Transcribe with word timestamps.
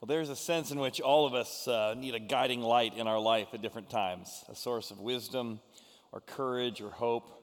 Well, 0.00 0.06
there's 0.06 0.28
a 0.28 0.36
sense 0.36 0.70
in 0.70 0.78
which 0.78 1.00
all 1.00 1.26
of 1.26 1.34
us 1.34 1.66
uh, 1.66 1.94
need 1.98 2.14
a 2.14 2.20
guiding 2.20 2.60
light 2.60 2.96
in 2.96 3.08
our 3.08 3.18
life 3.18 3.48
at 3.52 3.62
different 3.62 3.90
times 3.90 4.44
a 4.48 4.54
source 4.54 4.92
of 4.92 5.00
wisdom 5.00 5.58
or 6.12 6.20
courage 6.20 6.80
or 6.80 6.90
hope 6.90 7.38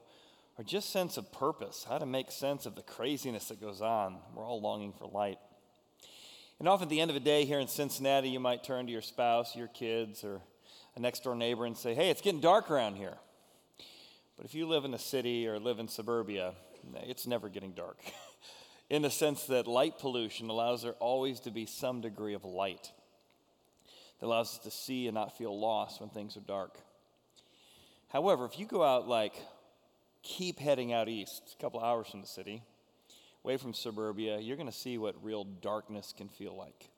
or 0.58 0.64
just 0.64 0.90
sense 0.90 1.18
of 1.18 1.32
purpose, 1.34 1.86
how 1.88 1.98
to 1.98 2.06
make 2.06 2.32
sense 2.32 2.66
of 2.66 2.76
the 2.76 2.82
craziness 2.82 3.50
that 3.50 3.60
goes 3.60 3.82
on. 3.82 4.20
We're 4.34 4.46
all 4.46 4.62
longing 4.62 4.94
for 4.94 5.06
light. 5.06 5.38
And 6.60 6.70
often 6.70 6.86
at 6.86 6.90
the 6.90 7.02
end 7.02 7.12
of 7.12 7.18
a 7.18 7.20
day 7.20 7.44
here 7.44 7.60
in 7.60 7.68
Cincinnati, 7.68 8.30
you 8.30 8.40
might 8.40 8.64
turn 8.64 8.86
to 8.86 8.92
your 8.92 9.02
spouse, 9.02 9.54
your 9.58 9.68
kids, 9.68 10.24
or 10.24 10.40
a 10.96 11.00
next 11.02 11.26
door 11.26 11.36
neighbor 11.36 11.66
and 11.66 11.76
say, 11.76 11.94
Hey, 11.94 12.10
it's 12.10 12.22
getting 12.22 12.40
dark 12.40 12.72
around 12.72 12.96
here. 12.96 13.18
But 14.38 14.46
if 14.46 14.56
you 14.56 14.66
live 14.66 14.86
in 14.86 14.94
a 14.94 15.00
city 15.00 15.46
or 15.46 15.60
live 15.60 15.80
in 15.80 15.90
suburbia, 15.90 16.54
it's 17.04 17.28
never 17.28 17.50
getting 17.50 17.74
dark. 17.74 17.98
in 18.90 19.02
the 19.02 19.10
sense 19.10 19.46
that 19.46 19.68
light 19.68 19.98
pollution 20.00 20.50
allows 20.50 20.84
there 20.84 20.94
always 20.94 21.40
to 21.42 21.52
be 21.52 21.66
some 21.66 22.02
degree 22.02 22.34
of 22.34 22.44
light 22.44 22.92
that 24.20 24.28
allows 24.28 24.54
us 24.54 24.60
to 24.60 24.72
see 24.72 25.08
and 25.08 25.16
not 25.16 25.38
feel 25.38 25.58
lost 25.60 26.00
when 26.00 26.10
things 26.10 26.38
are 26.38 26.42
dark. 26.42 26.78
However, 28.10 28.46
if 28.46 28.60
you 28.60 28.66
go 28.66 28.84
out 28.84 29.08
like 29.08 29.34
keep 30.24 30.60
heading 30.60 30.94
out 30.94 31.08
east, 31.08 31.56
a 31.58 31.62
couple 31.62 31.80
hours 31.80 32.08
from 32.08 32.22
the 32.22 32.28
city, 32.28 32.64
away 33.44 33.58
from 33.58 33.74
suburbia, 33.74 34.40
you're 34.40 34.58
going 34.58 34.70
to 34.70 34.76
see 34.76 34.98
what 34.98 35.24
real 35.24 35.44
darkness 35.44 36.14
can 36.16 36.28
feel 36.28 36.56
like. 36.56 36.90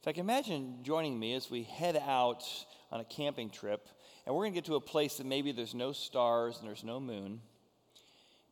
In 0.00 0.06
fact, 0.06 0.18
imagine 0.18 0.80
joining 0.82 1.18
me 1.18 1.34
as 1.34 1.50
we 1.50 1.62
head 1.62 1.96
out 2.06 2.44
on 2.90 3.00
a 3.00 3.04
camping 3.04 3.48
trip, 3.48 3.88
and 4.26 4.34
we're 4.34 4.42
going 4.42 4.52
to 4.52 4.56
get 4.56 4.64
to 4.66 4.74
a 4.74 4.80
place 4.80 5.16
that 5.16 5.26
maybe 5.26 5.52
there's 5.52 5.74
no 5.74 5.92
stars 5.92 6.58
and 6.58 6.68
there's 6.68 6.84
no 6.84 7.00
moon. 7.00 7.40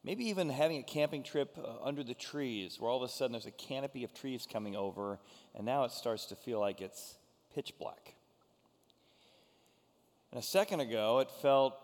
Maybe 0.04 0.24
even 0.28 0.50
having 0.50 0.78
a 0.78 0.82
camping 0.82 1.22
trip 1.22 1.56
uh, 1.56 1.84
under 1.84 2.02
the 2.02 2.14
trees 2.14 2.80
where 2.80 2.90
all 2.90 3.02
of 3.02 3.08
a 3.08 3.12
sudden 3.12 3.32
there's 3.32 3.46
a 3.46 3.52
canopy 3.52 4.02
of 4.02 4.12
trees 4.12 4.46
coming 4.50 4.74
over, 4.74 5.20
and 5.54 5.64
now 5.64 5.84
it 5.84 5.92
starts 5.92 6.26
to 6.26 6.36
feel 6.36 6.58
like 6.58 6.80
it's 6.80 7.18
pitch 7.54 7.72
black. 7.78 8.14
And 10.32 10.40
a 10.40 10.42
second 10.42 10.80
ago, 10.80 11.20
it 11.20 11.30
felt 11.40 11.74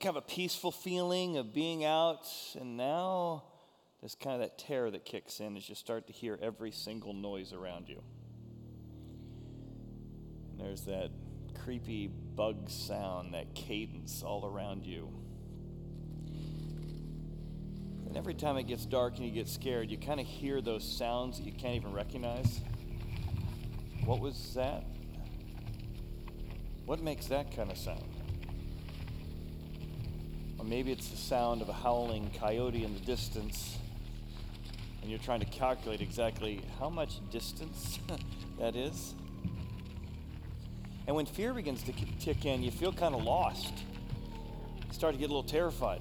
kind 0.00 0.16
of 0.16 0.24
a 0.24 0.26
peaceful 0.26 0.72
feeling 0.72 1.36
of 1.36 1.54
being 1.54 1.84
out, 1.84 2.26
and 2.58 2.76
now 2.76 3.44
there's 4.00 4.16
kind 4.16 4.34
of 4.34 4.40
that 4.40 4.58
terror 4.58 4.90
that 4.90 5.04
kicks 5.04 5.40
in 5.40 5.56
as 5.56 5.68
you 5.68 5.74
start 5.74 6.08
to 6.08 6.12
hear 6.12 6.38
every 6.42 6.72
single 6.72 7.12
noise 7.12 7.52
around 7.52 7.88
you. 7.88 8.02
And 10.50 10.60
there's 10.60 10.82
that 10.82 11.10
creepy 11.62 12.08
bug 12.08 12.68
sound, 12.68 13.34
that 13.34 13.54
cadence 13.54 14.22
all 14.22 14.44
around 14.46 14.84
you. 14.84 15.08
And 18.14 18.20
every 18.20 18.34
time 18.34 18.56
it 18.56 18.68
gets 18.68 18.86
dark 18.86 19.16
and 19.16 19.26
you 19.26 19.32
get 19.32 19.48
scared, 19.48 19.90
you 19.90 19.98
kind 19.98 20.20
of 20.20 20.26
hear 20.26 20.60
those 20.60 20.88
sounds 20.88 21.38
that 21.38 21.44
you 21.44 21.50
can't 21.50 21.74
even 21.74 21.92
recognize. 21.92 22.60
What 24.04 24.20
was 24.20 24.54
that? 24.54 24.84
What 26.86 27.02
makes 27.02 27.26
that 27.26 27.56
kind 27.56 27.72
of 27.72 27.76
sound? 27.76 28.04
Or 30.60 30.64
maybe 30.64 30.92
it's 30.92 31.08
the 31.08 31.16
sound 31.16 31.60
of 31.60 31.68
a 31.68 31.72
howling 31.72 32.30
coyote 32.38 32.84
in 32.84 32.94
the 32.94 33.00
distance, 33.00 33.78
and 35.02 35.10
you're 35.10 35.18
trying 35.18 35.40
to 35.40 35.46
calculate 35.46 36.00
exactly 36.00 36.62
how 36.78 36.88
much 36.88 37.18
distance 37.32 37.98
that 38.60 38.76
is. 38.76 39.16
And 41.08 41.16
when 41.16 41.26
fear 41.26 41.52
begins 41.52 41.82
to 41.82 41.92
kick 41.92 42.44
in, 42.44 42.62
you 42.62 42.70
feel 42.70 42.92
kind 42.92 43.16
of 43.16 43.24
lost. 43.24 43.74
You 44.86 44.92
start 44.92 45.14
to 45.14 45.18
get 45.18 45.30
a 45.30 45.34
little 45.34 45.42
terrified 45.42 46.00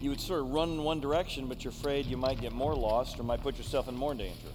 you 0.00 0.10
would 0.10 0.20
sort 0.20 0.40
of 0.40 0.50
run 0.50 0.70
in 0.70 0.84
one 0.84 1.00
direction, 1.00 1.46
but 1.46 1.64
you're 1.64 1.72
afraid 1.72 2.06
you 2.06 2.16
might 2.16 2.40
get 2.40 2.52
more 2.52 2.74
lost 2.74 3.18
or 3.18 3.22
might 3.22 3.42
put 3.42 3.56
yourself 3.56 3.88
in 3.88 3.94
more 3.94 4.14
danger. 4.14 4.48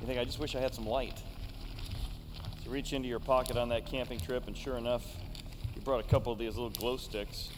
You 0.00 0.06
think, 0.06 0.18
I 0.18 0.24
just 0.24 0.38
wish 0.38 0.54
I 0.54 0.60
had 0.60 0.74
some 0.74 0.86
light. 0.86 1.18
So 1.18 2.64
you 2.64 2.70
reach 2.70 2.92
into 2.92 3.08
your 3.08 3.18
pocket 3.18 3.56
on 3.56 3.68
that 3.70 3.86
camping 3.86 4.20
trip, 4.20 4.46
and 4.46 4.56
sure 4.56 4.78
enough, 4.78 5.04
you 5.74 5.82
brought 5.82 6.00
a 6.00 6.08
couple 6.08 6.32
of 6.32 6.38
these 6.38 6.54
little 6.54 6.70
glow 6.70 6.96
sticks. 6.96 7.50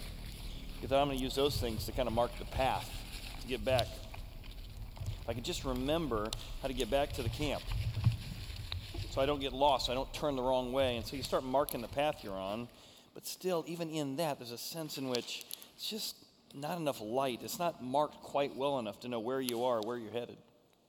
You 0.80 0.88
thought, 0.88 1.02
I'm 1.02 1.08
going 1.08 1.18
to 1.18 1.24
use 1.24 1.34
those 1.34 1.58
things 1.58 1.86
to 1.86 1.92
kind 1.92 2.08
of 2.08 2.14
mark 2.14 2.36
the 2.38 2.44
path 2.46 2.90
to 3.42 3.46
get 3.46 3.64
back. 3.64 3.86
If 5.22 5.28
I 5.28 5.34
could 5.34 5.44
just 5.44 5.64
remember 5.64 6.30
how 6.62 6.68
to 6.68 6.74
get 6.74 6.90
back 6.90 7.12
to 7.12 7.22
the 7.22 7.28
camp 7.28 7.62
so 9.12 9.20
I 9.20 9.26
don't 9.26 9.40
get 9.40 9.52
lost, 9.52 9.86
so 9.86 9.92
I 9.92 9.94
don't 9.94 10.12
turn 10.14 10.36
the 10.36 10.42
wrong 10.42 10.72
way. 10.72 10.96
And 10.96 11.04
so 11.04 11.16
you 11.16 11.22
start 11.22 11.44
marking 11.44 11.82
the 11.82 11.88
path 11.88 12.24
you're 12.24 12.32
on. 12.32 12.66
But 13.12 13.26
still, 13.26 13.62
even 13.68 13.90
in 13.90 14.16
that, 14.16 14.38
there's 14.38 14.52
a 14.52 14.58
sense 14.58 14.96
in 14.96 15.10
which 15.10 15.44
it's 15.76 15.88
just 15.88 16.16
not 16.54 16.78
enough 16.78 17.00
light. 17.00 17.40
It's 17.42 17.58
not 17.58 17.82
marked 17.82 18.22
quite 18.22 18.56
well 18.56 18.78
enough 18.78 19.00
to 19.00 19.08
know 19.08 19.20
where 19.20 19.40
you 19.40 19.64
are, 19.64 19.80
where 19.80 19.96
you're 19.96 20.12
headed. 20.12 20.36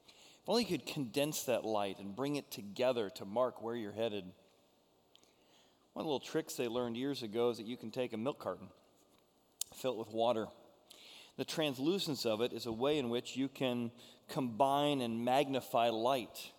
If 0.07 0.50
only 0.50 0.63
you 0.63 0.78
could 0.78 0.85
condense 0.85 1.44
that 1.44 1.63
light 1.63 2.00
and 2.00 2.16
bring 2.16 2.35
it 2.35 2.51
together 2.51 3.09
to 3.12 3.25
mark 3.25 3.62
where 3.62 3.75
you're 3.75 3.94
headed. 3.94 4.25
One 5.94 6.02
of 6.02 6.06
the 6.06 6.12
little 6.12 6.19
tricks 6.19 6.56
they 6.56 6.68
learned 6.68 6.97
years 6.97 7.23
ago 7.23 7.50
is 7.50 7.57
that 7.57 7.66
you 7.66 7.78
can 7.78 7.91
take 7.91 8.13
a 8.13 8.18
milk 8.18 8.40
carton, 8.40 8.68
fill 9.73 9.94
it 9.94 10.00
with 10.00 10.09
water. 10.09 10.47
The 11.38 11.46
translucence 11.46 12.25
of 12.25 12.41
it 12.41 12.52
is 12.52 12.66
a 12.66 12.72
way 12.72 12.97
in 12.97 13.09
which 13.09 13.38
you 13.38 13.47
can 13.47 13.91
combine 14.29 15.02
and 15.02 15.23
magnify 15.23 15.90
light. 15.90 16.52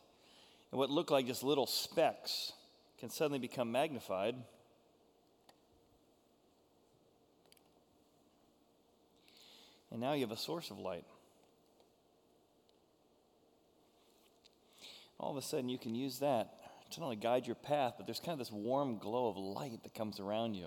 And 0.70 0.78
what 0.78 0.90
look 0.90 1.10
like 1.10 1.26
just 1.26 1.42
little 1.42 1.66
specks 1.66 2.52
can 2.98 3.10
suddenly 3.10 3.38
become 3.38 3.70
magnified 3.70 4.34
And 9.94 10.00
now 10.00 10.12
you 10.12 10.22
have 10.22 10.32
a 10.32 10.36
source 10.36 10.72
of 10.72 10.78
light. 10.80 11.04
All 15.20 15.30
of 15.30 15.36
a 15.36 15.42
sudden, 15.42 15.68
you 15.68 15.78
can 15.78 15.94
use 15.94 16.18
that 16.18 16.52
to 16.90 16.98
not 16.98 17.06
only 17.06 17.16
guide 17.16 17.46
your 17.46 17.54
path, 17.54 17.94
but 17.96 18.04
there's 18.04 18.18
kind 18.18 18.32
of 18.32 18.40
this 18.40 18.50
warm 18.50 18.98
glow 18.98 19.28
of 19.28 19.36
light 19.36 19.84
that 19.84 19.94
comes 19.94 20.18
around 20.18 20.54
you. 20.54 20.66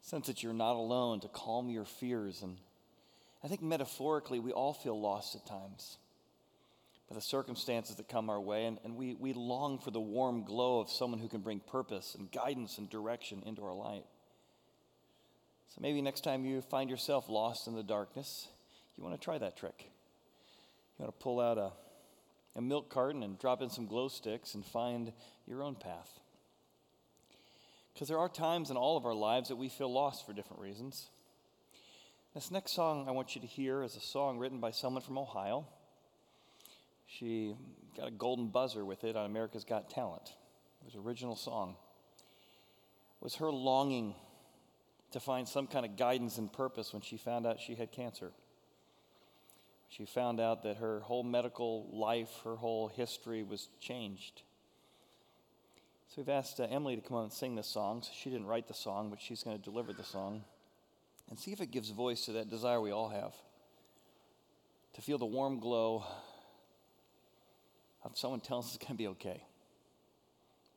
Sense 0.00 0.26
that 0.28 0.42
you're 0.42 0.54
not 0.54 0.72
alone 0.72 1.20
to 1.20 1.28
calm 1.28 1.68
your 1.68 1.84
fears. 1.84 2.40
And 2.40 2.56
I 3.44 3.48
think 3.48 3.60
metaphorically, 3.60 4.40
we 4.40 4.52
all 4.52 4.72
feel 4.72 4.98
lost 4.98 5.34
at 5.34 5.44
times 5.44 5.98
by 7.10 7.14
the 7.14 7.20
circumstances 7.20 7.96
that 7.96 8.08
come 8.08 8.30
our 8.30 8.40
way, 8.40 8.64
and, 8.64 8.78
and 8.84 8.96
we, 8.96 9.16
we 9.16 9.34
long 9.34 9.78
for 9.78 9.90
the 9.90 10.00
warm 10.00 10.44
glow 10.44 10.80
of 10.80 10.88
someone 10.88 11.20
who 11.20 11.28
can 11.28 11.42
bring 11.42 11.60
purpose 11.60 12.14
and 12.18 12.32
guidance 12.32 12.78
and 12.78 12.88
direction 12.88 13.42
into 13.44 13.62
our 13.62 13.74
life. 13.74 14.04
So 15.68 15.80
maybe 15.80 16.00
next 16.00 16.24
time 16.24 16.44
you 16.44 16.62
find 16.62 16.88
yourself 16.88 17.28
lost 17.28 17.66
in 17.66 17.74
the 17.74 17.82
darkness, 17.82 18.48
you 18.96 19.04
want 19.04 19.18
to 19.18 19.24
try 19.24 19.38
that 19.38 19.56
trick. 19.56 19.90
You 20.98 21.04
want 21.04 21.18
to 21.18 21.22
pull 21.22 21.40
out 21.40 21.58
a, 21.58 21.72
a 22.56 22.62
milk 22.62 22.90
carton 22.90 23.22
and 23.22 23.38
drop 23.38 23.62
in 23.62 23.70
some 23.70 23.86
glow 23.86 24.08
sticks 24.08 24.54
and 24.54 24.64
find 24.64 25.12
your 25.46 25.62
own 25.62 25.74
path. 25.74 26.18
Because 27.92 28.08
there 28.08 28.18
are 28.18 28.28
times 28.28 28.70
in 28.70 28.76
all 28.76 28.96
of 28.96 29.04
our 29.04 29.14
lives 29.14 29.48
that 29.48 29.56
we 29.56 29.68
feel 29.68 29.92
lost 29.92 30.24
for 30.26 30.32
different 30.32 30.62
reasons. 30.62 31.08
This 32.34 32.50
next 32.50 32.72
song 32.72 33.06
I 33.08 33.10
want 33.10 33.34
you 33.34 33.40
to 33.40 33.46
hear 33.46 33.82
is 33.82 33.96
a 33.96 34.00
song 34.00 34.38
written 34.38 34.60
by 34.60 34.70
someone 34.70 35.02
from 35.02 35.18
Ohio. 35.18 35.66
She 37.06 37.54
got 37.96 38.08
a 38.08 38.12
golden 38.12 38.48
buzzer 38.48 38.84
with 38.84 39.02
it 39.02 39.16
on 39.16 39.26
America's 39.26 39.64
Got 39.64 39.90
Talent. 39.90 40.30
It 40.80 40.84
was 40.84 40.94
original 40.94 41.34
song. 41.34 41.74
It 43.20 43.24
was 43.24 43.36
her 43.36 43.50
longing 43.50 44.14
to 45.12 45.20
find 45.20 45.48
some 45.48 45.66
kind 45.66 45.86
of 45.86 45.96
guidance 45.96 46.38
and 46.38 46.52
purpose 46.52 46.92
when 46.92 47.02
she 47.02 47.16
found 47.16 47.46
out 47.46 47.60
she 47.60 47.74
had 47.74 47.92
cancer. 47.92 48.32
She 49.88 50.04
found 50.04 50.38
out 50.38 50.64
that 50.64 50.78
her 50.78 51.00
whole 51.00 51.22
medical 51.22 51.88
life, 51.92 52.30
her 52.44 52.56
whole 52.56 52.88
history 52.88 53.42
was 53.42 53.68
changed. 53.80 54.42
So 56.08 56.14
we've 56.18 56.28
asked 56.28 56.60
uh, 56.60 56.64
Emily 56.64 56.96
to 56.96 57.02
come 57.02 57.16
on 57.16 57.24
and 57.24 57.32
sing 57.32 57.54
this 57.54 57.66
song. 57.66 58.02
So 58.02 58.10
she 58.14 58.30
didn't 58.30 58.46
write 58.46 58.68
the 58.68 58.74
song, 58.74 59.08
but 59.10 59.20
she's 59.20 59.42
going 59.42 59.56
to 59.56 59.62
deliver 59.62 59.92
the 59.92 60.04
song 60.04 60.44
and 61.30 61.38
see 61.38 61.52
if 61.52 61.60
it 61.60 61.70
gives 61.70 61.90
voice 61.90 62.24
to 62.26 62.32
that 62.32 62.48
desire 62.48 62.80
we 62.80 62.90
all 62.90 63.08
have 63.08 63.34
to 64.94 65.02
feel 65.02 65.18
the 65.18 65.26
warm 65.26 65.60
glow 65.60 66.04
of 68.02 68.16
someone 68.16 68.40
telling 68.40 68.64
us 68.64 68.74
it's 68.74 68.84
going 68.84 68.96
to 68.96 68.98
be 68.98 69.08
okay 69.08 69.42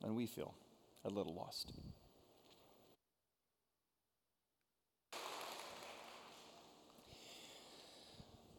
when 0.00 0.14
we 0.14 0.26
feel 0.26 0.54
a 1.04 1.08
little 1.08 1.34
lost. 1.34 1.72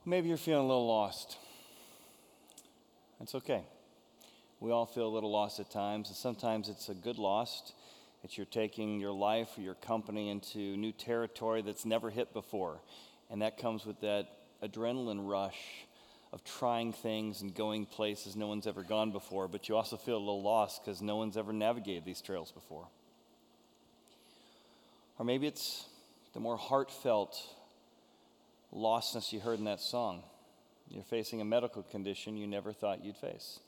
Maybe 0.06 0.28
you're 0.28 0.38
feeling 0.38 0.66
a 0.66 0.68
little 0.68 0.86
lost. 0.86 1.38
It's 3.22 3.36
okay. 3.36 3.64
We 4.60 4.70
all 4.70 4.86
feel 4.86 5.08
a 5.08 5.14
little 5.14 5.32
lost 5.32 5.62
at 5.62 5.72
times, 5.72 6.10
and 6.10 6.18
sometimes 6.18 6.68
it's 6.68 6.90
a 6.90 6.94
good 6.94 7.18
lost. 7.18 7.74
It's 8.22 8.38
you're 8.38 8.46
taking 8.46 9.00
your 9.00 9.14
life 9.14 9.58
or 9.58 9.62
your 9.62 9.76
company 9.76 10.30
into 10.30 10.76
new 10.76 10.92
territory 10.92 11.62
that's 11.62 11.86
never 11.86 12.10
hit 12.10 12.34
before. 12.34 12.82
And 13.30 13.42
that 13.42 13.58
comes 13.58 13.86
with 13.86 14.02
that 14.02 14.28
adrenaline 14.62 15.26
rush 15.26 15.86
of 16.34 16.44
trying 16.44 16.92
things 16.92 17.42
and 17.42 17.56
going 17.56 17.86
places 17.86 18.36
no 18.36 18.48
one's 18.48 18.68
ever 18.68 18.84
gone 18.84 19.12
before, 19.12 19.48
but 19.48 19.70
you 19.70 19.78
also 19.78 19.96
feel 19.96 20.18
a 20.18 20.20
little 20.20 20.42
lost 20.42 20.84
because 20.84 21.02
no 21.02 21.16
one's 21.16 21.38
ever 21.38 21.54
navigated 21.54 22.04
these 22.04 22.20
trails 22.20 22.52
before. 22.52 22.88
Or 25.18 25.24
maybe 25.24 25.48
it's 25.48 25.86
the 26.34 26.42
more 26.42 26.58
heartfelt 26.58 27.42
lostness 28.74 29.31
you 29.31 29.40
heard 29.40 29.60
in 29.60 29.66
that 29.66 29.80
song. 29.80 30.24
You're 30.90 31.04
facing 31.04 31.42
a 31.42 31.46
medical 31.46 31.84
condition 31.84 32.38
you 32.38 32.48
never 32.48 32.74
thought 32.74 33.04
you'd 33.04 33.18
face. 33.18 33.60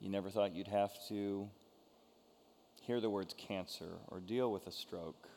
You 0.00 0.08
never 0.08 0.30
thought 0.30 0.54
you'd 0.54 0.68
have 0.68 0.92
to 1.08 1.48
hear 2.82 3.00
the 3.00 3.10
words 3.10 3.34
cancer 3.36 3.98
or 4.08 4.20
deal 4.20 4.50
with 4.50 4.66
a 4.66 4.72
stroke. 4.72 5.28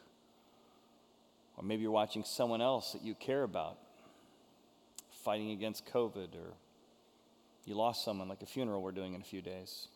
Or 1.57 1.63
maybe 1.63 1.83
you're 1.83 1.91
watching 1.91 2.23
someone 2.23 2.61
else 2.61 2.93
that 2.93 3.03
you 3.03 3.13
care 3.13 3.43
about 3.43 3.77
fighting 5.23 5.51
against 5.51 5.85
COVID, 5.85 6.35
or 6.35 6.53
you 7.65 7.75
lost 7.75 8.03
someone, 8.03 8.27
like 8.27 8.41
a 8.41 8.45
funeral 8.45 8.81
we're 8.81 8.91
doing 8.91 9.13
in 9.13 9.21
a 9.21 9.23
few 9.25 9.41
days. 9.41 9.87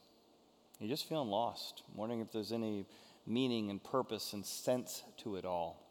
You're 0.79 0.89
just 0.89 1.09
feeling 1.09 1.29
lost, 1.29 1.83
wondering 1.95 2.21
if 2.21 2.31
there's 2.31 2.51
any 2.51 2.85
meaning 3.25 3.69
and 3.69 3.83
purpose 3.83 4.33
and 4.33 4.45
sense 4.45 5.03
to 5.23 5.35
it 5.35 5.45
all. 5.45 5.86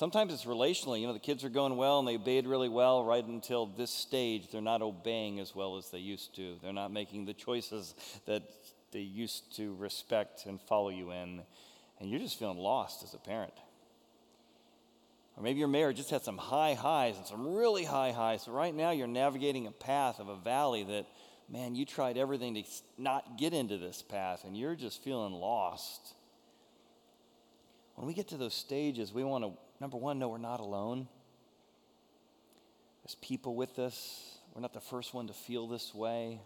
Sometimes 0.00 0.32
it's 0.32 0.46
relationally. 0.46 1.02
You 1.02 1.08
know, 1.08 1.12
the 1.12 1.18
kids 1.18 1.44
are 1.44 1.50
going 1.50 1.76
well 1.76 1.98
and 1.98 2.08
they 2.08 2.14
obeyed 2.14 2.46
really 2.46 2.70
well 2.70 3.04
right 3.04 3.22
until 3.22 3.66
this 3.66 3.90
stage. 3.90 4.50
They're 4.50 4.62
not 4.62 4.80
obeying 4.80 5.38
as 5.40 5.54
well 5.54 5.76
as 5.76 5.90
they 5.90 5.98
used 5.98 6.34
to. 6.36 6.56
They're 6.62 6.72
not 6.72 6.90
making 6.90 7.26
the 7.26 7.34
choices 7.34 7.94
that 8.24 8.42
they 8.92 9.00
used 9.00 9.54
to 9.56 9.74
respect 9.74 10.46
and 10.46 10.58
follow 10.58 10.88
you 10.88 11.10
in. 11.10 11.42
And 11.98 12.08
you're 12.08 12.18
just 12.18 12.38
feeling 12.38 12.56
lost 12.56 13.02
as 13.02 13.12
a 13.12 13.18
parent. 13.18 13.52
Or 15.36 15.42
maybe 15.42 15.58
your 15.58 15.68
marriage 15.68 15.98
just 15.98 16.08
had 16.08 16.22
some 16.22 16.38
high 16.38 16.72
highs 16.72 17.18
and 17.18 17.26
some 17.26 17.46
really 17.54 17.84
high 17.84 18.12
highs. 18.12 18.44
So 18.44 18.52
right 18.52 18.74
now 18.74 18.92
you're 18.92 19.06
navigating 19.06 19.66
a 19.66 19.70
path 19.70 20.18
of 20.18 20.28
a 20.30 20.36
valley 20.36 20.82
that, 20.82 21.04
man, 21.46 21.74
you 21.74 21.84
tried 21.84 22.16
everything 22.16 22.54
to 22.54 22.64
not 22.96 23.36
get 23.36 23.52
into 23.52 23.76
this 23.76 24.00
path 24.00 24.44
and 24.46 24.56
you're 24.56 24.76
just 24.76 25.04
feeling 25.04 25.34
lost. 25.34 26.14
When 27.96 28.06
we 28.06 28.14
get 28.14 28.28
to 28.28 28.38
those 28.38 28.54
stages, 28.54 29.12
we 29.12 29.24
want 29.24 29.44
to, 29.44 29.52
number 29.80 29.96
one, 29.96 30.18
know, 30.18 30.28
we're 30.28 30.38
not 30.38 30.60
alone. 30.60 31.08
There's 33.02 33.16
people 33.16 33.54
with 33.54 33.78
us. 33.78 34.38
We're 34.54 34.60
not 34.60 34.74
the 34.74 34.80
first 34.80 35.14
one 35.14 35.26
to 35.28 35.32
feel 35.32 35.66
this 35.66 35.94
way. 35.94 36.40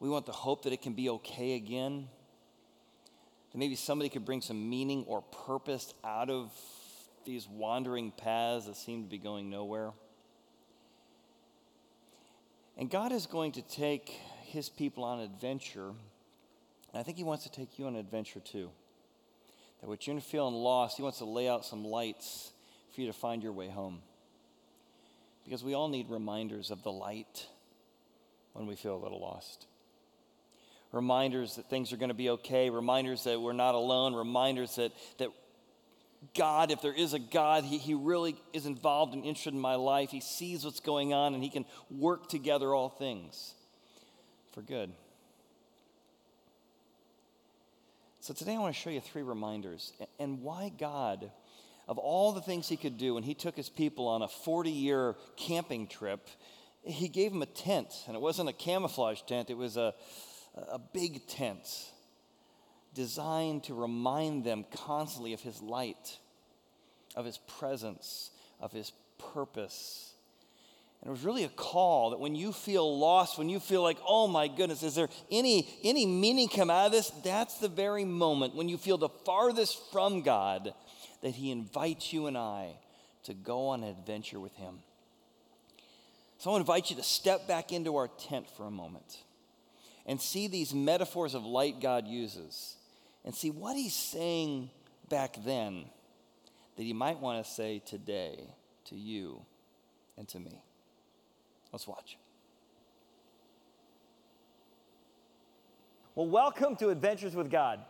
We 0.00 0.08
want 0.08 0.26
the 0.26 0.32
hope 0.32 0.62
that 0.62 0.72
it 0.72 0.80
can 0.80 0.94
be 0.94 1.10
okay 1.10 1.54
again. 1.54 2.08
That 3.52 3.58
maybe 3.58 3.76
somebody 3.76 4.08
could 4.08 4.24
bring 4.24 4.40
some 4.40 4.68
meaning 4.70 5.04
or 5.06 5.22
purpose 5.22 5.92
out 6.04 6.30
of 6.30 6.52
these 7.24 7.46
wandering 7.48 8.12
paths 8.12 8.66
that 8.66 8.76
seem 8.76 9.04
to 9.04 9.10
be 9.10 9.18
going 9.18 9.50
nowhere. 9.50 9.90
And 12.76 12.88
God 12.88 13.12
is 13.12 13.26
going 13.26 13.52
to 13.52 13.62
take 13.62 14.08
his 14.44 14.68
people 14.68 15.04
on 15.04 15.18
an 15.18 15.24
adventure. 15.24 15.88
And 15.88 17.00
I 17.00 17.02
think 17.02 17.18
he 17.18 17.24
wants 17.24 17.42
to 17.44 17.50
take 17.50 17.78
you 17.78 17.86
on 17.86 17.94
an 17.94 18.00
adventure 18.00 18.40
too. 18.40 18.70
That 19.80 19.88
when 19.88 19.98
you're 20.00 20.20
feeling 20.20 20.54
lost, 20.54 20.96
he 20.96 21.02
wants 21.02 21.18
to 21.18 21.24
lay 21.24 21.48
out 21.48 21.64
some 21.64 21.84
lights 21.84 22.50
for 22.94 23.00
you 23.00 23.06
to 23.06 23.12
find 23.12 23.42
your 23.42 23.52
way 23.52 23.68
home. 23.68 24.00
Because 25.44 25.62
we 25.62 25.74
all 25.74 25.88
need 25.88 26.10
reminders 26.10 26.70
of 26.70 26.82
the 26.82 26.92
light 26.92 27.46
when 28.52 28.66
we 28.66 28.74
feel 28.74 28.96
a 28.96 29.02
little 29.02 29.20
lost. 29.20 29.66
Reminders 30.92 31.56
that 31.56 31.70
things 31.70 31.92
are 31.92 31.96
going 31.96 32.08
to 32.08 32.14
be 32.14 32.30
okay, 32.30 32.70
reminders 32.70 33.24
that 33.24 33.40
we're 33.40 33.52
not 33.52 33.74
alone, 33.74 34.14
reminders 34.14 34.76
that, 34.76 34.92
that 35.18 35.28
God, 36.34 36.70
if 36.70 36.82
there 36.82 36.94
is 36.94 37.14
a 37.14 37.18
God, 37.18 37.64
he, 37.64 37.78
he 37.78 37.94
really 37.94 38.36
is 38.52 38.66
involved 38.66 39.14
and 39.14 39.24
interested 39.24 39.54
in 39.54 39.60
my 39.60 39.76
life. 39.76 40.10
He 40.10 40.20
sees 40.20 40.64
what's 40.64 40.80
going 40.80 41.12
on 41.12 41.34
and 41.34 41.42
he 41.42 41.50
can 41.50 41.64
work 41.90 42.28
together 42.28 42.74
all 42.74 42.88
things 42.88 43.54
for 44.52 44.62
good. 44.62 44.90
So 48.28 48.34
today 48.34 48.56
I 48.56 48.58
want 48.58 48.74
to 48.74 48.78
show 48.78 48.90
you 48.90 49.00
three 49.00 49.22
reminders 49.22 49.94
and 50.18 50.42
why 50.42 50.70
God, 50.78 51.30
of 51.88 51.96
all 51.96 52.32
the 52.32 52.42
things 52.42 52.68
he 52.68 52.76
could 52.76 52.98
do, 52.98 53.14
when 53.14 53.22
he 53.22 53.32
took 53.32 53.56
his 53.56 53.70
people 53.70 54.06
on 54.06 54.20
a 54.20 54.28
40 54.28 54.70
year 54.70 55.16
camping 55.38 55.86
trip, 55.86 56.28
he 56.82 57.08
gave 57.08 57.32
them 57.32 57.40
a 57.40 57.46
tent. 57.46 57.88
And 58.06 58.14
it 58.14 58.20
wasn't 58.20 58.50
a 58.50 58.52
camouflage 58.52 59.22
tent, 59.22 59.48
it 59.48 59.56
was 59.56 59.78
a, 59.78 59.94
a 60.54 60.78
big 60.78 61.26
tent 61.26 61.90
designed 62.92 63.64
to 63.64 63.72
remind 63.72 64.44
them 64.44 64.66
constantly 64.76 65.32
of 65.32 65.40
His 65.40 65.62
light, 65.62 66.18
of 67.16 67.24
His 67.24 67.38
presence, 67.58 68.30
of 68.60 68.72
His 68.72 68.92
purpose. 69.32 70.07
And 71.00 71.08
it 71.08 71.10
was 71.10 71.24
really 71.24 71.44
a 71.44 71.48
call 71.48 72.10
that 72.10 72.20
when 72.20 72.34
you 72.34 72.52
feel 72.52 72.98
lost, 72.98 73.38
when 73.38 73.48
you 73.48 73.60
feel 73.60 73.82
like, 73.82 73.98
oh 74.06 74.26
my 74.26 74.48
goodness, 74.48 74.82
is 74.82 74.94
there 74.94 75.08
any, 75.30 75.68
any 75.84 76.06
meaning 76.06 76.48
come 76.48 76.70
out 76.70 76.86
of 76.86 76.92
this? 76.92 77.10
That's 77.22 77.58
the 77.58 77.68
very 77.68 78.04
moment 78.04 78.54
when 78.54 78.68
you 78.68 78.76
feel 78.76 78.98
the 78.98 79.08
farthest 79.08 79.78
from 79.92 80.22
God 80.22 80.74
that 81.22 81.30
He 81.30 81.50
invites 81.50 82.12
you 82.12 82.26
and 82.26 82.36
I 82.36 82.72
to 83.24 83.34
go 83.34 83.68
on 83.68 83.84
an 83.84 83.90
adventure 83.90 84.40
with 84.40 84.54
Him. 84.56 84.80
So 86.38 86.52
I 86.52 86.56
invite 86.56 86.90
you 86.90 86.96
to 86.96 87.02
step 87.02 87.48
back 87.48 87.72
into 87.72 87.96
our 87.96 88.08
tent 88.08 88.46
for 88.56 88.64
a 88.64 88.70
moment 88.70 89.18
and 90.06 90.20
see 90.20 90.48
these 90.48 90.72
metaphors 90.72 91.34
of 91.34 91.44
light 91.44 91.80
God 91.80 92.06
uses 92.06 92.76
and 93.24 93.34
see 93.34 93.50
what 93.50 93.76
he's 93.76 93.94
saying 93.94 94.70
back 95.08 95.36
then 95.44 95.84
that 96.76 96.82
he 96.82 96.92
might 96.92 97.18
want 97.18 97.44
to 97.44 97.50
say 97.50 97.82
today 97.84 98.38
to 98.86 98.94
you 98.94 99.42
and 100.16 100.26
to 100.28 100.38
me. 100.38 100.62
Let's 101.72 101.86
watch. 101.86 102.16
Well, 106.14 106.26
welcome 106.26 106.76
to 106.76 106.88
Adventures 106.88 107.34
with 107.34 107.50
God. 107.50 107.80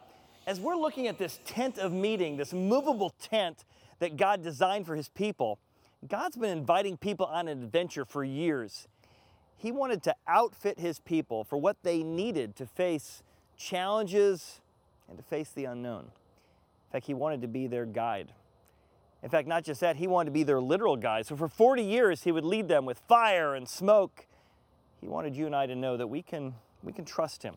As 0.47 0.61
we're 0.61 0.77
looking 0.77 1.07
at 1.07 1.19
this 1.19 1.39
tent 1.45 1.79
of 1.79 1.93
meeting, 1.93 2.37
this 2.37 2.53
movable 2.53 3.11
tent 3.11 3.65
that 4.01 4.17
God 4.17 4.43
designed 4.43 4.87
for 4.87 4.97
his 4.97 5.09
people, 5.09 5.59
God's 6.07 6.37
been 6.37 6.57
inviting 6.57 6.97
people 6.97 7.27
on 7.27 7.49
an 7.49 7.63
adventure 7.63 8.05
for 8.05 8.25
years. 8.25 8.89
He 9.57 9.73
wanted 9.73 10.03
to 10.05 10.15
outfit 10.27 10.79
his 10.79 10.99
people 11.01 11.45
for 11.45 11.57
what 11.57 11.77
they 11.83 12.03
needed 12.03 12.57
to 12.57 12.67
face 12.67 13.23
challenges 13.57 14.61
and 15.09 15.17
to 15.17 15.25
face 15.25 15.51
the 15.51 15.65
unknown. 15.65 16.05
In 16.05 16.93
fact, 16.93 17.07
he 17.07 17.15
wanted 17.15 17.43
to 17.43 17.49
be 17.49 17.67
their 17.67 17.87
guide. 17.87 18.33
In 19.23 19.29
fact, 19.29 19.49
not 19.49 19.65
just 19.65 19.81
that, 19.81 19.97
he 19.97 20.07
wanted 20.07 20.27
to 20.27 20.33
be 20.33 20.45
their 20.45 20.61
literal 20.61 20.97
guide. 20.97 21.27
So 21.27 21.37
for 21.37 21.49
40 21.49 21.83
years, 21.83 22.23
he 22.23 22.33
would 22.33 22.45
lead 22.45 22.69
them 22.69 22.85
with 22.85 23.01
fire 23.09 23.55
and 23.55 23.69
smoke. 23.69 24.27
He 25.01 25.09
wanted 25.09 25.35
you 25.35 25.47
and 25.47 25.57
I 25.57 25.67
to 25.67 25.75
know 25.75 25.97
that 25.97 26.07
we 26.07 26.23
can, 26.23 26.55
we 26.83 26.93
can 26.93 27.05
trust 27.05 27.43
him. 27.43 27.57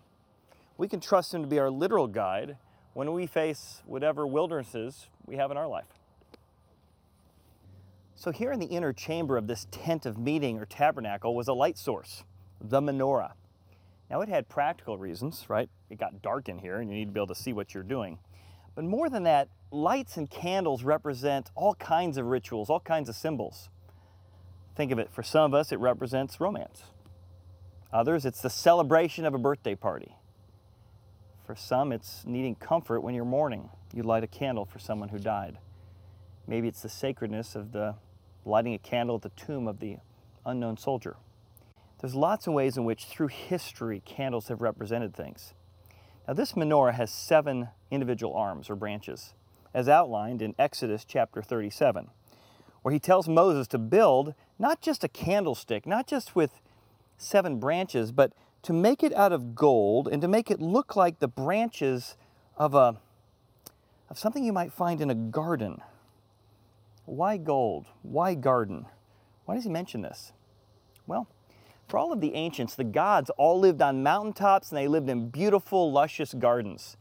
We 0.78 0.88
can 0.88 1.00
trust 1.00 1.34
him 1.34 1.44
to 1.44 1.48
be 1.48 1.60
our 1.60 1.70
literal 1.70 2.08
guide 2.08 2.58
when 2.94 3.14
we 3.14 3.28
face 3.28 3.84
whatever 3.86 4.26
wildernesses 4.26 5.08
we 5.26 5.36
have 5.38 5.52
in 5.52 5.58
our 5.58 5.68
life. 5.68 6.00
So, 8.16 8.32
here 8.32 8.52
in 8.52 8.60
the 8.60 8.68
inner 8.68 8.94
chamber 8.94 9.38
of 9.38 9.48
this 9.48 9.66
tent 9.72 10.06
of 10.06 10.18
meeting 10.18 10.60
or 10.60 10.66
tabernacle 10.66 11.36
was 11.36 11.48
a 11.48 11.54
light 11.54 11.78
source, 11.78 12.24
the 12.60 12.80
menorah. 12.80 13.32
Now, 14.12 14.22
it 14.22 14.30
had 14.30 14.48
practical 14.50 14.98
reasons, 14.98 15.46
right? 15.48 15.70
It 15.90 15.98
got 15.98 16.22
dark 16.22 16.50
in 16.50 16.60
here 16.60 16.82
and 16.82 16.90
you 16.90 16.96
need 16.96 17.06
to 17.06 17.12
be 17.12 17.20
able 17.20 17.34
to 17.34 17.36
see 17.36 17.54
what 17.54 17.74
you're 17.74 17.82
doing. 17.82 18.20
But 18.76 18.84
more 18.84 19.10
than 19.10 19.24
that, 19.24 19.48
lights 19.72 20.18
and 20.18 20.30
candles 20.30 20.84
represent 20.84 21.50
all 21.56 21.76
kinds 21.76 22.18
of 22.18 22.26
rituals, 22.26 22.70
all 22.70 22.80
kinds 22.80 23.10
of 23.10 23.16
symbols. 23.16 23.70
Think 24.76 24.92
of 24.92 25.00
it, 25.00 25.12
for 25.12 25.24
some 25.24 25.54
of 25.54 25.54
us, 25.54 25.72
it 25.72 25.80
represents 25.80 26.40
romance. 26.40 26.84
Others, 27.92 28.26
it's 28.26 28.42
the 28.42 28.50
celebration 28.50 29.26
of 29.26 29.34
a 29.34 29.38
birthday 29.38 29.76
party. 29.76 30.16
For 31.46 31.56
some, 31.56 31.92
it's 31.92 32.24
needing 32.26 32.56
comfort 32.56 33.02
when 33.02 33.14
you're 33.14 33.26
mourning. 33.26 33.70
You 33.94 34.04
light 34.04 34.24
a 34.24 34.28
candle 34.28 34.66
for 34.66 34.80
someone 34.80 35.10
who 35.10 35.20
died. 35.20 35.58
Maybe 36.48 36.68
it's 36.68 36.82
the 36.82 36.90
sacredness 36.90 37.56
of 37.56 37.72
the 37.72 37.96
lighting 38.46 38.74
a 38.74 38.78
candle 38.78 39.16
at 39.16 39.22
the 39.22 39.30
tomb 39.30 39.68
of 39.68 39.80
the 39.80 39.98
unknown 40.46 40.78
soldier. 40.78 41.18
There's 42.00 42.16
lots 42.16 42.48
of 42.48 42.54
ways 42.54 42.78
in 42.78 42.86
which, 42.86 43.06
through 43.06 43.28
history, 43.28 44.02
candles 44.06 44.48
have 44.48 44.62
represented 44.62 45.14
things. 45.14 45.54
Now, 46.28 46.34
this 46.34 46.54
menorah 46.54 46.94
has 46.94 47.12
seven 47.12 47.70
individual 47.92 48.34
arms 48.34 48.70
or 48.70 48.76
branches, 48.76 49.34
as 49.74 49.88
outlined 49.88 50.42
in 50.42 50.56
Exodus 50.60 51.06
chapter 51.06 51.42
37, 51.42 52.10
where 52.82 52.94
he 52.94 53.00
tells 53.00 53.28
Moses 53.28 53.68
to 53.70 53.78
build 53.78 54.34
not 54.60 54.82
just 54.82 55.04
a 55.04 55.08
candlestick, 55.08 55.86
not 55.86 56.08
just 56.08 56.36
with 56.36 56.60
seven 57.18 57.60
branches, 57.60 58.12
but 58.12 58.34
to 58.64 58.74
make 58.74 59.04
it 59.04 59.14
out 59.14 59.32
of 59.32 59.56
gold 59.56 60.08
and 60.08 60.22
to 60.22 60.28
make 60.28 60.52
it 60.52 60.62
look 60.62 60.96
like 60.96 61.20
the 61.20 61.28
branches 61.28 62.16
of, 62.58 62.76
a, 62.76 62.98
of 64.10 64.20
something 64.20 64.44
you 64.44 64.54
might 64.54 64.72
find 64.72 65.02
in 65.02 65.10
a 65.10 65.16
garden. 65.16 65.82
Why 67.06 67.38
gold? 67.38 67.88
Why 68.04 68.36
garden? 68.36 68.86
Why 69.46 69.56
does 69.56 69.64
he 69.64 69.70
mention 69.70 70.02
this? 70.02 70.34
Well, 71.08 71.28
for 71.88 71.98
all 71.98 72.14
of 72.14 72.22
the 72.22 72.36
ancients, 72.36 72.76
the 72.76 72.84
gods 72.84 73.30
all 73.32 73.60
lived 73.60 73.82
on 73.82 74.04
mountaintops 74.04 74.70
and 74.70 74.78
they 74.78 74.88
lived 74.88 75.10
in 75.10 75.30
beautiful, 75.30 75.92
luscious 75.92 76.34
gardens. 76.34 76.96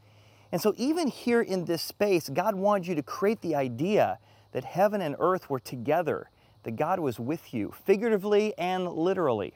And 0.53 0.61
so, 0.61 0.75
even 0.77 1.09
here 1.09 1.41
in 1.41 1.65
this 1.65 1.83
space, 1.83 2.29
God 2.29 2.57
wanted 2.57 2.89
you 2.89 2.95
to 2.97 3.03
create 3.03 3.41
the 3.41 3.55
idea 3.55 4.19
that 4.53 4.65
heaven 4.65 5.01
and 5.01 5.15
earth 5.21 5.49
were 5.49 5.61
together, 5.61 6.29
that 6.65 6.73
God 6.73 6.99
was 6.99 7.21
with 7.21 7.55
you, 7.55 7.73
figuratively 7.85 8.55
and 8.59 8.91
literally. 8.91 9.55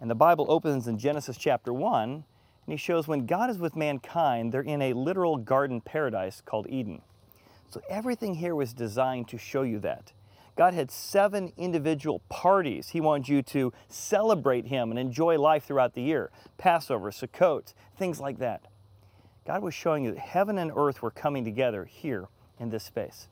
And 0.00 0.10
the 0.10 0.14
Bible 0.14 0.46
opens 0.48 0.88
in 0.88 0.98
Genesis 0.98 1.36
chapter 1.36 1.72
1, 1.72 2.10
and 2.10 2.24
he 2.66 2.76
shows 2.76 3.06
when 3.06 3.26
God 3.26 3.50
is 3.50 3.58
with 3.58 3.76
mankind, 3.76 4.52
they're 4.52 4.62
in 4.62 4.80
a 4.80 4.94
literal 4.94 5.36
garden 5.36 5.82
paradise 5.82 6.40
called 6.44 6.66
Eden. 6.70 7.02
So, 7.68 7.82
everything 7.90 8.36
here 8.36 8.54
was 8.54 8.72
designed 8.72 9.28
to 9.28 9.38
show 9.38 9.62
you 9.62 9.78
that. 9.80 10.12
God 10.56 10.72
had 10.72 10.90
seven 10.90 11.52
individual 11.56 12.20
parties. 12.28 12.90
He 12.90 13.00
wanted 13.00 13.28
you 13.28 13.42
to 13.42 13.72
celebrate 13.88 14.66
Him 14.66 14.90
and 14.90 14.98
enjoy 14.98 15.38
life 15.38 15.64
throughout 15.64 15.94
the 15.94 16.02
year 16.02 16.30
Passover, 16.56 17.10
Sukkot, 17.10 17.74
things 17.98 18.20
like 18.20 18.38
that. 18.38 18.62
God 19.46 19.62
was 19.62 19.74
showing 19.74 20.04
you 20.04 20.12
that 20.12 20.20
heaven 20.20 20.58
and 20.58 20.72
earth 20.74 21.02
were 21.02 21.10
coming 21.10 21.44
together 21.44 21.84
here 21.84 22.28
in 22.58 22.70
this 22.70 22.84
space. 22.84 23.28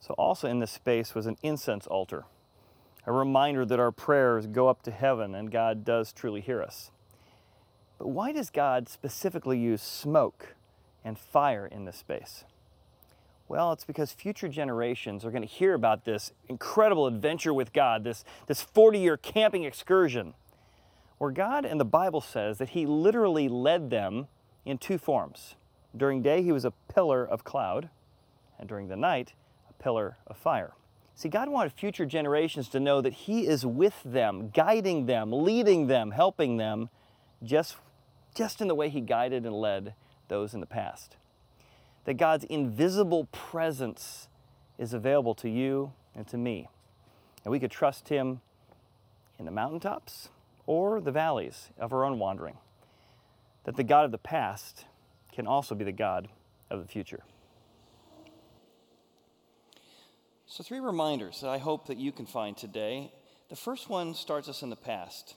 So, 0.00 0.14
also 0.14 0.48
in 0.48 0.60
this 0.60 0.70
space 0.70 1.14
was 1.14 1.26
an 1.26 1.36
incense 1.42 1.86
altar, 1.86 2.24
a 3.04 3.12
reminder 3.12 3.64
that 3.66 3.80
our 3.80 3.90
prayers 3.90 4.46
go 4.46 4.68
up 4.68 4.82
to 4.82 4.90
heaven 4.92 5.34
and 5.34 5.50
God 5.50 5.84
does 5.84 6.12
truly 6.12 6.40
hear 6.40 6.62
us. 6.62 6.92
But 7.98 8.08
why 8.08 8.30
does 8.30 8.50
God 8.50 8.88
specifically 8.88 9.58
use 9.58 9.82
smoke 9.82 10.54
and 11.04 11.18
fire 11.18 11.66
in 11.66 11.84
this 11.84 11.96
space? 11.96 12.44
Well, 13.48 13.72
it's 13.72 13.84
because 13.84 14.12
future 14.12 14.48
generations 14.48 15.24
are 15.24 15.30
going 15.30 15.42
to 15.42 15.48
hear 15.48 15.74
about 15.74 16.04
this 16.04 16.32
incredible 16.48 17.06
adventure 17.06 17.52
with 17.52 17.72
God, 17.72 18.04
this, 18.04 18.24
this 18.46 18.62
40 18.62 18.98
year 19.00 19.16
camping 19.16 19.64
excursion, 19.64 20.34
where 21.16 21.32
God 21.32 21.64
in 21.64 21.78
the 21.78 21.84
Bible 21.84 22.20
says 22.20 22.58
that 22.58 22.70
He 22.70 22.86
literally 22.86 23.48
led 23.48 23.90
them 23.90 24.28
in 24.68 24.78
two 24.78 24.98
forms. 24.98 25.56
During 25.96 26.22
day, 26.22 26.42
He 26.42 26.52
was 26.52 26.64
a 26.64 26.72
pillar 26.92 27.26
of 27.26 27.44
cloud, 27.44 27.88
and 28.58 28.68
during 28.68 28.88
the 28.88 28.96
night, 28.96 29.32
a 29.68 29.82
pillar 29.82 30.18
of 30.26 30.36
fire. 30.36 30.72
See, 31.14 31.28
God 31.28 31.48
wanted 31.48 31.72
future 31.72 32.06
generations 32.06 32.68
to 32.68 32.80
know 32.80 33.00
that 33.00 33.12
He 33.12 33.46
is 33.46 33.66
with 33.66 34.00
them, 34.04 34.50
guiding 34.50 35.06
them, 35.06 35.32
leading 35.32 35.86
them, 35.86 36.12
helping 36.12 36.56
them, 36.56 36.90
just, 37.42 37.76
just 38.34 38.60
in 38.60 38.68
the 38.68 38.74
way 38.74 38.88
He 38.88 39.00
guided 39.00 39.44
and 39.44 39.54
led 39.54 39.94
those 40.28 40.54
in 40.54 40.60
the 40.60 40.66
past 40.66 41.16
that 42.08 42.14
God's 42.14 42.44
invisible 42.44 43.26
presence 43.32 44.28
is 44.78 44.94
available 44.94 45.34
to 45.34 45.50
you 45.50 45.92
and 46.14 46.26
to 46.28 46.38
me. 46.38 46.70
And 47.44 47.52
we 47.52 47.60
could 47.60 47.70
trust 47.70 48.08
Him 48.08 48.40
in 49.38 49.44
the 49.44 49.50
mountaintops 49.50 50.30
or 50.66 51.02
the 51.02 51.12
valleys 51.12 51.68
of 51.78 51.92
our 51.92 52.06
own 52.06 52.18
wandering. 52.18 52.56
That 53.68 53.76
the 53.76 53.84
God 53.84 54.06
of 54.06 54.12
the 54.12 54.16
past 54.16 54.86
can 55.30 55.46
also 55.46 55.74
be 55.74 55.84
the 55.84 55.92
God 55.92 56.28
of 56.70 56.80
the 56.80 56.88
future. 56.88 57.22
So, 60.46 60.64
three 60.64 60.80
reminders 60.80 61.42
that 61.42 61.50
I 61.50 61.58
hope 61.58 61.88
that 61.88 61.98
you 61.98 62.10
can 62.10 62.24
find 62.24 62.56
today. 62.56 63.12
The 63.50 63.56
first 63.56 63.90
one 63.90 64.14
starts 64.14 64.48
us 64.48 64.62
in 64.62 64.70
the 64.70 64.74
past. 64.74 65.34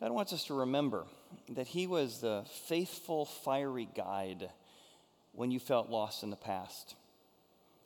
God 0.00 0.10
wants 0.10 0.32
us 0.32 0.44
to 0.44 0.54
remember 0.54 1.04
that 1.50 1.66
He 1.66 1.86
was 1.86 2.22
the 2.22 2.46
faithful, 2.66 3.26
fiery 3.26 3.90
guide 3.94 4.48
when 5.32 5.50
you 5.50 5.60
felt 5.60 5.90
lost 5.90 6.22
in 6.22 6.30
the 6.30 6.36
past. 6.36 6.94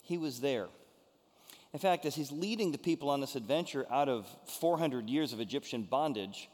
He 0.05 0.19
was 0.19 0.41
there. 0.41 0.69
In 1.73 1.81
fact, 1.81 2.05
as 2.05 2.15
he's 2.15 2.31
leading 2.31 2.71
the 2.71 2.79
people 2.79 3.11
on 3.11 3.21
this 3.21 3.35
adventure 3.35 3.87
out 3.91 4.09
of 4.09 4.25
400 4.61 5.11
years 5.11 5.33
of 5.33 5.41
Egyptian 5.41 5.83
bondage, 5.83 6.49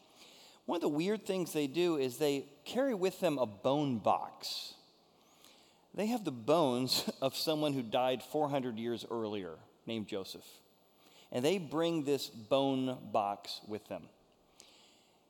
one 0.68 0.76
of 0.76 0.82
the 0.82 0.88
weird 0.90 1.24
things 1.24 1.54
they 1.54 1.66
do 1.66 1.96
is 1.96 2.18
they 2.18 2.44
carry 2.68 2.94
with 2.94 3.18
them 3.20 3.38
a 3.38 3.46
bone 3.46 3.98
box. 3.98 4.74
They 5.94 6.06
have 6.06 6.24
the 6.24 6.30
bones 6.30 7.10
of 7.22 7.34
someone 7.34 7.72
who 7.72 7.82
died 7.82 8.22
400 8.22 8.78
years 8.78 9.04
earlier, 9.10 9.52
named 9.86 10.06
Joseph. 10.06 10.46
And 11.32 11.44
they 11.44 11.58
bring 11.58 12.04
this 12.04 12.28
bone 12.28 12.96
box 13.12 13.60
with 13.66 13.86
them. 13.88 14.04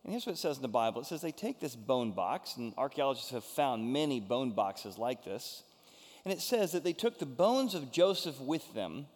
And 0.04 0.12
here's 0.12 0.26
what 0.26 0.34
it 0.34 0.38
says 0.38 0.56
in 0.56 0.62
the 0.62 0.68
Bible 0.68 1.00
it 1.00 1.06
says 1.06 1.20
they 1.20 1.32
take 1.32 1.60
this 1.60 1.76
bone 1.76 2.12
box, 2.12 2.56
and 2.56 2.72
archaeologists 2.76 3.30
have 3.30 3.44
found 3.44 3.92
many 3.92 4.20
bone 4.20 4.52
boxes 4.52 4.98
like 4.98 5.24
this. 5.24 5.62
And 6.24 6.32
it 6.32 6.40
says 6.40 6.72
that 6.72 6.84
they 6.84 6.92
took 6.92 7.18
the 7.18 7.26
bones 7.26 7.74
of 7.74 7.92
Joseph 7.92 8.40
with 8.40 8.74
them 8.74 9.06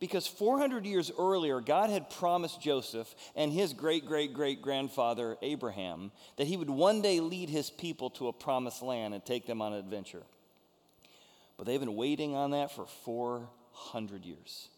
because 0.00 0.26
400 0.26 0.86
years 0.86 1.10
earlier, 1.18 1.60
God 1.60 1.90
had 1.90 2.10
promised 2.10 2.60
Joseph 2.60 3.12
and 3.34 3.52
his 3.52 3.72
great 3.72 4.06
great 4.06 4.32
great 4.32 4.62
grandfather 4.62 5.36
Abraham 5.42 6.12
that 6.36 6.46
he 6.46 6.56
would 6.56 6.70
one 6.70 7.02
day 7.02 7.20
lead 7.20 7.48
his 7.48 7.70
people 7.70 8.10
to 8.10 8.28
a 8.28 8.32
promised 8.32 8.82
land 8.82 9.14
and 9.14 9.24
take 9.24 9.46
them 9.46 9.60
on 9.60 9.72
an 9.72 9.78
adventure. 9.78 10.22
But 11.56 11.66
they've 11.66 11.80
been 11.80 11.96
waiting 11.96 12.36
on 12.36 12.52
that 12.52 12.70
for 12.70 12.86
400 13.04 14.24
years. 14.24 14.68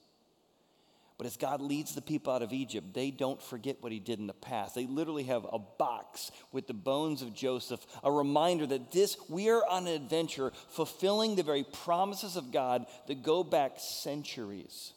But 1.19 1.27
as 1.27 1.37
God 1.37 1.61
leads 1.61 1.95
the 1.95 2.01
people 2.01 2.33
out 2.33 2.41
of 2.41 2.55
Egypt, 2.55 2.95
they 2.95 3.11
don't 3.11 3.43
forget 3.43 3.77
what 3.83 3.93
he 3.93 3.99
did 3.99 4.19
in 4.19 4.27
the 4.27 4.33
past. 4.33 4.75
They 4.75 4.87
literally 4.87 5.25
have 5.25 5.45
a 5.45 5.59
box 5.59 6.31
with 6.51 6.67
the 6.67 6.73
bones 6.73 7.21
of 7.21 7.35
Joseph, 7.35 7.85
a 8.03 8.11
reminder 8.11 8.67
that 8.67 8.91
this, 8.91 9.19
we 9.29 9.51
are 9.51 9.63
on 9.69 9.87
an 9.87 9.93
adventure 9.93 10.51
fulfilling 10.71 11.37
the 11.37 11.43
very 11.43 11.63
promises 11.63 12.37
of 12.37 12.51
God 12.51 12.87
that 13.07 13.23
go 13.23 13.45
back 13.45 13.73
centuries. 13.77 14.95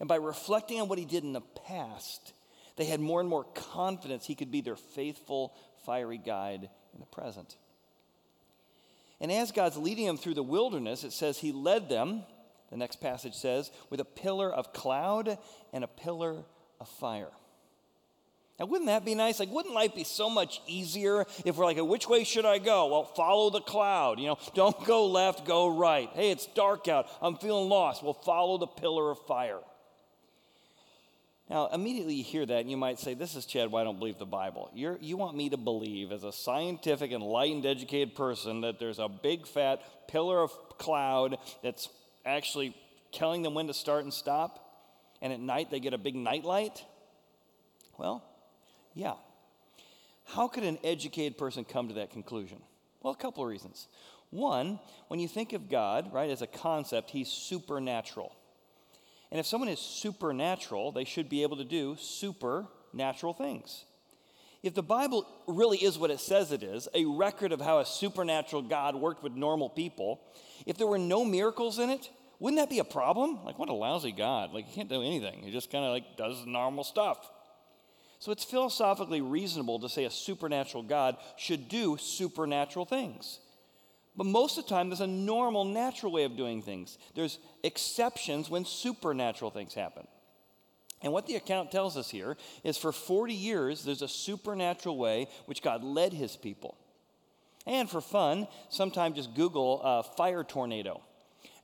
And 0.00 0.08
by 0.08 0.16
reflecting 0.16 0.80
on 0.80 0.88
what 0.88 0.98
he 0.98 1.04
did 1.04 1.24
in 1.24 1.32
the 1.32 1.40
past, 1.40 2.32
they 2.76 2.84
had 2.84 3.00
more 3.00 3.20
and 3.20 3.28
more 3.28 3.44
confidence 3.44 4.26
he 4.26 4.34
could 4.34 4.50
be 4.50 4.60
their 4.60 4.76
faithful, 4.76 5.54
fiery 5.84 6.18
guide 6.18 6.68
in 6.94 7.00
the 7.00 7.06
present. 7.06 7.56
And 9.20 9.32
as 9.32 9.50
God's 9.50 9.76
leading 9.76 10.06
them 10.06 10.16
through 10.16 10.34
the 10.34 10.42
wilderness, 10.42 11.02
it 11.02 11.12
says 11.12 11.38
he 11.38 11.50
led 11.50 11.88
them 11.88 12.22
the 12.70 12.76
next 12.76 13.00
passage 13.00 13.34
says, 13.34 13.70
with 13.90 14.00
a 14.00 14.04
pillar 14.04 14.52
of 14.52 14.72
cloud 14.72 15.38
and 15.72 15.84
a 15.84 15.88
pillar 15.88 16.44
of 16.80 16.88
fire. 16.88 17.30
Now, 18.58 18.66
wouldn't 18.66 18.88
that 18.88 19.04
be 19.04 19.14
nice? 19.14 19.38
Like, 19.38 19.50
wouldn't 19.50 19.74
life 19.74 19.94
be 19.94 20.04
so 20.04 20.28
much 20.28 20.60
easier 20.66 21.24
if 21.44 21.56
we're 21.56 21.64
like, 21.64 21.78
which 21.80 22.08
way 22.08 22.24
should 22.24 22.44
I 22.44 22.58
go? 22.58 22.88
Well, 22.88 23.04
follow 23.04 23.50
the 23.50 23.60
cloud. 23.60 24.18
You 24.18 24.26
know, 24.26 24.38
don't 24.54 24.84
go 24.84 25.06
left, 25.06 25.46
go 25.46 25.68
right. 25.68 26.10
Hey, 26.12 26.30
it's 26.30 26.46
dark 26.46 26.88
out. 26.88 27.06
I'm 27.22 27.36
feeling 27.36 27.68
lost. 27.68 28.02
Well, 28.02 28.14
follow 28.14 28.58
the 28.58 28.66
pillar 28.66 29.12
of 29.12 29.18
fire. 29.26 29.60
Now, 31.50 31.68
immediately 31.72 32.14
you 32.14 32.24
hear 32.24 32.44
that 32.44 32.60
and 32.60 32.70
you 32.70 32.76
might 32.76 32.98
say, 32.98 33.14
This 33.14 33.34
is 33.34 33.46
Chad, 33.46 33.70
why 33.70 33.80
I 33.80 33.84
don't 33.84 33.98
believe 33.98 34.18
the 34.18 34.26
Bible. 34.26 34.70
You're, 34.74 34.98
you 35.00 35.16
want 35.16 35.36
me 35.36 35.48
to 35.50 35.56
believe, 35.56 36.12
as 36.12 36.24
a 36.24 36.32
scientific, 36.32 37.10
enlightened, 37.10 37.64
educated 37.64 38.14
person, 38.14 38.60
that 38.60 38.78
there's 38.78 38.98
a 38.98 39.08
big 39.08 39.46
fat 39.46 39.80
pillar 40.08 40.42
of 40.42 40.52
cloud 40.76 41.38
that's 41.62 41.88
actually 42.26 42.76
telling 43.12 43.42
them 43.42 43.54
when 43.54 43.66
to 43.66 43.74
start 43.74 44.04
and 44.04 44.12
stop, 44.12 44.64
and 45.22 45.32
at 45.32 45.40
night 45.40 45.70
they 45.70 45.80
get 45.80 45.94
a 45.94 45.98
big 45.98 46.14
night 46.14 46.44
light? 46.44 46.84
Well, 47.96 48.22
yeah. 48.94 49.14
How 50.26 50.48
could 50.48 50.64
an 50.64 50.78
educated 50.84 51.38
person 51.38 51.64
come 51.64 51.88
to 51.88 51.94
that 51.94 52.10
conclusion? 52.10 52.58
Well, 53.02 53.14
a 53.14 53.16
couple 53.16 53.42
of 53.42 53.48
reasons. 53.48 53.88
One, 54.30 54.78
when 55.08 55.20
you 55.20 55.28
think 55.28 55.54
of 55.54 55.70
God, 55.70 56.12
right, 56.12 56.28
as 56.28 56.42
a 56.42 56.46
concept, 56.46 57.10
he's 57.10 57.28
supernatural. 57.28 58.34
And 59.30 59.38
if 59.38 59.46
someone 59.46 59.68
is 59.68 59.78
supernatural, 59.78 60.92
they 60.92 61.04
should 61.04 61.28
be 61.28 61.42
able 61.42 61.58
to 61.58 61.64
do 61.64 61.96
supernatural 61.98 63.34
things. 63.34 63.84
If 64.62 64.74
the 64.74 64.82
Bible 64.82 65.26
really 65.46 65.78
is 65.78 65.98
what 65.98 66.10
it 66.10 66.18
says 66.18 66.50
it 66.50 66.62
is, 66.62 66.88
a 66.94 67.04
record 67.04 67.52
of 67.52 67.60
how 67.60 67.78
a 67.78 67.86
supernatural 67.86 68.62
God 68.62 68.96
worked 68.96 69.22
with 69.22 69.34
normal 69.34 69.68
people, 69.68 70.20
if 70.66 70.76
there 70.76 70.86
were 70.86 70.98
no 70.98 71.24
miracles 71.24 71.78
in 71.78 71.90
it, 71.90 72.10
wouldn't 72.40 72.60
that 72.60 72.70
be 72.70 72.78
a 72.78 72.84
problem? 72.84 73.44
Like, 73.44 73.58
what 73.58 73.68
a 73.68 73.74
lousy 73.74 74.12
God. 74.12 74.52
Like, 74.52 74.66
he 74.66 74.74
can't 74.74 74.88
do 74.88 75.02
anything. 75.02 75.42
He 75.42 75.50
just 75.50 75.70
kind 75.70 75.84
of 75.84 75.92
like 75.92 76.16
does 76.16 76.44
normal 76.46 76.84
stuff. 76.84 77.30
So 78.20 78.32
it's 78.32 78.44
philosophically 78.44 79.20
reasonable 79.20 79.78
to 79.80 79.88
say 79.88 80.04
a 80.04 80.10
supernatural 80.10 80.82
God 80.82 81.16
should 81.36 81.68
do 81.68 81.96
supernatural 81.96 82.84
things. 82.84 83.38
But 84.18 84.26
most 84.26 84.58
of 84.58 84.64
the 84.64 84.70
time, 84.70 84.90
there's 84.90 85.00
a 85.00 85.06
normal, 85.06 85.64
natural 85.64 86.12
way 86.12 86.24
of 86.24 86.36
doing 86.36 86.60
things. 86.60 86.98
There's 87.14 87.38
exceptions 87.62 88.50
when 88.50 88.66
supernatural 88.66 89.50
things 89.50 89.72
happen. 89.72 90.06
And 91.00 91.12
what 91.12 91.26
the 91.26 91.36
account 91.36 91.70
tells 91.70 91.96
us 91.96 92.10
here 92.10 92.36
is 92.64 92.76
for 92.76 92.92
40 92.92 93.32
years, 93.32 93.84
there's 93.84 94.02
a 94.02 94.08
supernatural 94.08 94.98
way 94.98 95.28
which 95.46 95.62
God 95.62 95.82
led 95.82 96.12
his 96.12 96.36
people. 96.36 96.76
And 97.66 97.88
for 97.88 98.02
fun, 98.02 98.46
sometimes 98.68 99.16
just 99.16 99.34
Google 99.34 99.80
uh, 99.82 100.02
fire 100.02 100.44
tornado 100.44 101.00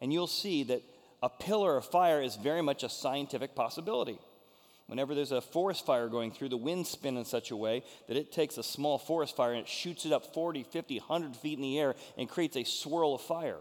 and 0.04 0.12
you'll 0.12 0.26
see 0.26 0.64
that 0.64 0.82
a 1.23 1.30
pillar 1.30 1.78
of 1.78 1.87
fire 1.87 2.20
is 2.20 2.37
very 2.37 2.61
much 2.61 2.82
a 2.82 2.90
scientific 2.90 3.54
possibility. 3.54 4.18
Whenever 4.87 5.14
there's 5.14 5.33
a 5.33 5.41
forest 5.41 5.87
fire 5.87 6.09
going 6.09 6.31
through, 6.31 6.50
the 6.50 6.57
winds 6.57 6.91
spin 6.91 7.17
in 7.17 7.25
such 7.25 7.50
a 7.50 7.57
way 7.57 7.83
that 8.07 8.17
it 8.17 8.33
takes 8.33 8.59
a 8.59 8.62
small 8.62 8.99
forest 8.99 9.35
fire 9.35 9.53
and 9.53 9.61
it 9.61 9.69
shoots 9.69 10.05
it 10.05 10.12
up 10.12 10.35
40, 10.35 10.62
50, 10.62 10.99
100 10.99 11.37
feet 11.37 11.59
in 11.59 11.62
the 11.62 11.79
air 11.79 11.95
and 12.19 12.29
creates 12.29 12.57
a 12.57 12.64
swirl 12.64 13.14
of 13.14 13.23
fire. 13.23 13.59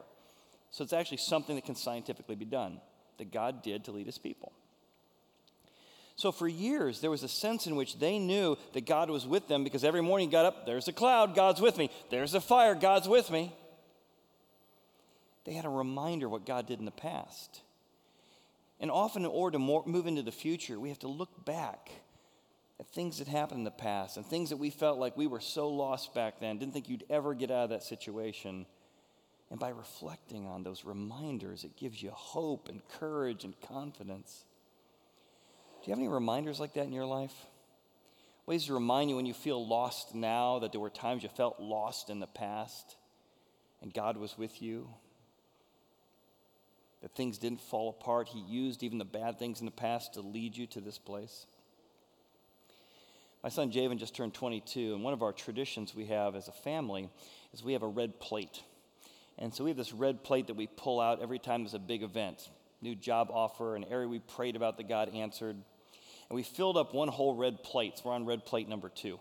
So 0.72 0.84
it's 0.84 0.94
actually 0.94 1.18
something 1.18 1.56
that 1.56 1.66
can 1.66 1.76
scientifically 1.76 2.36
be 2.36 2.46
done 2.46 2.82
that 3.18 3.32
God 3.32 3.64
did 3.64 3.86
to 3.86 3.92
lead 3.92 4.06
his 4.06 4.18
people. 4.18 4.52
So 6.16 6.32
for 6.32 6.48
years, 6.48 7.00
there 7.00 7.10
was 7.10 7.24
a 7.24 7.28
sense 7.28 7.68
in 7.68 7.76
which 7.76 8.00
they 8.00 8.20
knew 8.20 8.58
that 8.74 8.86
God 8.86 9.10
was 9.10 9.26
with 9.26 9.48
them 9.48 9.64
because 9.64 9.84
every 9.84 10.02
morning 10.02 10.30
got 10.30 10.46
up, 10.46 10.66
there's 10.66 10.88
a 10.88 10.94
cloud, 10.94 11.36
God's 11.36 11.62
with 11.62 11.78
me. 11.78 11.90
There's 12.10 12.34
a 12.34 12.42
fire, 12.42 12.76
God's 12.76 13.08
with 13.08 13.32
me 13.32 13.54
they 15.46 15.54
had 15.54 15.66
a 15.66 15.70
reminder 15.70 16.28
of 16.28 16.32
what 16.32 16.46
God 16.46 16.68
did 16.68 16.80
in 16.80 16.86
the 16.86 16.92
past. 16.92 17.62
And 18.84 18.92
often, 18.92 19.24
in 19.24 19.32
order 19.32 19.58
to 19.58 19.60
move 19.60 20.08
into 20.08 20.24
the 20.24 20.32
future, 20.34 20.78
we 20.78 20.90
have 20.90 21.00
to 21.00 21.08
look 21.08 21.46
back 21.46 21.90
at 22.82 22.88
things 22.90 23.20
that 23.20 23.30
happened 23.30 23.60
in 23.60 23.64
the 23.64 23.72
past 23.72 24.18
and 24.18 24.26
things 24.26 24.50
that 24.50 24.58
we 24.58 24.72
felt 24.72 25.00
like 25.00 25.16
we 25.16 25.26
were 25.26 25.40
so 25.40 25.70
lost 25.70 26.14
back 26.14 26.42
then, 26.42 26.58
didn't 26.58 26.74
think 26.74 26.90
you'd 26.90 27.06
ever 27.10 27.34
get 27.34 27.50
out 27.50 27.64
of 27.64 27.70
that 27.70 27.84
situation. 27.84 28.66
And 29.50 29.58
by 29.58 29.70
reflecting 29.70 30.48
on 30.48 30.64
those 30.64 30.84
reminders, 30.84 31.64
it 31.64 31.78
gives 31.78 32.04
you 32.04 32.12
hope 32.12 32.68
and 32.68 32.82
courage 33.00 33.46
and 33.46 33.54
confidence. 33.62 34.44
Do 35.82 35.88
you 35.88 35.92
have 35.92 36.00
any 36.00 36.10
reminders 36.10 36.60
like 36.60 36.74
that 36.74 36.84
in 36.84 36.92
your 36.92 37.06
life? 37.06 37.34
Ways 38.46 38.66
to 38.66 38.74
remind 38.74 39.10
you 39.10 39.16
when 39.16 39.26
you 39.26 39.34
feel 39.34 39.66
lost 39.66 40.14
now 40.14 40.60
that 40.60 40.74
there 40.74 40.82
were 40.82 40.90
times 40.90 41.24
you 41.24 41.30
felt 41.30 41.58
lost 41.58 42.10
in 42.10 42.20
the 42.20 42.28
past 42.28 42.98
and 43.82 43.94
God 43.94 44.18
was 44.18 44.38
with 44.38 44.62
you? 44.62 44.90
That 47.04 47.16
things 47.16 47.38
didn't 47.38 47.62
fall 47.62 47.90
apart. 47.90 48.30
He 48.30 48.40
used 48.40 48.82
even 48.82 48.98
the 48.98 49.06
bad 49.06 49.38
things 49.38 49.60
in 49.60 49.66
the 49.66 49.72
past 49.72 50.16
to 50.16 50.22
lead 50.22 50.58
you 50.58 50.66
to 50.68 50.82
this 50.82 50.98
place. 50.98 51.46
My 53.44 53.50
son 53.50 53.72
Javen 53.72 53.98
just 54.00 54.16
turned 54.16 54.34
22, 54.34 54.96
and 54.96 55.04
one 55.04 55.14
of 55.14 55.22
our 55.22 55.34
traditions 55.34 55.94
we 55.94 56.06
have 56.06 56.36
as 56.36 56.48
a 56.48 56.54
family 56.54 57.10
is 57.54 57.62
we 57.62 57.74
have 57.74 57.84
a 57.84 57.88
red 57.88 58.20
plate. 58.20 58.64
And 59.38 59.54
so 59.54 59.66
we 59.66 59.70
have 59.70 59.78
this 59.78 59.94
red 59.94 60.24
plate 60.24 60.48
that 60.48 60.56
we 60.56 60.66
pull 60.66 61.00
out 61.00 61.22
every 61.22 61.40
time 61.40 61.64
there's 61.64 61.74
a 61.74 61.80
big 61.80 62.04
event 62.04 62.50
new 62.84 62.94
job 62.96 63.30
offer, 63.32 63.76
an 63.76 63.86
area 63.86 64.08
we 64.08 64.20
prayed 64.20 64.56
about 64.56 64.78
that 64.78 64.88
God 64.88 65.10
answered. 65.16 65.56
And 65.56 66.36
we 66.36 66.44
filled 66.44 66.78
up 66.78 66.94
one 66.94 67.08
whole 67.08 67.36
red 67.36 67.64
plate. 67.64 67.98
So 67.98 68.10
we're 68.10 68.16
on 68.16 68.26
red 68.26 68.46
plate 68.46 68.68
number 68.68 68.90
two. 68.90 69.20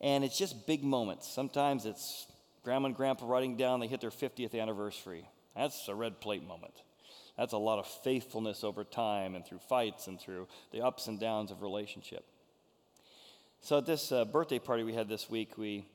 And 0.00 0.24
it's 0.24 0.38
just 0.38 0.66
big 0.66 0.82
moments. 0.82 1.28
Sometimes 1.28 1.86
it's 1.86 2.26
grandma 2.64 2.86
and 2.86 2.96
grandpa 2.96 3.26
writing 3.26 3.56
down 3.56 3.80
they 3.80 3.86
hit 3.86 4.00
their 4.00 4.10
50th 4.10 4.60
anniversary. 4.60 5.28
That's 5.56 5.88
a 5.88 5.94
red 5.94 6.20
plate 6.20 6.46
moment. 6.46 6.74
That's 7.36 7.52
a 7.52 7.58
lot 7.58 7.78
of 7.78 7.86
faithfulness 7.86 8.64
over 8.64 8.84
time 8.84 9.34
and 9.34 9.44
through 9.44 9.58
fights 9.58 10.06
and 10.06 10.20
through 10.20 10.48
the 10.72 10.82
ups 10.82 11.06
and 11.06 11.18
downs 11.20 11.50
of 11.50 11.62
relationship. 11.62 12.24
So 13.60 13.78
at 13.78 13.86
this 13.86 14.12
uh, 14.12 14.24
birthday 14.24 14.58
party 14.58 14.84
we 14.84 14.94
had 14.94 15.08
this 15.08 15.28
week, 15.28 15.58
we 15.58 15.86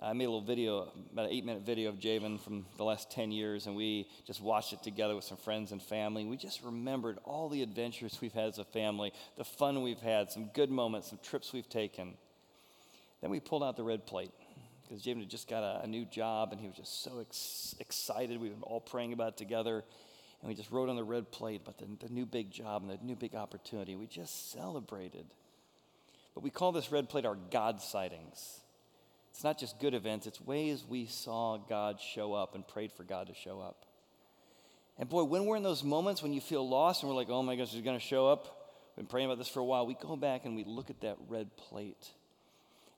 I 0.00 0.12
made 0.14 0.24
a 0.24 0.30
little 0.30 0.40
video, 0.40 0.90
about 1.12 1.26
an 1.26 1.32
eight 1.32 1.44
minute 1.44 1.62
video 1.62 1.88
of 1.88 2.00
Javen 2.00 2.40
from 2.40 2.66
the 2.76 2.82
last 2.82 3.10
10 3.12 3.30
years, 3.30 3.66
and 3.66 3.76
we 3.76 4.08
just 4.26 4.40
watched 4.40 4.72
it 4.72 4.82
together 4.82 5.14
with 5.14 5.22
some 5.22 5.36
friends 5.36 5.70
and 5.70 5.80
family. 5.80 6.24
We 6.24 6.36
just 6.36 6.64
remembered 6.64 7.18
all 7.24 7.48
the 7.48 7.62
adventures 7.62 8.18
we've 8.20 8.32
had 8.32 8.48
as 8.48 8.58
a 8.58 8.64
family, 8.64 9.12
the 9.36 9.44
fun 9.44 9.80
we've 9.82 10.00
had, 10.00 10.32
some 10.32 10.46
good 10.54 10.70
moments, 10.70 11.10
some 11.10 11.20
trips 11.22 11.52
we've 11.52 11.68
taken. 11.68 12.14
Then 13.20 13.30
we 13.30 13.38
pulled 13.38 13.62
out 13.62 13.76
the 13.76 13.84
red 13.84 14.04
plate 14.04 14.32
because 14.92 15.06
Javen 15.06 15.20
had 15.20 15.30
just 15.30 15.48
got 15.48 15.62
a, 15.62 15.84
a, 15.84 15.86
new 15.86 16.04
job 16.04 16.52
and 16.52 16.60
he 16.60 16.66
was 16.66 16.76
just 16.76 17.02
so 17.02 17.20
ex- 17.20 17.74
excited. 17.80 18.38
We 18.38 18.50
were 18.50 18.56
all 18.60 18.80
praying 18.80 19.14
about 19.14 19.28
it 19.28 19.36
together. 19.38 19.84
And 20.42 20.48
we 20.50 20.54
just 20.54 20.70
wrote 20.70 20.90
on 20.90 20.96
the 20.96 21.04
red 21.04 21.30
plate 21.30 21.62
about 21.62 21.78
the, 21.78 21.86
the 22.06 22.12
new 22.12 22.26
big 22.26 22.50
job 22.50 22.82
and 22.82 22.90
the 22.90 22.98
new 23.02 23.16
big 23.16 23.34
opportunity. 23.34 23.96
We 23.96 24.06
just 24.06 24.52
celebrated. 24.52 25.24
But 26.34 26.42
we 26.42 26.50
call 26.50 26.72
this 26.72 26.92
red 26.92 27.08
plate 27.08 27.24
our 27.24 27.38
God 27.50 27.80
sightings 27.80 28.60
it's 29.30 29.42
not 29.42 29.58
just 29.58 29.80
good 29.80 29.94
events, 29.94 30.26
it's 30.26 30.42
ways 30.42 30.84
we 30.86 31.06
saw 31.06 31.56
God 31.56 31.98
show 31.98 32.34
up 32.34 32.54
and 32.54 32.68
prayed 32.68 32.92
for 32.92 33.02
God 33.02 33.28
to 33.28 33.34
show 33.34 33.60
up. 33.60 33.86
And 34.98 35.08
boy, 35.08 35.24
when 35.24 35.46
we're 35.46 35.56
in 35.56 35.62
those 35.62 35.82
moments 35.82 36.22
when 36.22 36.34
you 36.34 36.42
feel 36.42 36.68
lost 36.68 37.02
and 37.02 37.08
we're 37.08 37.16
like, 37.16 37.30
oh 37.30 37.42
my 37.42 37.56
gosh, 37.56 37.70
he's 37.70 37.82
going 37.82 37.98
to 37.98 38.04
show 38.04 38.28
up, 38.28 38.44
we've 38.90 39.06
been 39.06 39.10
praying 39.10 39.24
about 39.24 39.38
this 39.38 39.48
for 39.48 39.60
a 39.60 39.64
while, 39.64 39.86
we 39.86 39.94
go 39.94 40.16
back 40.16 40.44
and 40.44 40.54
we 40.54 40.64
look 40.64 40.90
at 40.90 41.00
that 41.00 41.16
red 41.30 41.56
plate 41.56 42.10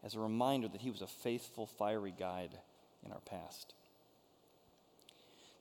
as 0.05 0.15
a 0.15 0.21
reminder 0.21 0.69
that 0.69 0.83
he 0.83 0.91
was 0.91 1.01
a 1.01 1.07
faithful, 1.07 1.67
fiery 1.67 2.15
guide 2.17 2.51
in 3.05 3.11
our 3.11 3.21
past. 3.21 3.73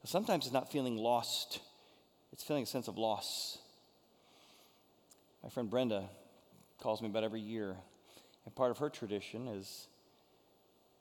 Sometimes 0.06 0.46
it's 0.46 0.54
not 0.54 0.70
feeling 0.70 0.98
lost, 0.98 1.60
it's 2.34 2.44
feeling 2.44 2.64
a 2.64 2.66
sense 2.66 2.90
of 2.90 2.98
loss. 2.98 3.58
My 5.42 5.50
friend 5.50 5.70
Brenda 5.70 6.10
calls 6.82 7.02
me 7.02 7.08
about 7.08 7.24
every 7.24 7.40
year, 7.40 7.78
and 8.44 8.54
part 8.54 8.72
of 8.72 8.80
her 8.80 8.90
tradition 8.90 9.48
is 9.48 9.88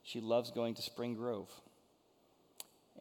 she 0.03 0.21
loves 0.21 0.51
going 0.51 0.73
to 0.75 0.81
Spring 0.81 1.15
Grove. 1.15 1.49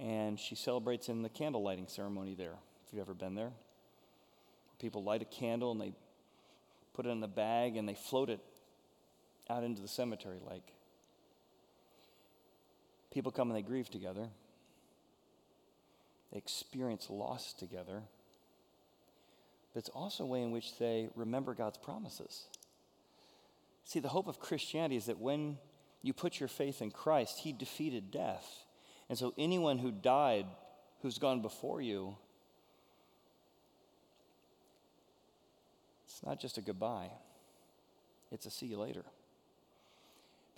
And 0.01 0.41
she 0.41 0.57
celebrates 0.57 1.09
in 1.09 1.23
the 1.23 1.29
candle 1.29 1.63
lighting 1.63 1.87
ceremony 1.87 2.35
there, 2.35 2.55
if 2.87 2.93
you've 2.93 3.03
ever 3.03 3.15
been 3.15 3.37
there. 3.37 3.53
People 4.81 5.05
light 5.05 5.23
a 5.23 5.27
candle 5.27 5.71
and 5.71 5.81
they 5.81 5.93
put 6.95 7.07
it 7.07 7.11
in 7.11 7.21
the 7.21 7.29
bag 7.29 7.77
and 7.77 7.89
they 7.89 7.95
float 7.95 8.29
it 8.29 8.41
out 9.53 9.65
into 9.65 9.83
the 9.83 9.89
cemetery 9.89 10.39
lake. 10.49 10.75
People 13.13 13.31
come 13.31 13.51
and 13.51 13.57
they 13.57 13.63
grieve 13.63 13.91
together. 13.91 14.29
They 16.33 16.39
experience 16.39 17.11
loss 17.11 17.53
together. 17.53 18.03
But 19.73 19.81
it's 19.81 19.91
also 19.91 20.25
a 20.25 20.27
way 20.27 20.43
in 20.43 20.51
which 20.51 20.79
they 20.79 21.11
remember 21.15 21.55
God's 21.55 21.77
promises. 21.77 22.47
See, 23.85 24.01
the 24.01 24.09
hope 24.09 24.29
of 24.29 24.41
Christianity 24.41 24.97
is 24.97 25.07
that 25.07 25.19
when 25.19 25.59
you 26.01 26.15
put 26.15 26.41
your 26.41 26.49
faith 26.49 26.81
in 26.81 26.91
Christ, 26.91 27.41
He 27.41 27.53
defeated 27.53 28.11
death. 28.11 28.65
And 29.09 29.19
so 29.19 29.35
anyone 29.37 29.79
who 29.79 29.91
died, 29.91 30.47
who's 31.03 31.19
gone 31.19 31.43
before 31.43 31.83
you, 31.83 32.17
it's 36.07 36.23
not 36.25 36.41
just 36.41 36.57
a 36.57 36.63
goodbye, 36.63 37.11
it's 38.31 38.47
a 38.47 38.51
see 38.51 38.67
you 38.67 38.79
later. 38.79 39.05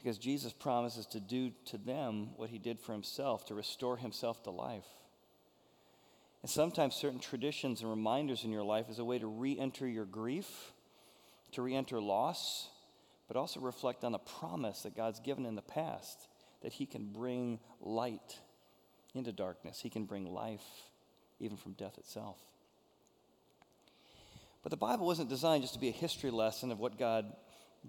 Because 0.05 0.19
Jesus 0.19 0.53
promises 0.53 1.07
to 1.07 1.21
do 1.21 1.51
to 1.65 1.79
them 1.79 2.29
what 2.37 2.51
He 2.51 2.59
did 2.59 2.79
for 2.79 2.93
Himself, 2.93 3.47
to 3.47 3.55
restore 3.55 3.97
Himself 3.97 4.43
to 4.43 4.51
life. 4.51 4.85
And 6.43 6.51
sometimes 6.51 6.95
certain 6.95 7.21
traditions 7.21 7.81
and 7.81 7.89
reminders 7.89 8.45
in 8.45 8.53
your 8.53 8.63
life 8.63 8.91
is 8.91 8.99
a 8.99 9.05
way 9.05 9.19
to 9.19 9.27
re 9.27 9.59
enter 9.59 9.89
your 9.89 10.05
grief, 10.05 10.73
to 11.53 11.63
re 11.63 11.75
enter 11.75 12.01
loss 12.03 12.69
but 13.27 13.37
also 13.37 13.61
reflect 13.61 14.05
on 14.05 14.13
the 14.13 14.19
promise 14.19 14.83
that 14.83 14.97
God's 14.97 15.21
given 15.21 15.47
in 15.47 15.55
the 15.55 15.63
past 15.63 16.29
that 16.63 16.73
He 16.73 16.87
can 16.87 17.07
bring 17.07 17.59
light 17.81 18.39
into 19.15 19.33
darkness, 19.33 19.81
He 19.81 19.91
can 19.91 20.05
bring 20.05 20.27
life 20.27 20.65
even 21.41 21.57
from 21.57 21.73
death 21.73 21.99
itself. 21.99 22.39
But 24.63 24.71
the 24.71 24.77
Bible 24.77 25.07
wasn't 25.07 25.29
designed 25.29 25.63
just 25.63 25.75
to 25.75 25.81
be 25.81 25.89
a 25.89 25.93
history 25.93 26.31
lesson 26.31 26.71
of 26.73 26.79
what 26.79 26.99
God 26.99 27.27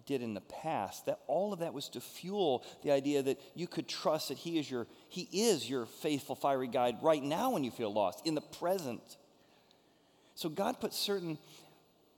did 0.06 0.22
in 0.22 0.34
the 0.34 0.42
past. 0.42 1.06
That 1.06 1.20
all 1.28 1.54
of 1.54 1.60
that 1.60 1.74
was 1.74 1.90
to 1.90 2.02
fuel 2.02 2.64
the 2.84 2.92
idea 2.92 3.22
that 3.24 3.40
you 3.54 3.68
could 3.68 3.88
trust 3.88 4.30
that 4.30 4.38
He 4.38 4.60
is 4.60 4.70
your 4.70 4.88
He 5.10 5.28
is 5.32 5.70
your 5.70 5.86
faithful 5.86 6.36
fiery 6.36 6.68
guide 6.68 6.98
right 7.02 7.24
now 7.24 7.52
when 7.52 7.64
you 7.64 7.72
feel 7.72 7.94
lost, 7.94 8.26
in 8.26 8.36
the 8.36 8.42
present. 8.42 9.18
So 10.36 10.50
God 10.50 10.80
put 10.82 10.94
certain 10.94 11.38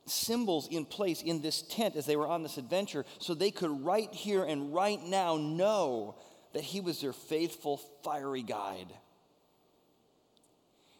symbols 0.06 0.68
in 0.70 0.86
place 0.86 1.22
in 1.22 1.42
this 1.42 1.62
tent 1.62 1.96
as 1.96 2.06
they 2.06 2.16
were 2.16 2.28
on 2.28 2.42
this 2.42 2.58
adventure 2.58 3.06
so 3.20 3.34
they 3.34 3.52
could 3.52 3.86
right 3.86 4.12
here 4.13 4.44
and 4.44 4.74
right 4.74 5.04
now 5.04 5.38
know 5.38 6.16
that 6.54 6.63
he 6.63 6.80
was 6.80 7.02
their 7.02 7.13
faithful, 7.13 7.78
fiery 8.04 8.42
guide. 8.42 8.92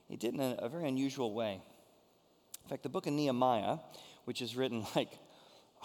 He 0.08 0.18
did 0.18 0.34
in 0.34 0.40
a, 0.40 0.56
a 0.60 0.70
very 0.70 0.88
unusual 0.88 1.34
way. 1.34 1.62
In 2.64 2.70
fact, 2.70 2.84
the 2.84 2.90
book 2.90 3.08
of 3.08 3.14
Nehemiah, 3.14 3.78
which 4.26 4.42
is 4.42 4.56
written 4.56 4.86
like 4.96 5.18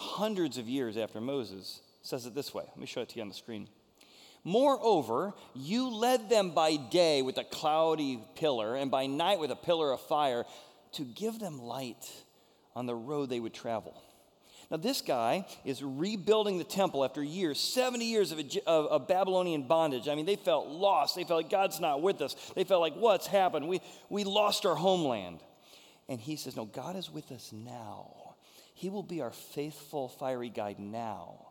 hundreds 0.03 0.57
of 0.57 0.67
years 0.67 0.97
after 0.97 1.21
Moses, 1.21 1.81
says 2.01 2.25
it 2.25 2.35
this 2.35 2.53
way. 2.53 2.63
Let 2.67 2.77
me 2.77 2.85
show 2.85 3.01
it 3.01 3.09
to 3.09 3.15
you 3.15 3.21
on 3.21 3.29
the 3.29 3.33
screen. 3.33 3.67
Moreover, 4.43 5.33
you 5.55 5.89
led 5.89 6.29
them 6.29 6.51
by 6.51 6.75
day 6.75 7.21
with 7.21 7.37
a 7.37 7.45
cloudy 7.45 8.19
pillar, 8.35 8.75
and 8.75 8.91
by 8.91 9.05
night 9.05 9.39
with 9.39 9.51
a 9.51 9.55
pillar 9.55 9.91
of 9.91 10.01
fire 10.01 10.43
to 10.93 11.03
give 11.03 11.39
them 11.39 11.61
light 11.61 12.11
on 12.75 12.85
the 12.85 12.95
road 12.95 13.29
they 13.29 13.39
would 13.39 13.53
travel. 13.53 14.01
Now, 14.69 14.77
this 14.77 15.01
guy 15.01 15.45
is 15.63 15.83
rebuilding 15.83 16.57
the 16.57 16.63
temple 16.63 17.05
after 17.05 17.21
years, 17.23 17.59
70 17.59 18.05
years 18.05 18.31
of, 18.31 18.39
of, 18.65 18.85
of, 18.87 19.07
Babylonian 19.07 19.67
bondage. 19.67 20.07
I 20.07 20.15
mean, 20.15 20.25
they 20.25 20.35
felt 20.35 20.67
lost. 20.67 21.15
They 21.15 21.23
felt 21.23 21.43
like 21.43 21.51
God's 21.51 21.79
not 21.79 22.01
with 22.01 22.21
us. 22.21 22.35
They 22.55 22.63
felt 22.63 22.81
like, 22.81 22.95
what's 22.95 23.27
happened? 23.27 23.67
We, 23.67 23.81
we 24.09 24.23
lost 24.23 24.65
our 24.65 24.75
homeland. 24.75 25.41
And 26.09 26.19
he 26.19 26.37
says, 26.37 26.55
no, 26.55 26.65
God 26.65 26.95
is 26.95 27.09
with 27.11 27.31
us 27.31 27.51
now. 27.53 28.22
He 28.73 28.89
will 28.89 29.03
be 29.03 29.21
our 29.21 29.31
faithful, 29.31 30.09
fiery 30.09 30.49
guide 30.49 30.79
now. 30.79 31.47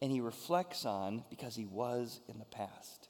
And 0.00 0.10
he 0.10 0.20
reflects 0.20 0.84
on 0.84 1.24
because 1.30 1.54
he 1.54 1.64
was 1.64 2.20
in 2.28 2.38
the 2.38 2.44
past. 2.44 3.08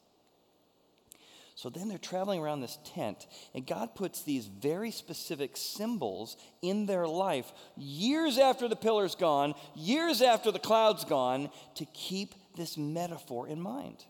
So 1.54 1.68
then 1.68 1.88
they're 1.88 1.98
traveling 1.98 2.40
around 2.40 2.60
this 2.60 2.78
tent, 2.84 3.26
and 3.54 3.66
God 3.66 3.94
puts 3.94 4.22
these 4.22 4.46
very 4.46 4.90
specific 4.90 5.56
symbols 5.56 6.36
in 6.60 6.86
their 6.86 7.06
life 7.06 7.52
years 7.76 8.38
after 8.38 8.68
the 8.68 8.76
pillar's 8.76 9.14
gone, 9.14 9.54
years 9.74 10.22
after 10.22 10.50
the 10.50 10.58
cloud's 10.58 11.04
gone, 11.04 11.50
to 11.76 11.84
keep 11.92 12.34
this 12.56 12.76
metaphor 12.76 13.46
in 13.46 13.60
mind. 13.60 14.04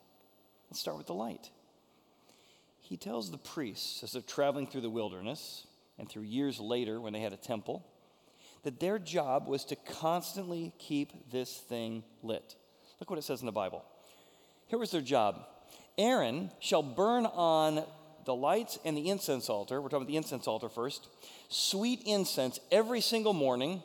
Let's 0.70 0.80
start 0.80 0.96
with 0.96 1.08
the 1.08 1.14
light. 1.14 1.50
He 2.80 2.96
tells 2.96 3.30
the 3.30 3.38
priests 3.38 4.02
as 4.02 4.12
they're 4.12 4.22
traveling 4.22 4.66
through 4.66 4.82
the 4.82 4.90
wilderness, 4.90 5.66
and 5.98 6.08
through 6.08 6.22
years 6.22 6.58
later 6.58 7.00
when 7.00 7.12
they 7.12 7.20
had 7.20 7.32
a 7.32 7.36
temple, 7.36 7.84
that 8.62 8.80
their 8.80 8.98
job 8.98 9.46
was 9.46 9.64
to 9.66 9.76
constantly 9.76 10.72
keep 10.78 11.30
this 11.30 11.56
thing 11.56 12.04
lit. 12.22 12.56
Look 13.00 13.10
what 13.10 13.18
it 13.18 13.22
says 13.22 13.40
in 13.40 13.46
the 13.46 13.52
Bible. 13.52 13.84
Here 14.66 14.78
was 14.78 14.90
their 14.90 15.00
job 15.00 15.46
Aaron 15.98 16.50
shall 16.60 16.82
burn 16.82 17.26
on 17.26 17.84
the 18.24 18.34
lights 18.34 18.78
and 18.84 18.96
the 18.96 19.10
incense 19.10 19.48
altar. 19.48 19.80
We're 19.80 19.88
talking 19.88 20.02
about 20.02 20.08
the 20.08 20.16
incense 20.16 20.46
altar 20.46 20.68
first. 20.68 21.08
Sweet 21.48 22.02
incense 22.06 22.60
every 22.70 23.00
single 23.00 23.32
morning 23.32 23.82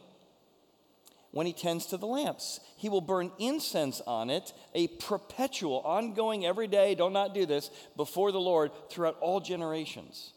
when 1.32 1.46
he 1.46 1.54
tends 1.54 1.88
to 1.88 1.98
the 1.98 2.06
lamps. 2.06 2.60
He 2.78 2.90
will 2.90 3.02
burn 3.02 3.32
incense 3.40 4.02
on 4.08 4.30
it, 4.30 4.54
a 4.74 4.88
perpetual, 4.88 5.80
ongoing, 5.80 6.46
every 6.46 6.68
day, 6.68 6.96
don't 6.96 7.14
not 7.14 7.34
do 7.34 7.46
this, 7.46 7.70
before 7.96 8.32
the 8.32 8.40
Lord 8.40 8.72
throughout 8.90 9.18
all 9.20 9.40
generations. 9.40 10.34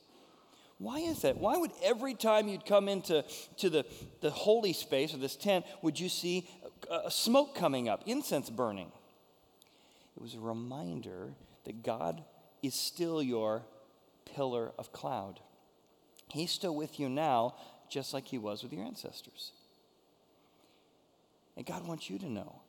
Why 0.80 1.00
is 1.00 1.20
that? 1.22 1.36
Why 1.36 1.58
would 1.58 1.72
every 1.82 2.14
time 2.14 2.48
you'd 2.48 2.64
come 2.64 2.88
into 2.88 3.22
to 3.58 3.68
the, 3.68 3.84
the 4.22 4.30
holy 4.30 4.72
space 4.72 5.12
or 5.12 5.18
this 5.18 5.36
tent, 5.36 5.66
would 5.82 6.00
you 6.00 6.08
see 6.08 6.48
a 6.90 7.10
smoke 7.10 7.54
coming 7.54 7.86
up, 7.86 8.02
incense 8.06 8.48
burning? 8.48 8.90
It 10.16 10.22
was 10.22 10.34
a 10.34 10.40
reminder 10.40 11.34
that 11.64 11.82
God 11.82 12.24
is 12.62 12.74
still 12.74 13.22
your 13.22 13.62
pillar 14.34 14.72
of 14.78 14.90
cloud. 14.90 15.40
He's 16.28 16.50
still 16.50 16.74
with 16.74 16.98
you 16.98 17.10
now, 17.10 17.56
just 17.90 18.14
like 18.14 18.24
he 18.24 18.38
was 18.38 18.62
with 18.62 18.72
your 18.72 18.84
ancestors. 18.84 19.52
And 21.58 21.66
God 21.66 21.86
wants 21.86 22.08
you 22.08 22.18
to 22.20 22.26
know 22.26 22.62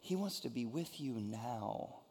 He 0.00 0.14
wants 0.14 0.38
to 0.40 0.48
be 0.48 0.64
with 0.64 1.00
you 1.00 1.14
now 1.14 2.01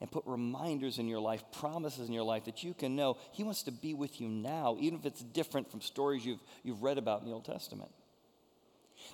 and 0.00 0.10
put 0.10 0.24
reminders 0.26 0.98
in 0.98 1.08
your 1.08 1.20
life, 1.20 1.42
promises 1.52 2.08
in 2.08 2.14
your 2.14 2.24
life 2.24 2.44
that 2.44 2.62
you 2.62 2.74
can 2.74 2.96
know 2.96 3.16
He 3.32 3.44
wants 3.44 3.62
to 3.64 3.72
be 3.72 3.94
with 3.94 4.20
you 4.20 4.28
now, 4.28 4.76
even 4.78 4.98
if 4.98 5.06
it's 5.06 5.22
different 5.22 5.70
from 5.70 5.80
stories 5.80 6.24
you've, 6.24 6.42
you've 6.62 6.82
read 6.82 6.98
about 6.98 7.22
in 7.22 7.28
the 7.28 7.32
Old 7.32 7.44
Testament. 7.44 7.90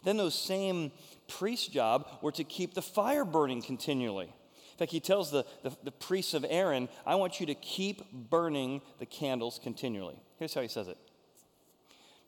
Then 0.04 0.16
those 0.16 0.34
same 0.34 0.90
priest's 1.28 1.68
job 1.68 2.08
were 2.22 2.32
to 2.32 2.44
keep 2.44 2.74
the 2.74 2.82
fire 2.82 3.24
burning 3.24 3.62
continually. 3.62 4.26
In 4.26 4.78
fact, 4.78 4.90
he 4.90 5.00
tells 5.00 5.30
the, 5.30 5.44
the, 5.62 5.76
the 5.84 5.92
priests 5.92 6.34
of 6.34 6.46
Aaron, 6.48 6.88
I 7.06 7.14
want 7.16 7.40
you 7.40 7.46
to 7.46 7.54
keep 7.54 8.10
burning 8.10 8.80
the 8.98 9.06
candles 9.06 9.60
continually. 9.62 10.20
Here's 10.38 10.54
how 10.54 10.62
he 10.62 10.68
says 10.68 10.88
it. 10.88 10.96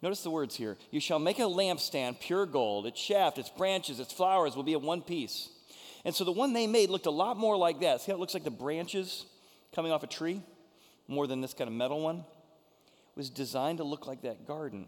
Notice 0.03 0.23
the 0.23 0.31
words 0.31 0.55
here. 0.55 0.77
You 0.91 1.01
shall 1.01 1.19
make 1.19 1.39
a 1.39 1.43
lampstand 1.43 2.21
pure 2.21 2.45
gold. 2.45 2.87
Its 2.87 3.01
shaft, 3.01 3.39
its 3.39 3.49
branches, 3.49 3.99
its 3.99 4.13
flowers 4.13 4.55
will 4.55 4.63
be 4.63 4.75
in 4.75 4.83
one 4.83 5.01
piece. 5.01 5.49
And 6.05 6.15
so 6.15 6.25
the 6.25 6.33
one 6.33 6.53
they 6.53 6.67
made 6.67 6.91
looked 6.91 7.07
a 7.07 7.11
lot 7.11 7.37
more 7.37 7.57
like 7.57 7.81
that. 7.81 8.01
See 8.01 8.13
how 8.13 8.17
it 8.17 8.21
looks 8.21 8.35
like 8.35 8.45
the 8.45 8.51
branches 8.51 9.25
coming 9.75 9.91
off 9.91 10.03
a 10.03 10.07
tree? 10.07 10.43
More 11.09 11.27
than 11.27 11.41
this 11.41 11.55
kind 11.55 11.69
of 11.69 11.75
metal 11.75 12.01
one. 12.01 12.19
It 12.19 13.17
was 13.17 13.31
designed 13.31 13.79
to 13.79 13.85
look 13.85 14.07
like 14.07 14.23
that 14.23 14.47
garden. 14.47 14.87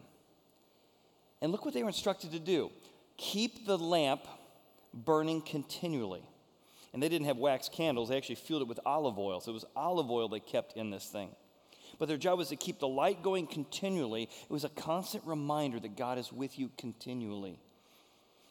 And 1.40 1.52
look 1.52 1.64
what 1.64 1.74
they 1.74 1.82
were 1.82 1.88
instructed 1.88 2.32
to 2.32 2.40
do 2.40 2.70
keep 3.16 3.66
the 3.66 3.78
lamp 3.78 4.26
burning 4.92 5.40
continually. 5.40 6.22
And 6.92 7.02
they 7.02 7.08
didn't 7.08 7.26
have 7.26 7.36
wax 7.36 7.68
candles, 7.68 8.08
they 8.08 8.16
actually 8.16 8.36
fueled 8.36 8.62
it 8.62 8.68
with 8.68 8.80
olive 8.86 9.18
oil. 9.18 9.40
So 9.40 9.50
it 9.50 9.54
was 9.54 9.64
olive 9.74 10.10
oil 10.10 10.28
they 10.28 10.40
kept 10.40 10.76
in 10.76 10.90
this 10.90 11.06
thing. 11.06 11.30
But 11.98 12.08
their 12.08 12.16
job 12.16 12.38
was 12.38 12.48
to 12.48 12.56
keep 12.56 12.78
the 12.78 12.88
light 12.88 13.22
going 13.22 13.46
continually. 13.46 14.24
It 14.24 14.50
was 14.50 14.64
a 14.64 14.68
constant 14.70 15.24
reminder 15.24 15.80
that 15.80 15.96
God 15.96 16.18
is 16.18 16.32
with 16.32 16.58
you 16.58 16.70
continually. 16.76 17.58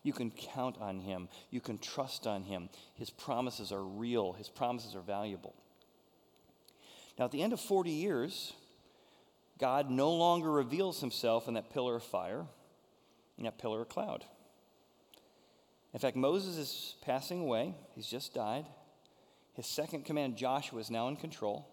You 0.06 0.14
can 0.14 0.30
count 0.30 0.78
on 0.80 1.00
Him, 1.00 1.30
you 1.50 1.60
can 1.60 1.80
trust 1.80 2.28
on 2.28 2.44
Him. 2.44 2.70
His 2.94 3.10
promises 3.10 3.72
are 3.72 3.84
real, 3.84 4.34
His 4.34 4.50
promises 4.50 4.96
are 4.96 5.02
valuable. 5.02 5.56
Now, 7.18 7.26
at 7.26 7.32
the 7.32 7.42
end 7.42 7.54
of 7.54 7.60
40 7.60 7.90
years, 7.90 8.54
God 9.58 9.90
no 9.90 10.14
longer 10.14 10.52
reveals 10.52 11.02
Himself 11.02 11.48
in 11.48 11.56
that 11.56 11.72
pillar 11.74 11.96
of 11.96 12.04
fire, 12.04 12.46
in 13.40 13.46
that 13.46 13.58
pillar 13.58 13.82
of 13.82 13.90
cloud. 13.90 14.24
In 15.92 16.00
fact, 16.00 16.16
Moses 16.16 16.58
is 16.58 16.96
passing 17.02 17.42
away, 17.42 17.74
he's 17.96 18.06
just 18.06 18.36
died. 18.36 18.68
His 19.56 19.66
second 19.66 20.06
command, 20.06 20.38
Joshua, 20.38 20.82
is 20.82 20.92
now 20.92 21.08
in 21.08 21.16
control. 21.16 21.68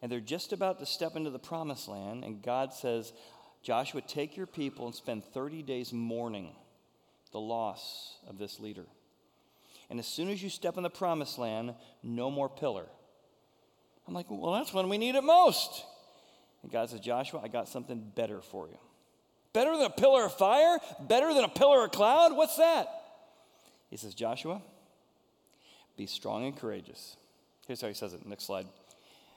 And 0.00 0.12
they're 0.12 0.20
just 0.20 0.52
about 0.52 0.78
to 0.78 0.86
step 0.86 1.16
into 1.16 1.30
the 1.30 1.40
promised 1.40 1.88
land, 1.88 2.22
and 2.22 2.40
God 2.40 2.72
says, 2.72 3.12
Joshua, 3.64 4.00
take 4.00 4.36
your 4.36 4.46
people 4.46 4.86
and 4.86 4.94
spend 4.94 5.24
30 5.24 5.64
days 5.64 5.92
mourning 5.92 6.54
the 7.32 7.40
loss 7.40 8.16
of 8.28 8.38
this 8.38 8.60
leader. 8.60 8.86
And 9.90 9.98
as 9.98 10.06
soon 10.06 10.28
as 10.28 10.42
you 10.42 10.48
step 10.48 10.76
in 10.76 10.82
the 10.82 10.90
promised 10.90 11.38
land, 11.38 11.74
no 12.02 12.30
more 12.30 12.48
pillar. 12.48 12.86
I'm 14.06 14.14
like, 14.14 14.26
well, 14.28 14.52
that's 14.52 14.72
when 14.72 14.88
we 14.88 14.98
need 14.98 15.14
it 15.14 15.24
most. 15.24 15.84
And 16.62 16.70
God 16.72 16.90
says, 16.90 17.00
Joshua, 17.00 17.40
I 17.42 17.48
got 17.48 17.68
something 17.68 18.12
better 18.14 18.40
for 18.40 18.68
you. 18.68 18.78
Better 19.52 19.76
than 19.76 19.86
a 19.86 19.90
pillar 19.90 20.26
of 20.26 20.36
fire? 20.36 20.78
Better 21.00 21.32
than 21.32 21.44
a 21.44 21.48
pillar 21.48 21.84
of 21.84 21.92
cloud? 21.92 22.36
What's 22.36 22.56
that? 22.56 22.88
He 23.90 23.96
says, 23.96 24.14
Joshua, 24.14 24.60
be 25.96 26.06
strong 26.06 26.44
and 26.44 26.56
courageous. 26.56 27.16
Here's 27.66 27.80
how 27.80 27.88
he 27.88 27.94
says 27.94 28.12
it. 28.12 28.26
Next 28.26 28.44
slide. 28.44 28.66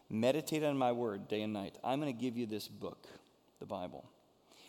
Meditate 0.09 0.63
on 0.63 0.77
my 0.77 0.91
word 0.91 1.27
day 1.27 1.43
and 1.43 1.53
night. 1.53 1.77
I'm 1.83 1.99
going 2.01 2.13
to 2.13 2.19
give 2.19 2.35
you 2.35 2.47
this 2.47 2.67
book, 2.67 3.07
the 3.59 3.65
Bible. 3.65 4.09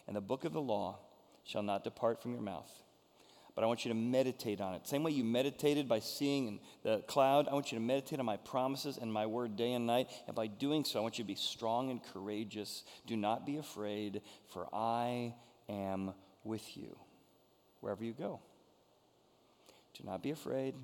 And 0.07 0.15
the 0.15 0.21
book 0.21 0.45
of 0.45 0.53
the 0.53 0.61
law 0.61 0.99
shall 1.45 1.63
not 1.63 1.85
depart 1.85 2.23
from 2.23 2.33
your 2.33 2.43
mouth 2.43 2.71
but 3.55 3.65
I 3.65 3.67
want 3.67 3.85
you 3.85 3.91
to 3.91 3.95
meditate 3.95 4.61
on 4.61 4.75
it. 4.75 4.87
Same 4.87 5.03
way 5.03 5.11
you 5.11 5.25
meditated 5.25 5.89
by 5.89 6.01
seeing 6.01 6.61
the 6.83 6.99
cloud, 7.07 7.49
I 7.49 7.55
want 7.55 7.73
you 7.73 7.79
to 7.79 7.85
meditate 7.85 8.19
on 8.19 8.27
my 8.27 8.37
promises 8.39 8.97
and 8.97 9.13
my 9.13 9.27
word 9.27 9.57
day 9.57 9.73
and 9.73 9.87
night. 9.87 10.09
And 10.27 10.37
by 10.37 10.47
doing 10.47 10.85
so, 10.85 10.99
I 10.99 11.03
want 11.03 11.19
you 11.19 11.25
to 11.25 11.29
be 11.29 11.35
strong 11.35 11.91
and 11.91 12.01
courageous. 12.03 12.85
Do 13.07 13.17
not 13.17 13.45
be 13.47 13.57
afraid, 13.57 14.23
for 14.49 14.69
I 14.73 15.35
am 15.69 16.13
with 16.45 16.77
you 16.77 16.97
wherever 17.81 18.05
you 18.05 18.13
go. 18.13 18.41
Do 19.99 20.05
not 20.05 20.23
be 20.23 20.31
afraid. 20.31 20.75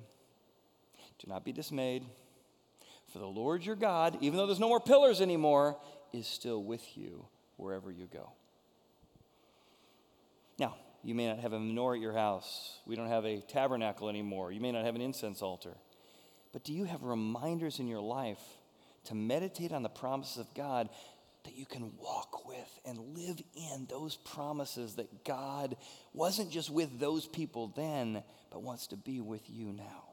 Do 1.19 1.27
not 1.27 1.43
be 1.43 1.51
dismayed. 1.51 2.03
For 3.11 3.19
the 3.19 3.25
Lord 3.25 3.65
your 3.65 3.75
God, 3.75 4.17
even 4.21 4.37
though 4.37 4.45
there's 4.45 4.59
no 4.59 4.67
more 4.67 4.81
pillars 4.81 5.21
anymore, 5.21 5.77
is 6.13 6.27
still 6.27 6.61
with 6.63 6.85
you 6.97 7.25
wherever 7.55 7.89
you 7.89 8.07
go. 8.11 8.31
Now, 10.59 10.75
you 11.03 11.15
may 11.15 11.27
not 11.27 11.39
have 11.39 11.53
a 11.53 11.57
menorah 11.57 11.95
at 11.95 12.01
your 12.01 12.13
house. 12.13 12.79
We 12.85 12.95
don't 12.95 13.09
have 13.09 13.25
a 13.25 13.41
tabernacle 13.41 14.09
anymore. 14.09 14.51
You 14.51 14.59
may 14.59 14.71
not 14.71 14.85
have 14.85 14.95
an 14.95 15.01
incense 15.01 15.41
altar. 15.41 15.75
But 16.53 16.63
do 16.63 16.73
you 16.73 16.85
have 16.85 17.03
reminders 17.03 17.79
in 17.79 17.87
your 17.87 18.01
life 18.01 18.39
to 19.05 19.15
meditate 19.15 19.71
on 19.71 19.83
the 19.83 19.89
promises 19.89 20.37
of 20.37 20.53
God 20.53 20.89
that 21.45 21.55
you 21.55 21.65
can 21.65 21.93
walk 21.97 22.47
with 22.47 22.79
and 22.85 22.97
live 23.15 23.41
in 23.55 23.87
those 23.89 24.17
promises 24.17 24.95
that 24.95 25.23
God 25.23 25.77
wasn't 26.13 26.51
just 26.51 26.69
with 26.69 26.99
those 26.99 27.25
people 27.25 27.71
then, 27.75 28.23
but 28.51 28.61
wants 28.61 28.87
to 28.87 28.97
be 28.97 29.21
with 29.21 29.49
you 29.49 29.71
now? 29.71 30.03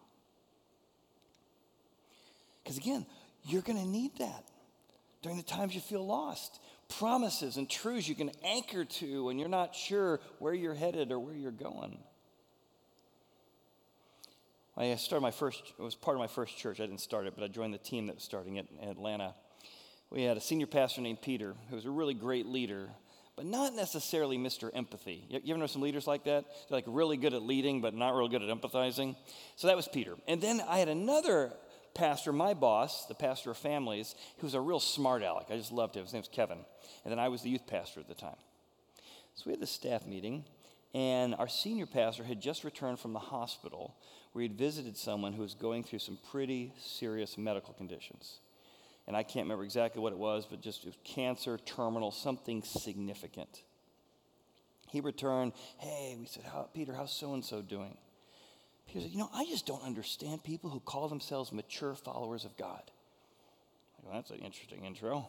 Because 2.63 2.79
again, 2.79 3.05
you're 3.45 3.63
going 3.63 3.79
to 3.79 3.87
need 3.87 4.17
that 4.19 4.45
during 5.23 5.37
the 5.37 5.43
times 5.43 5.75
you 5.75 5.81
feel 5.81 6.07
lost 6.07 6.61
promises 6.99 7.57
and 7.57 7.69
truths 7.69 8.09
you 8.09 8.15
can 8.15 8.31
anchor 8.45 8.85
to 8.85 9.25
when 9.25 9.39
you're 9.39 9.49
not 9.49 9.75
sure 9.75 10.21
where 10.39 10.55
you're 10.55 10.75
headed 10.75 11.13
or 11.13 11.19
where 11.19 11.35
you're 11.35 11.51
going. 11.51 11.99
I 14.77 14.95
started 14.97 15.23
my 15.23 15.31
first, 15.31 15.63
it 15.79 15.83
was 15.83 15.95
part 15.95 16.17
of 16.17 16.21
my 16.21 16.27
first 16.27 16.57
church. 16.57 16.81
I 16.81 16.87
didn't 16.87 17.01
start 17.01 17.27
it, 17.27 17.35
but 17.37 17.45
I 17.45 17.49
joined 17.49 17.73
the 17.73 17.79
team 17.79 18.07
that 18.09 18.17
was 18.17 18.25
starting 18.25 18.57
it 18.57 18.67
in 18.83 18.89
Atlanta. 18.89 19.35
We 20.11 20.23
had 20.23 20.37
a 20.37 20.41
senior 20.41 20.67
pastor 20.67 21.01
named 21.01 21.23
Peter, 21.23 21.55
who 21.71 21.77
was 21.77 21.85
a 21.85 21.91
really 21.91 22.15
great 22.15 22.47
leader, 22.47 22.89
but 23.37 23.47
not 23.47 23.75
necessarily 23.75 24.37
Mr. 24.37 24.71
Empathy. 24.75 25.27
You 25.29 25.41
ever 25.49 25.59
know 25.59 25.67
some 25.67 25.83
leaders 25.83 26.07
like 26.07 26.25
that? 26.25 26.45
They're 26.69 26.79
like 26.79 26.85
really 26.87 27.17
good 27.17 27.35
at 27.35 27.43
leading, 27.43 27.81
but 27.81 27.95
not 27.95 28.17
real 28.17 28.29
good 28.29 28.43
at 28.43 28.49
empathizing. 28.49 29.17
So 29.57 29.69
that 29.69 29.77
was 29.77 29.89
Peter. 29.89 30.15
And 30.27 30.41
then 30.41 30.61
I 30.69 30.79
had 30.79 30.89
another 30.89 31.53
pastor, 31.95 32.33
my 32.33 32.55
boss, 32.55 33.07
the 33.07 33.15
pastor 33.15 33.51
of 33.51 33.57
families, 33.57 34.15
who 34.39 34.47
was 34.47 34.55
a 34.55 34.61
real 34.61 34.81
smart 34.81 35.23
aleck. 35.23 35.47
I 35.51 35.57
just 35.57 35.73
loved 35.73 35.97
him. 35.97 36.05
His 36.05 36.13
name's 36.13 36.29
Kevin. 36.29 36.59
And 37.05 37.13
then 37.13 37.19
I 37.19 37.29
was 37.29 37.43
the 37.43 37.51
youth 37.51 37.67
pastor 37.67 38.01
at 38.01 38.09
the 38.09 38.15
time. 38.15 38.37
So 39.35 39.45
we 39.47 39.53
had 39.53 39.61
this 39.61 39.71
staff 39.71 40.07
meeting, 40.07 40.45
and 40.95 41.35
our 41.35 41.49
senior 41.49 41.87
pastor 41.87 42.23
had 42.23 42.41
just 42.41 42.63
returned 42.63 43.01
from 43.01 43.13
the 43.13 43.19
hospital 43.19 43.97
where 44.33 44.43
he'd 44.43 44.57
visited 44.59 44.97
someone 44.97 45.33
who 45.33 45.43
was 45.43 45.55
going 45.55 45.83
through 45.83 45.99
some 46.01 46.19
pretty 46.31 46.73
serious 46.79 47.37
medical 47.37 47.75
conditions. 47.75 48.41
And 49.07 49.17
I 49.17 49.23
can't 49.23 49.45
remember 49.45 49.65
exactly 49.65 50.01
what 50.01 50.13
it 50.13 50.19
was, 50.19 50.47
but 50.49 50.61
just 50.61 50.85
was 50.85 50.97
cancer, 51.05 51.59
terminal, 51.59 52.11
something 52.11 52.63
significant. 52.63 53.63
He 54.89 55.01
returned, 55.01 55.53
Hey, 55.79 56.17
we 56.19 56.27
said, 56.27 56.45
How, 56.45 56.69
Peter, 56.73 56.95
how's 56.95 57.13
so 57.13 57.35
and 57.35 57.45
so 57.45 57.61
doing? 57.61 57.97
Peter 58.95 59.07
said, 59.07 59.13
You 59.13 59.19
know, 59.19 59.31
I 59.35 59.45
just 59.45 59.67
don't 59.67 59.83
understand 59.83 60.45
people 60.45 60.71
who 60.71 60.79
call 60.81 61.09
themselves 61.09 61.53
mature 61.53 61.95
followers 61.97 62.45
of 62.45 62.57
God. 62.57 62.83
That's 64.13 64.31
an 64.31 64.39
interesting 64.39 64.85
intro. 64.85 65.29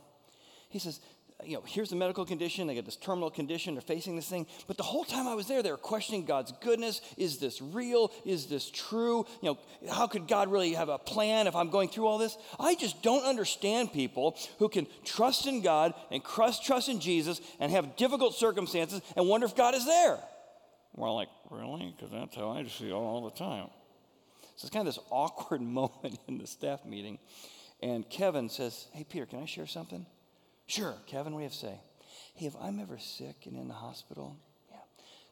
He 0.70 0.80
says, 0.80 1.00
you 1.44 1.56
know, 1.56 1.64
here's 1.66 1.90
the 1.90 1.96
medical 1.96 2.26
condition, 2.26 2.68
they 2.68 2.76
got 2.76 2.86
this 2.86 2.96
terminal 2.96 3.30
condition, 3.30 3.74
they're 3.74 3.82
facing 3.82 4.16
this 4.16 4.30
thing. 4.30 4.46
But 4.68 4.78
the 4.78 4.84
whole 4.84 5.04
time 5.04 5.28
I 5.28 5.36
was 5.36 5.48
there, 5.48 5.64
they 5.64 5.72
were 5.72 5.78
questioning 5.78 6.26
God's 6.26 6.54
goodness. 6.62 7.02
Is 7.18 7.40
this 7.40 7.62
real? 7.62 8.12
Is 8.26 8.46
this 8.46 8.70
true? 8.70 9.26
You 9.42 9.52
know, 9.52 9.60
how 9.92 10.08
could 10.08 10.28
God 10.28 10.52
really 10.52 10.74
have 10.74 10.90
a 10.90 10.98
plan 10.98 11.48
if 11.48 11.56
I'm 11.56 11.70
going 11.70 11.90
through 11.90 12.08
all 12.08 12.18
this? 12.18 12.38
I 12.60 12.76
just 12.76 13.02
don't 13.02 13.26
understand 13.26 13.92
people 13.92 14.38
who 14.60 14.70
can 14.70 14.88
trust 15.04 15.48
in 15.48 15.62
God 15.62 15.94
and 16.12 16.24
trust, 16.24 16.66
trust 16.66 16.90
in 16.90 17.00
Jesus 17.00 17.42
and 17.60 17.72
have 17.72 17.96
difficult 17.96 18.36
circumstances 18.36 19.02
and 19.16 19.28
wonder 19.28 19.46
if 19.46 19.56
God 19.56 19.76
is 19.76 19.86
there. 19.86 20.20
We're 20.96 21.12
like, 21.12 21.28
really? 21.50 21.94
Because 21.96 22.12
that's 22.12 22.36
how 22.36 22.52
I 22.52 22.64
just 22.64 22.80
it 22.82 22.92
all 22.92 23.24
the 23.26 23.38
time. 23.38 23.68
So 24.56 24.66
it's 24.66 24.70
kind 24.70 24.88
of 24.88 24.94
this 24.96 25.04
awkward 25.10 25.62
moment 25.62 26.20
in 26.28 26.38
the 26.38 26.48
staff 26.48 26.86
meeting. 26.86 27.20
And 27.82 28.10
Kevin 28.10 28.50
says, 28.50 28.88
Hey, 28.94 29.04
Peter, 29.04 29.26
can 29.26 29.40
I 29.40 29.46
share 29.46 29.68
something? 29.68 30.06
Sure, 30.68 30.96
Kevin, 31.06 31.34
you 31.34 31.42
have 31.42 31.52
to 31.52 31.58
say? 31.58 31.80
Hey, 32.34 32.48
if 32.48 32.56
I'm 32.62 32.80
ever 32.80 32.98
sick 32.98 33.46
and 33.46 33.56
in 33.58 33.68
the 33.68 33.74
hospital, 33.74 34.38
yeah, 34.70 34.78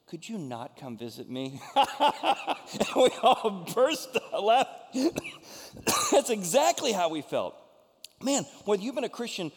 could 0.08 0.28
you 0.28 0.38
not 0.38 0.78
come 0.78 0.98
visit 0.98 1.30
me? 1.30 1.60
and 1.76 2.88
we 2.96 3.10
all 3.22 3.66
burst 3.74 4.18
out 4.34 4.44
laughing. 4.44 5.12
That's 6.12 6.30
exactly 6.30 6.92
how 6.92 7.10
we 7.10 7.22
felt. 7.22 7.56
Man, 8.22 8.46
whether 8.66 8.82
you've 8.84 8.96
been 8.96 9.04
a 9.04 9.10
Christian 9.10 9.52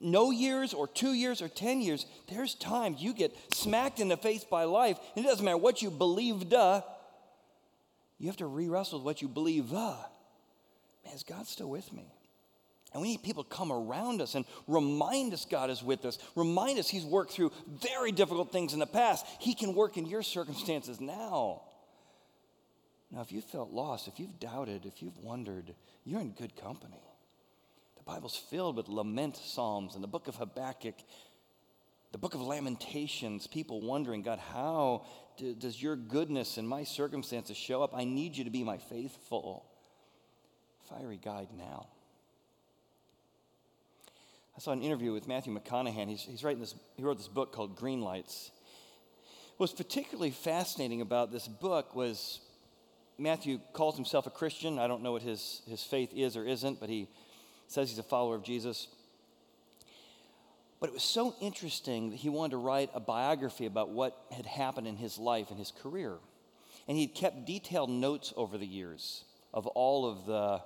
no 0.00 0.30
years 0.30 0.72
or 0.72 0.88
two 0.88 1.12
years 1.12 1.42
or 1.42 1.48
10 1.48 1.80
years, 1.80 2.06
there's 2.28 2.54
times 2.54 3.02
you 3.02 3.12
get 3.12 3.36
smacked 3.52 4.00
in 4.00 4.08
the 4.08 4.16
face 4.16 4.44
by 4.44 4.64
life, 4.64 4.98
and 5.14 5.24
it 5.24 5.28
doesn't 5.28 5.44
matter 5.44 5.56
what 5.56 5.82
you 5.82 5.90
believe, 5.90 6.48
duh. 6.48 6.80
you 8.18 8.26
have 8.28 8.38
to 8.38 8.46
re 8.46 8.68
wrestle 8.68 8.98
with 8.98 9.04
what 9.04 9.22
you 9.22 9.28
believe, 9.28 9.72
uh. 9.72 9.96
Man, 11.04 11.14
is 11.14 11.22
God 11.22 11.46
still 11.46 11.68
with 11.68 11.92
me? 11.92 12.12
And 12.92 13.02
we 13.02 13.08
need 13.08 13.22
people 13.22 13.44
to 13.44 13.54
come 13.54 13.70
around 13.70 14.22
us 14.22 14.34
and 14.34 14.46
remind 14.66 15.34
us 15.34 15.44
God 15.44 15.68
is 15.68 15.82
with 15.82 16.04
us, 16.04 16.18
remind 16.34 16.78
us 16.78 16.88
He's 16.88 17.04
worked 17.04 17.32
through 17.32 17.52
very 17.66 18.12
difficult 18.12 18.52
things 18.52 18.72
in 18.72 18.78
the 18.78 18.86
past. 18.86 19.26
He 19.38 19.54
can 19.54 19.74
work 19.74 19.98
in 19.98 20.06
your 20.06 20.22
circumstances 20.22 21.00
now. 21.00 21.62
Now, 23.10 23.20
if 23.20 23.30
you 23.30 23.40
felt 23.40 23.70
lost, 23.70 24.08
if 24.08 24.18
you've 24.18 24.40
doubted, 24.40 24.86
if 24.86 25.02
you've 25.02 25.18
wondered, 25.18 25.74
you're 26.04 26.20
in 26.20 26.30
good 26.30 26.56
company. 26.56 27.05
Bible's 28.06 28.36
filled 28.36 28.76
with 28.76 28.88
lament 28.88 29.36
psalms 29.36 29.96
and 29.96 30.02
the 30.02 30.08
book 30.08 30.28
of 30.28 30.36
Habakkuk, 30.36 30.94
the 32.12 32.18
book 32.18 32.34
of 32.34 32.40
Lamentations, 32.40 33.48
people 33.48 33.80
wondering, 33.80 34.22
God, 34.22 34.38
how 34.38 35.04
do, 35.36 35.54
does 35.54 35.82
your 35.82 35.96
goodness 35.96 36.56
in 36.56 36.66
my 36.66 36.84
circumstances 36.84 37.56
show 37.56 37.82
up? 37.82 37.90
I 37.94 38.04
need 38.04 38.36
you 38.36 38.44
to 38.44 38.50
be 38.50 38.62
my 38.62 38.78
faithful, 38.78 39.66
fiery 40.88 41.18
guide 41.22 41.48
now. 41.58 41.88
I 44.56 44.60
saw 44.60 44.70
an 44.70 44.82
interview 44.82 45.12
with 45.12 45.26
Matthew 45.26 45.52
McConaughey. 45.52 46.08
He's, 46.08 46.22
he's 46.22 46.44
writing 46.44 46.60
this, 46.60 46.76
he 46.96 47.02
wrote 47.02 47.18
this 47.18 47.28
book 47.28 47.52
called 47.52 47.74
Green 47.74 48.00
Lights. 48.00 48.52
What's 49.56 49.72
particularly 49.72 50.30
fascinating 50.30 51.00
about 51.00 51.32
this 51.32 51.48
book 51.48 51.96
was 51.96 52.40
Matthew 53.18 53.58
calls 53.72 53.96
himself 53.96 54.26
a 54.26 54.30
Christian. 54.30 54.78
I 54.78 54.86
don't 54.86 55.02
know 55.02 55.12
what 55.12 55.22
his, 55.22 55.62
his 55.68 55.82
faith 55.82 56.12
is 56.14 56.36
or 56.36 56.44
isn't, 56.44 56.78
but 56.78 56.88
he 56.88 57.08
says 57.66 57.90
he's 57.90 57.98
a 57.98 58.02
follower 58.02 58.34
of 58.34 58.42
Jesus. 58.42 58.88
But 60.80 60.90
it 60.90 60.92
was 60.92 61.02
so 61.02 61.34
interesting 61.40 62.10
that 62.10 62.16
he 62.16 62.28
wanted 62.28 62.50
to 62.52 62.58
write 62.58 62.90
a 62.94 63.00
biography 63.00 63.66
about 63.66 63.90
what 63.90 64.16
had 64.30 64.46
happened 64.46 64.86
in 64.86 64.96
his 64.96 65.18
life 65.18 65.50
and 65.50 65.58
his 65.58 65.72
career. 65.72 66.16
And 66.86 66.96
he'd 66.96 67.14
kept 67.14 67.46
detailed 67.46 67.90
notes 67.90 68.32
over 68.36 68.58
the 68.58 68.66
years 68.66 69.24
of 69.54 69.66
all 69.68 70.06
of 70.08 70.26
the 70.26 70.62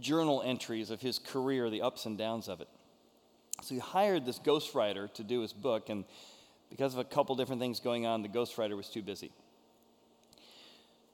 journal 0.00 0.42
entries 0.44 0.90
of 0.90 1.00
his 1.00 1.18
career, 1.18 1.70
the 1.70 1.82
ups 1.82 2.06
and 2.06 2.18
downs 2.18 2.48
of 2.48 2.60
it. 2.60 2.68
So 3.62 3.74
he 3.74 3.80
hired 3.80 4.26
this 4.26 4.38
ghostwriter 4.38 5.12
to 5.14 5.24
do 5.24 5.40
his 5.40 5.52
book, 5.52 5.88
and 5.88 6.04
because 6.68 6.92
of 6.92 7.00
a 7.00 7.04
couple 7.04 7.34
different 7.36 7.60
things 7.60 7.80
going 7.80 8.06
on, 8.06 8.22
the 8.22 8.28
ghostwriter 8.28 8.76
was 8.76 8.88
too 8.88 9.02
busy. 9.02 9.32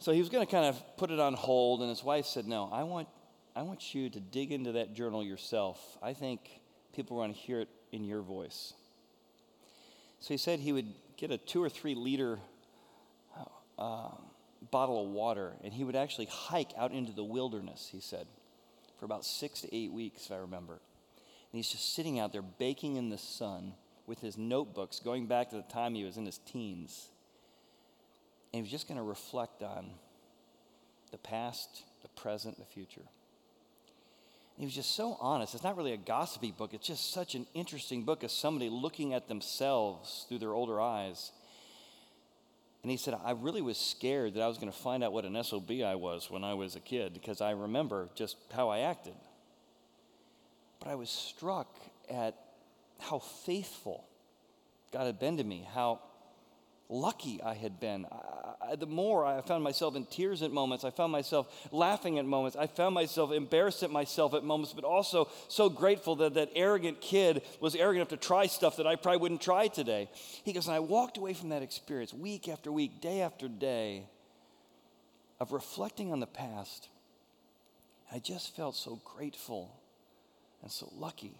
So 0.00 0.12
he 0.12 0.18
was 0.18 0.28
going 0.28 0.44
to 0.44 0.50
kind 0.50 0.66
of 0.66 0.82
put 0.96 1.10
it 1.12 1.20
on 1.20 1.34
hold, 1.34 1.80
and 1.80 1.88
his 1.88 2.02
wife 2.02 2.26
said, 2.26 2.46
No, 2.46 2.68
I 2.72 2.82
want, 2.82 3.06
I 3.54 3.62
want 3.62 3.94
you 3.94 4.08
to 4.08 4.20
dig 4.20 4.50
into 4.50 4.72
that 4.72 4.94
journal 4.94 5.22
yourself. 5.22 5.98
I 6.02 6.14
think 6.14 6.40
people 6.94 7.18
want 7.18 7.34
to 7.34 7.38
hear 7.38 7.60
it 7.60 7.68
in 7.90 8.04
your 8.04 8.22
voice. 8.22 8.72
So 10.20 10.28
he 10.32 10.38
said 10.38 10.60
he 10.60 10.72
would 10.72 10.86
get 11.16 11.30
a 11.30 11.38
two 11.38 11.62
or 11.62 11.68
three 11.68 11.94
liter 11.94 12.38
uh, 13.78 14.08
bottle 14.70 15.04
of 15.04 15.10
water, 15.10 15.52
and 15.64 15.72
he 15.72 15.84
would 15.84 15.96
actually 15.96 16.26
hike 16.26 16.70
out 16.78 16.92
into 16.92 17.12
the 17.12 17.24
wilderness, 17.24 17.88
he 17.90 18.00
said, 18.00 18.26
for 18.98 19.04
about 19.04 19.24
six 19.24 19.60
to 19.62 19.74
eight 19.74 19.92
weeks, 19.92 20.26
if 20.26 20.32
I 20.32 20.36
remember. 20.36 20.74
And 20.74 21.58
he's 21.58 21.68
just 21.68 21.94
sitting 21.94 22.18
out 22.18 22.32
there 22.32 22.42
baking 22.42 22.96
in 22.96 23.10
the 23.10 23.18
sun 23.18 23.74
with 24.06 24.20
his 24.20 24.38
notebooks, 24.38 25.00
going 25.00 25.26
back 25.26 25.50
to 25.50 25.56
the 25.56 25.62
time 25.62 25.94
he 25.94 26.04
was 26.04 26.16
in 26.16 26.24
his 26.24 26.38
teens. 26.38 27.08
And 28.52 28.58
he 28.58 28.62
was 28.62 28.70
just 28.70 28.88
going 28.88 28.98
to 28.98 29.04
reflect 29.04 29.62
on 29.62 29.90
the 31.10 31.18
past, 31.18 31.82
the 32.02 32.08
present, 32.08 32.58
the 32.58 32.64
future. 32.64 33.02
He 34.56 34.64
was 34.64 34.74
just 34.74 34.94
so 34.94 35.16
honest. 35.20 35.54
It's 35.54 35.64
not 35.64 35.76
really 35.76 35.92
a 35.92 35.98
gossipy 35.98 36.52
book, 36.52 36.74
it's 36.74 36.86
just 36.86 37.12
such 37.12 37.34
an 37.34 37.46
interesting 37.54 38.04
book 38.04 38.22
as 38.24 38.32
somebody 38.32 38.68
looking 38.70 39.14
at 39.14 39.28
themselves 39.28 40.26
through 40.28 40.38
their 40.38 40.52
older 40.52 40.80
eyes. 40.80 41.32
And 42.82 42.90
he 42.90 42.96
said, 42.96 43.14
I 43.24 43.30
really 43.30 43.62
was 43.62 43.78
scared 43.78 44.34
that 44.34 44.42
I 44.42 44.48
was 44.48 44.58
going 44.58 44.70
to 44.70 44.76
find 44.76 45.04
out 45.04 45.12
what 45.12 45.24
an 45.24 45.42
SOB 45.42 45.70
I 45.84 45.94
was 45.94 46.30
when 46.30 46.42
I 46.42 46.54
was 46.54 46.74
a 46.74 46.80
kid 46.80 47.14
because 47.14 47.40
I 47.40 47.52
remember 47.52 48.08
just 48.16 48.36
how 48.52 48.70
I 48.70 48.80
acted. 48.80 49.14
But 50.80 50.88
I 50.88 50.96
was 50.96 51.08
struck 51.08 51.68
at 52.10 52.34
how 52.98 53.20
faithful 53.20 54.04
God 54.92 55.06
had 55.06 55.20
been 55.20 55.36
to 55.36 55.44
me, 55.44 55.66
how 55.72 56.00
lucky 56.88 57.40
I 57.42 57.54
had 57.54 57.80
been. 57.80 58.06
I, 58.10 58.72
I, 58.72 58.76
the 58.76 58.86
more 58.86 59.24
I 59.24 59.40
found 59.40 59.64
myself 59.64 59.96
in 59.96 60.04
tears 60.06 60.42
at 60.42 60.52
moments, 60.52 60.84
I 60.84 60.90
found 60.90 61.12
myself 61.12 61.68
laughing 61.72 62.18
at 62.18 62.24
moments, 62.24 62.56
I 62.56 62.66
found 62.66 62.94
myself 62.94 63.32
embarrassed 63.32 63.82
at 63.82 63.90
myself 63.90 64.34
at 64.34 64.44
moments, 64.44 64.72
but 64.72 64.84
also 64.84 65.28
so 65.48 65.68
grateful 65.68 66.16
that 66.16 66.34
that 66.34 66.50
arrogant 66.54 67.00
kid 67.00 67.42
was 67.60 67.74
arrogant 67.74 68.10
enough 68.10 68.20
to 68.20 68.26
try 68.26 68.46
stuff 68.46 68.76
that 68.76 68.86
I 68.86 68.96
probably 68.96 69.20
wouldn't 69.20 69.42
try 69.42 69.68
today. 69.68 70.08
He 70.44 70.52
goes, 70.52 70.66
and 70.66 70.76
I 70.76 70.80
walked 70.80 71.18
away 71.18 71.34
from 71.34 71.50
that 71.50 71.62
experience 71.62 72.12
week 72.12 72.48
after 72.48 72.70
week, 72.70 73.00
day 73.00 73.20
after 73.22 73.48
day, 73.48 74.06
of 75.40 75.52
reflecting 75.52 76.12
on 76.12 76.20
the 76.20 76.26
past. 76.26 76.88
I 78.12 78.18
just 78.18 78.54
felt 78.54 78.76
so 78.76 79.00
grateful 79.04 79.74
and 80.62 80.70
so 80.70 80.88
lucky. 80.96 81.34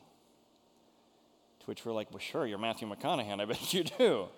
To 1.60 1.66
which 1.66 1.84
we're 1.84 1.92
like, 1.92 2.10
well, 2.10 2.18
sure, 2.18 2.46
you're 2.46 2.58
Matthew 2.58 2.88
McConaughey, 2.88 3.40
I 3.40 3.44
bet 3.44 3.72
you 3.72 3.84
do. 3.84 4.28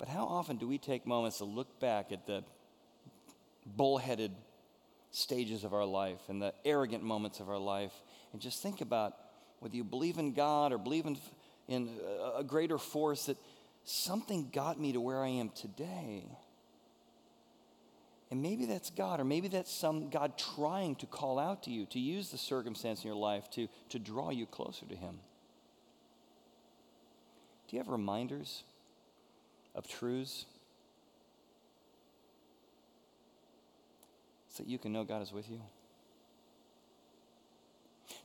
But 0.00 0.08
how 0.08 0.24
often 0.24 0.56
do 0.56 0.66
we 0.66 0.78
take 0.78 1.06
moments 1.06 1.38
to 1.38 1.44
look 1.44 1.78
back 1.78 2.10
at 2.10 2.26
the 2.26 2.42
bullheaded 3.76 4.32
stages 5.10 5.62
of 5.62 5.74
our 5.74 5.84
life 5.84 6.20
and 6.28 6.40
the 6.40 6.54
arrogant 6.64 7.04
moments 7.04 7.38
of 7.38 7.50
our 7.50 7.58
life 7.58 7.92
and 8.32 8.40
just 8.40 8.62
think 8.62 8.80
about 8.80 9.14
whether 9.58 9.76
you 9.76 9.84
believe 9.84 10.16
in 10.16 10.32
God 10.32 10.72
or 10.72 10.78
believe 10.78 11.04
in, 11.04 11.18
in 11.68 11.90
a 12.34 12.42
greater 12.42 12.78
force 12.78 13.26
that 13.26 13.36
something 13.84 14.48
got 14.50 14.80
me 14.80 14.92
to 14.92 15.00
where 15.02 15.22
I 15.22 15.28
am 15.28 15.50
today. 15.50 16.24
And 18.30 18.40
maybe 18.40 18.64
that's 18.64 18.88
God, 18.88 19.20
or 19.20 19.24
maybe 19.24 19.48
that's 19.48 19.70
some 19.70 20.08
God 20.08 20.38
trying 20.38 20.94
to 20.96 21.06
call 21.06 21.38
out 21.38 21.64
to 21.64 21.70
you, 21.70 21.84
to 21.86 21.98
use 21.98 22.30
the 22.30 22.38
circumstance 22.38 23.02
in 23.02 23.08
your 23.08 23.18
life 23.18 23.50
to, 23.50 23.68
to 23.90 23.98
draw 23.98 24.30
you 24.30 24.46
closer 24.46 24.86
to 24.86 24.96
Him. 24.96 25.18
Do 27.68 27.76
you 27.76 27.82
have 27.82 27.88
reminders 27.88 28.62
of 29.74 29.86
truths 29.88 30.46
so 34.48 34.62
that 34.62 34.68
you 34.68 34.78
can 34.78 34.92
know 34.92 35.04
God 35.04 35.22
is 35.22 35.32
with 35.32 35.50
you. 35.50 35.60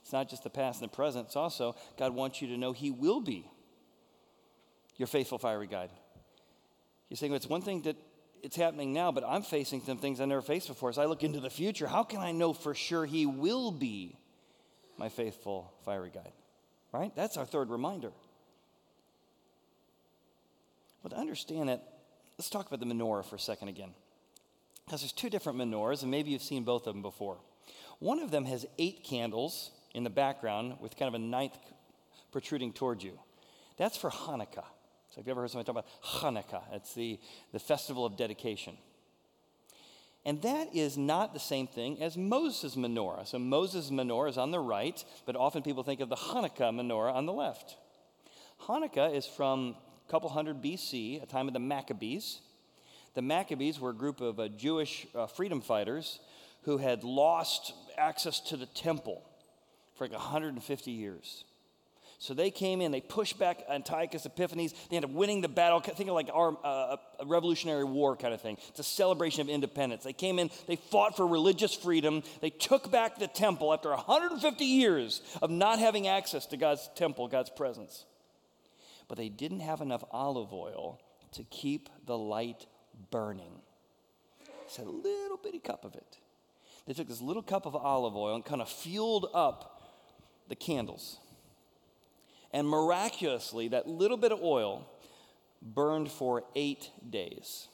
It's 0.02 0.12
not 0.12 0.28
just 0.28 0.44
the 0.44 0.50
past 0.50 0.80
and 0.80 0.90
the 0.90 0.94
present, 0.94 1.26
it's 1.26 1.36
also 1.36 1.76
God 1.96 2.14
wants 2.14 2.42
you 2.42 2.48
to 2.48 2.56
know 2.56 2.72
He 2.72 2.90
will 2.90 3.20
be 3.20 3.50
your 4.96 5.06
faithful 5.06 5.38
fiery 5.38 5.66
guide. 5.66 5.90
You're 7.08 7.16
saying 7.16 7.32
well, 7.32 7.36
it's 7.36 7.48
one 7.48 7.62
thing 7.62 7.82
that 7.82 7.96
it's 8.42 8.56
happening 8.56 8.92
now, 8.92 9.12
but 9.12 9.24
I'm 9.26 9.42
facing 9.42 9.80
some 9.82 9.98
things 9.98 10.20
I 10.20 10.24
never 10.24 10.42
faced 10.42 10.68
before. 10.68 10.90
As 10.90 10.98
I 10.98 11.06
look 11.06 11.22
into 11.22 11.40
the 11.40 11.50
future, 11.50 11.86
how 11.86 12.02
can 12.02 12.20
I 12.20 12.32
know 12.32 12.52
for 12.52 12.74
sure 12.74 13.06
He 13.06 13.26
will 13.26 13.70
be 13.70 14.16
my 14.96 15.08
faithful 15.08 15.72
fiery 15.84 16.10
guide? 16.12 16.32
Right? 16.92 17.14
That's 17.14 17.36
our 17.36 17.44
third 17.44 17.70
reminder. 17.70 18.12
But 21.06 21.14
to 21.14 21.20
understand 21.20 21.70
it, 21.70 21.80
let's 22.36 22.50
talk 22.50 22.66
about 22.66 22.80
the 22.80 22.92
menorah 22.92 23.24
for 23.24 23.36
a 23.36 23.38
second 23.38 23.68
again. 23.68 23.90
Because 24.84 25.02
there's 25.02 25.12
two 25.12 25.30
different 25.30 25.56
menorahs, 25.56 26.02
and 26.02 26.10
maybe 26.10 26.32
you've 26.32 26.42
seen 26.42 26.64
both 26.64 26.88
of 26.88 26.94
them 26.94 27.02
before. 27.02 27.38
One 28.00 28.18
of 28.18 28.32
them 28.32 28.44
has 28.46 28.66
eight 28.76 29.04
candles 29.04 29.70
in 29.94 30.02
the 30.02 30.10
background 30.10 30.78
with 30.80 30.96
kind 30.96 31.06
of 31.06 31.14
a 31.14 31.24
ninth 31.24 31.56
protruding 32.32 32.72
towards 32.72 33.04
you. 33.04 33.20
That's 33.76 33.96
for 33.96 34.10
Hanukkah. 34.10 34.64
So, 35.10 35.18
have 35.18 35.26
you 35.28 35.30
ever 35.30 35.42
heard 35.42 35.50
somebody 35.52 35.72
talk 35.72 35.76
about 35.76 35.86
Hanukkah? 36.02 36.64
It's 36.72 36.92
the, 36.92 37.20
the 37.52 37.60
festival 37.60 38.04
of 38.04 38.16
dedication. 38.16 38.76
And 40.24 40.42
that 40.42 40.74
is 40.74 40.98
not 40.98 41.34
the 41.34 41.38
same 41.38 41.68
thing 41.68 42.02
as 42.02 42.16
Moses' 42.16 42.74
menorah. 42.74 43.28
So, 43.28 43.38
Moses' 43.38 43.90
menorah 43.90 44.30
is 44.30 44.38
on 44.38 44.50
the 44.50 44.58
right, 44.58 45.04
but 45.24 45.36
often 45.36 45.62
people 45.62 45.84
think 45.84 46.00
of 46.00 46.08
the 46.08 46.16
Hanukkah 46.16 46.74
menorah 46.74 47.14
on 47.14 47.26
the 47.26 47.32
left. 47.32 47.76
Hanukkah 48.62 49.14
is 49.14 49.24
from 49.24 49.76
couple 50.08 50.28
hundred 50.28 50.62
BC, 50.62 51.22
a 51.22 51.26
time 51.26 51.48
of 51.48 51.54
the 51.54 51.60
Maccabees. 51.60 52.40
The 53.14 53.22
Maccabees 53.22 53.80
were 53.80 53.90
a 53.90 53.94
group 53.94 54.20
of 54.20 54.38
uh, 54.38 54.48
Jewish 54.48 55.06
uh, 55.14 55.26
freedom 55.26 55.60
fighters 55.60 56.20
who 56.62 56.78
had 56.78 57.04
lost 57.04 57.72
access 57.96 58.40
to 58.40 58.56
the 58.56 58.66
temple 58.66 59.22
for 59.96 60.04
like 60.04 60.12
150 60.12 60.90
years. 60.90 61.44
So 62.18 62.34
they 62.34 62.50
came 62.50 62.80
in, 62.80 62.92
they 62.92 63.00
pushed 63.00 63.38
back 63.38 63.62
Antiochus 63.68 64.24
Epiphanes. 64.24 64.72
They 64.88 64.96
ended 64.96 65.10
up 65.10 65.16
winning 65.16 65.42
the 65.42 65.48
battle. 65.48 65.80
Think 65.80 66.08
of 66.08 66.14
like 66.14 66.30
our, 66.32 66.56
uh, 66.64 66.96
a 67.20 67.26
Revolutionary 67.26 67.84
War 67.84 68.16
kind 68.16 68.32
of 68.32 68.40
thing. 68.40 68.56
It's 68.68 68.80
a 68.80 68.84
celebration 68.84 69.42
of 69.42 69.48
independence. 69.48 70.04
They 70.04 70.12
came 70.12 70.38
in, 70.38 70.50
they 70.66 70.76
fought 70.76 71.16
for 71.16 71.26
religious 71.26 71.74
freedom. 71.74 72.22
They 72.40 72.50
took 72.50 72.90
back 72.90 73.18
the 73.18 73.28
temple 73.28 73.72
after 73.72 73.90
150 73.90 74.64
years 74.64 75.20
of 75.42 75.50
not 75.50 75.78
having 75.78 76.08
access 76.08 76.46
to 76.46 76.56
God's 76.56 76.88
temple, 76.94 77.28
God's 77.28 77.50
presence 77.50 78.04
but 79.08 79.18
they 79.18 79.28
didn't 79.28 79.60
have 79.60 79.80
enough 79.80 80.04
olive 80.10 80.52
oil 80.52 81.00
to 81.32 81.44
keep 81.44 81.88
the 82.06 82.16
light 82.16 82.66
burning. 83.10 83.60
It's 84.64 84.78
a 84.78 84.82
little 84.82 85.38
bitty 85.42 85.60
cup 85.60 85.84
of 85.84 85.94
it. 85.94 86.18
They 86.86 86.92
took 86.92 87.08
this 87.08 87.20
little 87.20 87.42
cup 87.42 87.66
of 87.66 87.74
olive 87.74 88.16
oil 88.16 88.34
and 88.34 88.44
kind 88.44 88.60
of 88.60 88.68
fueled 88.68 89.26
up 89.34 89.82
the 90.48 90.56
candles. 90.56 91.18
And 92.52 92.68
miraculously, 92.68 93.68
that 93.68 93.88
little 93.88 94.16
bit 94.16 94.32
of 94.32 94.42
oil 94.42 94.86
burned 95.60 96.10
for 96.10 96.44
eight 96.54 96.90
days. 97.08 97.68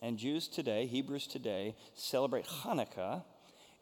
And 0.00 0.16
Jews 0.16 0.48
today, 0.48 0.86
Hebrews 0.86 1.26
today, 1.26 1.74
celebrate 1.94 2.46
Hanukkah 2.46 3.24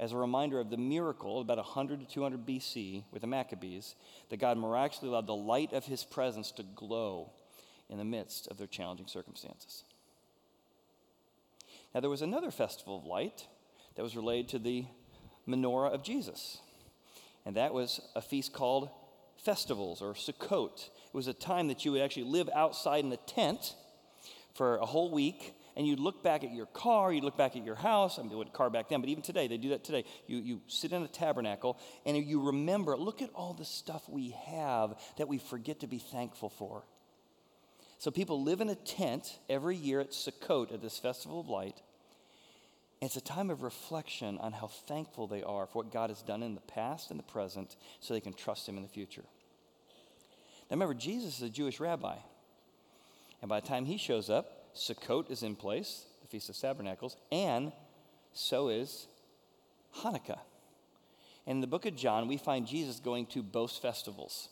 as 0.01 0.13
a 0.13 0.17
reminder 0.17 0.61
of 0.61 0.71
the 0.71 0.77
miracle 0.77 1.41
about 1.41 1.57
100 1.57 2.01
to 2.01 2.07
200 2.07 2.47
BC 2.47 3.05
with 3.11 3.23
the 3.23 3.27
Maccabees 3.27 3.95
that 4.31 4.39
God 4.39 4.57
miraculously 4.57 5.09
allowed 5.09 5.27
the 5.27 5.35
light 5.35 5.73
of 5.73 5.87
his 5.87 6.05
presence 6.05 6.53
to 6.53 6.63
glow 6.63 7.31
in 7.91 7.99
the 7.99 8.05
midst 8.05 8.47
of 8.49 8.59
their 8.59 8.67
challenging 8.67 9.07
circumstances. 9.07 9.85
Now, 11.95 12.01
there 12.01 12.11
was 12.11 12.23
another 12.23 12.51
festival 12.51 12.99
of 12.99 13.05
light 13.05 13.47
that 13.97 14.03
was 14.03 14.15
related 14.15 14.49
to 14.51 14.59
the 14.59 14.85
menorah 15.49 15.93
of 15.93 16.05
Jesus, 16.05 16.59
and 17.45 17.57
that 17.57 17.73
was 17.73 18.01
a 18.15 18.21
feast 18.21 18.53
called 18.53 18.91
festivals 19.37 20.03
or 20.03 20.13
Sukkot. 20.13 20.91
It 21.07 21.15
was 21.15 21.27
a 21.27 21.33
time 21.33 21.69
that 21.69 21.85
you 21.85 21.93
would 21.93 22.03
actually 22.03 22.25
live 22.25 22.51
outside 22.55 23.05
in 23.05 23.13
a 23.13 23.17
tent 23.17 23.75
for 24.55 24.77
a 24.77 24.87
whole 24.87 25.11
week 25.11 25.55
and 25.79 25.87
you'd 25.87 26.01
look 26.01 26.25
back 26.25 26.43
at 26.43 26.53
your 26.53 26.67
car, 26.67 27.13
you'd 27.13 27.23
look 27.23 27.37
back 27.37 27.55
at 27.55 27.65
your 27.65 27.77
house. 27.77 28.19
I 28.19 28.23
mean, 28.23 28.31
they 28.31 28.35
would 28.35 28.53
car 28.53 28.69
back 28.69 28.89
then, 28.89 29.01
but 29.01 29.09
even 29.09 29.23
today, 29.23 29.47
they 29.47 29.59
do 29.59 29.69
that 29.69 29.85
today. 29.85 30.05
You, 30.27 30.39
you 30.39 30.61
sit 30.67 30.91
in 30.91 31.05
a 31.05 31.09
tabernacle 31.09 31.79
and 32.05 32.17
you 32.17 32.47
remember, 32.47 32.97
look 32.97 33.23
at 33.23 33.31
all 33.33 33.55
the 33.55 33.65
stuff 33.65 34.03
we 34.09 34.31
have 34.47 34.99
that 35.19 35.29
we 35.29 35.39
forget 35.39 35.79
to 35.81 35.87
be 35.87 35.99
thankful 35.99 36.49
for. 36.51 36.83
So 38.01 38.11
people 38.11 38.43
live 38.43 38.61
in 38.61 38.69
a 38.69 38.75
tent 38.75 39.39
every 39.49 39.77
year 39.77 40.01
at 40.01 40.11
Sukkot, 40.11 40.75
at 40.75 40.83
this 40.83 40.99
festival 40.99 41.39
of 41.39 41.49
light. 41.49 41.81
It's 43.01 43.17
a 43.17 43.21
time 43.21 43.49
of 43.49 43.63
reflection 43.63 44.37
on 44.39 44.53
how 44.53 44.67
thankful 44.67 45.29
they 45.29 45.45
are 45.45 45.67
for 45.67 45.85
what 45.85 45.93
God 45.93 46.11
has 46.11 46.23
done 46.23 46.43
in 46.43 46.57
the 46.57 46.61
past 46.63 47.13
and 47.13 47.21
the 47.21 47.25
present 47.25 47.77
so 48.01 48.15
they 48.15 48.21
can 48.21 48.35
trust 48.35 48.69
Him 48.69 48.77
in 48.79 48.83
the 48.83 48.89
future. 48.89 49.25
Now 50.69 50.75
remember, 50.75 50.95
Jesus 50.95 51.37
is 51.37 51.43
a 51.43 51.51
Jewish 51.51 51.79
rabbi. 51.79 52.17
And 53.41 53.49
by 53.49 53.61
the 53.61 53.69
time 53.69 53.85
he 53.85 53.97
shows 53.97 54.29
up, 54.29 54.58
Sukkot 54.79 55.31
is 55.31 55.43
in 55.43 55.57
place, 55.57 56.05
the 56.23 56.29
Feast 56.29 56.49
of 56.49 56.57
Tabernacles, 56.57 57.17
and 57.33 57.73
so 58.33 58.69
is 58.69 59.07
Hanukkah. 59.99 60.39
In 61.47 61.61
the 61.61 61.67
book 61.67 61.87
of 61.87 61.97
John, 61.97 62.29
we 62.29 62.37
find 62.37 62.67
Jesus 62.67 63.01
going 63.01 63.27
to 63.27 63.43
both 63.43 63.79
festivals 63.79 64.49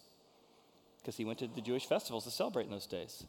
because 1.00 1.16
he 1.16 1.24
went 1.24 1.38
to 1.38 1.46
the 1.46 1.60
Jewish 1.60 1.86
festivals 1.86 2.24
to 2.24 2.30
celebrate 2.30 2.64
in 2.64 2.72
those 2.72 2.86
days. 2.86 3.24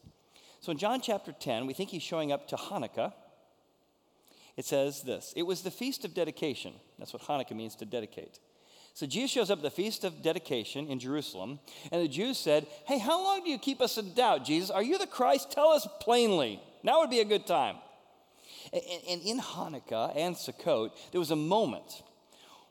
So 0.61 0.71
in 0.71 0.77
John 0.77 1.01
chapter 1.01 1.31
10, 1.31 1.67
we 1.67 1.73
think 1.73 1.89
he's 1.91 2.01
showing 2.01 2.31
up 2.31 2.47
to 2.47 2.55
Hanukkah. 2.55 3.13
It 4.55 4.65
says 4.65 5.03
this 5.03 5.33
It 5.35 5.43
was 5.43 5.61
the 5.61 5.71
feast 5.71 6.03
of 6.03 6.13
dedication. 6.13 6.73
That's 6.97 7.13
what 7.13 7.21
Hanukkah 7.21 7.55
means 7.55 7.75
to 7.75 7.85
dedicate. 7.85 8.39
So 8.95 9.05
Jesus 9.05 9.29
shows 9.29 9.51
up 9.51 9.59
at 9.59 9.63
the 9.63 9.69
feast 9.69 10.03
of 10.03 10.23
dedication 10.23 10.87
in 10.87 10.97
Jerusalem, 10.97 11.59
and 11.91 12.01
the 12.01 12.07
Jews 12.07 12.39
said, 12.39 12.65
Hey, 12.87 12.97
how 12.97 13.23
long 13.23 13.43
do 13.43 13.51
you 13.51 13.59
keep 13.59 13.79
us 13.79 13.99
in 13.99 14.15
doubt, 14.15 14.43
Jesus? 14.43 14.71
Are 14.71 14.81
you 14.81 14.97
the 14.97 15.05
Christ? 15.05 15.51
Tell 15.51 15.69
us 15.69 15.87
plainly. 16.01 16.59
Now 16.83 16.99
would 16.99 17.09
be 17.09 17.19
a 17.19 17.25
good 17.25 17.45
time. 17.45 17.77
And, 18.73 19.21
in 19.21 19.39
Hanukkah 19.39 20.13
and 20.15 20.35
Sukkot, 20.35 20.91
there 21.11 21.19
was 21.19 21.31
a 21.31 21.35
moment 21.35 22.03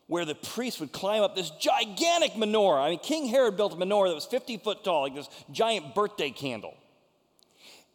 where 0.06 0.24
the 0.24 0.34
priest 0.34 0.80
would 0.80 0.92
climb 0.92 1.22
up 1.22 1.34
this 1.34 1.50
gigantic 1.50 2.32
menorah. 2.32 2.86
I 2.86 2.90
mean, 2.90 2.98
King 3.00 3.26
Herod 3.26 3.56
built 3.56 3.72
a 3.72 3.76
menorah 3.76 4.08
that 4.08 4.14
was 4.14 4.26
50 4.26 4.58
foot 4.58 4.84
tall, 4.84 5.02
like 5.02 5.14
this 5.14 5.28
giant 5.50 5.94
birthday 5.94 6.30
candle. 6.30 6.76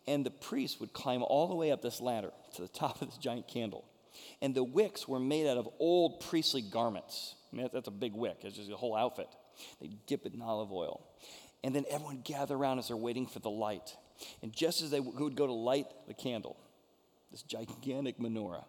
And 0.08 0.26
the 0.26 0.32
priest 0.32 0.82
would 0.82 0.94
climb 0.94 1.24
all 1.24 1.48
the 1.48 1.56
way 1.56 1.72
up 1.72 1.82
this 1.82 2.02
ladder 2.02 2.32
to 2.56 2.62
the 2.62 2.68
top 2.74 3.02
of 3.02 3.10
this 3.10 3.18
giant 3.18 3.48
candle. 3.48 3.86
And 4.42 4.54
the 4.54 4.64
wicks 4.64 5.08
were 5.08 5.20
made 5.20 5.48
out 5.48 5.58
of 5.58 5.70
old 5.80 6.20
priestly 6.22 6.62
garments. 6.62 7.36
I 7.52 7.56
mean, 7.56 7.70
that's 7.72 7.88
a 7.88 7.92
big 7.92 8.14
wick, 8.14 8.38
it's 8.42 8.58
just 8.58 8.72
a 8.72 8.76
whole 8.76 8.96
outfit. 8.96 9.28
They 9.80 9.92
dip 10.08 10.26
it 10.26 10.34
in 10.34 10.42
olive 10.42 10.72
oil. 10.72 11.02
And 11.64 11.76
then 11.76 11.86
everyone 11.90 12.22
gather 12.24 12.56
around 12.56 12.80
as 12.80 12.88
they're 12.88 12.98
waiting 12.98 13.28
for 13.28 13.40
the 13.40 13.50
light. 13.50 13.96
And 14.42 14.54
just 14.54 14.82
as 14.82 14.92
they 14.92 15.00
would 15.00 15.36
go 15.36 15.48
to 15.48 15.54
light 15.54 15.88
the 16.08 16.14
candle, 16.14 16.58
this 17.32 17.44
gigantic 17.44 18.20
menorah, 18.20 18.66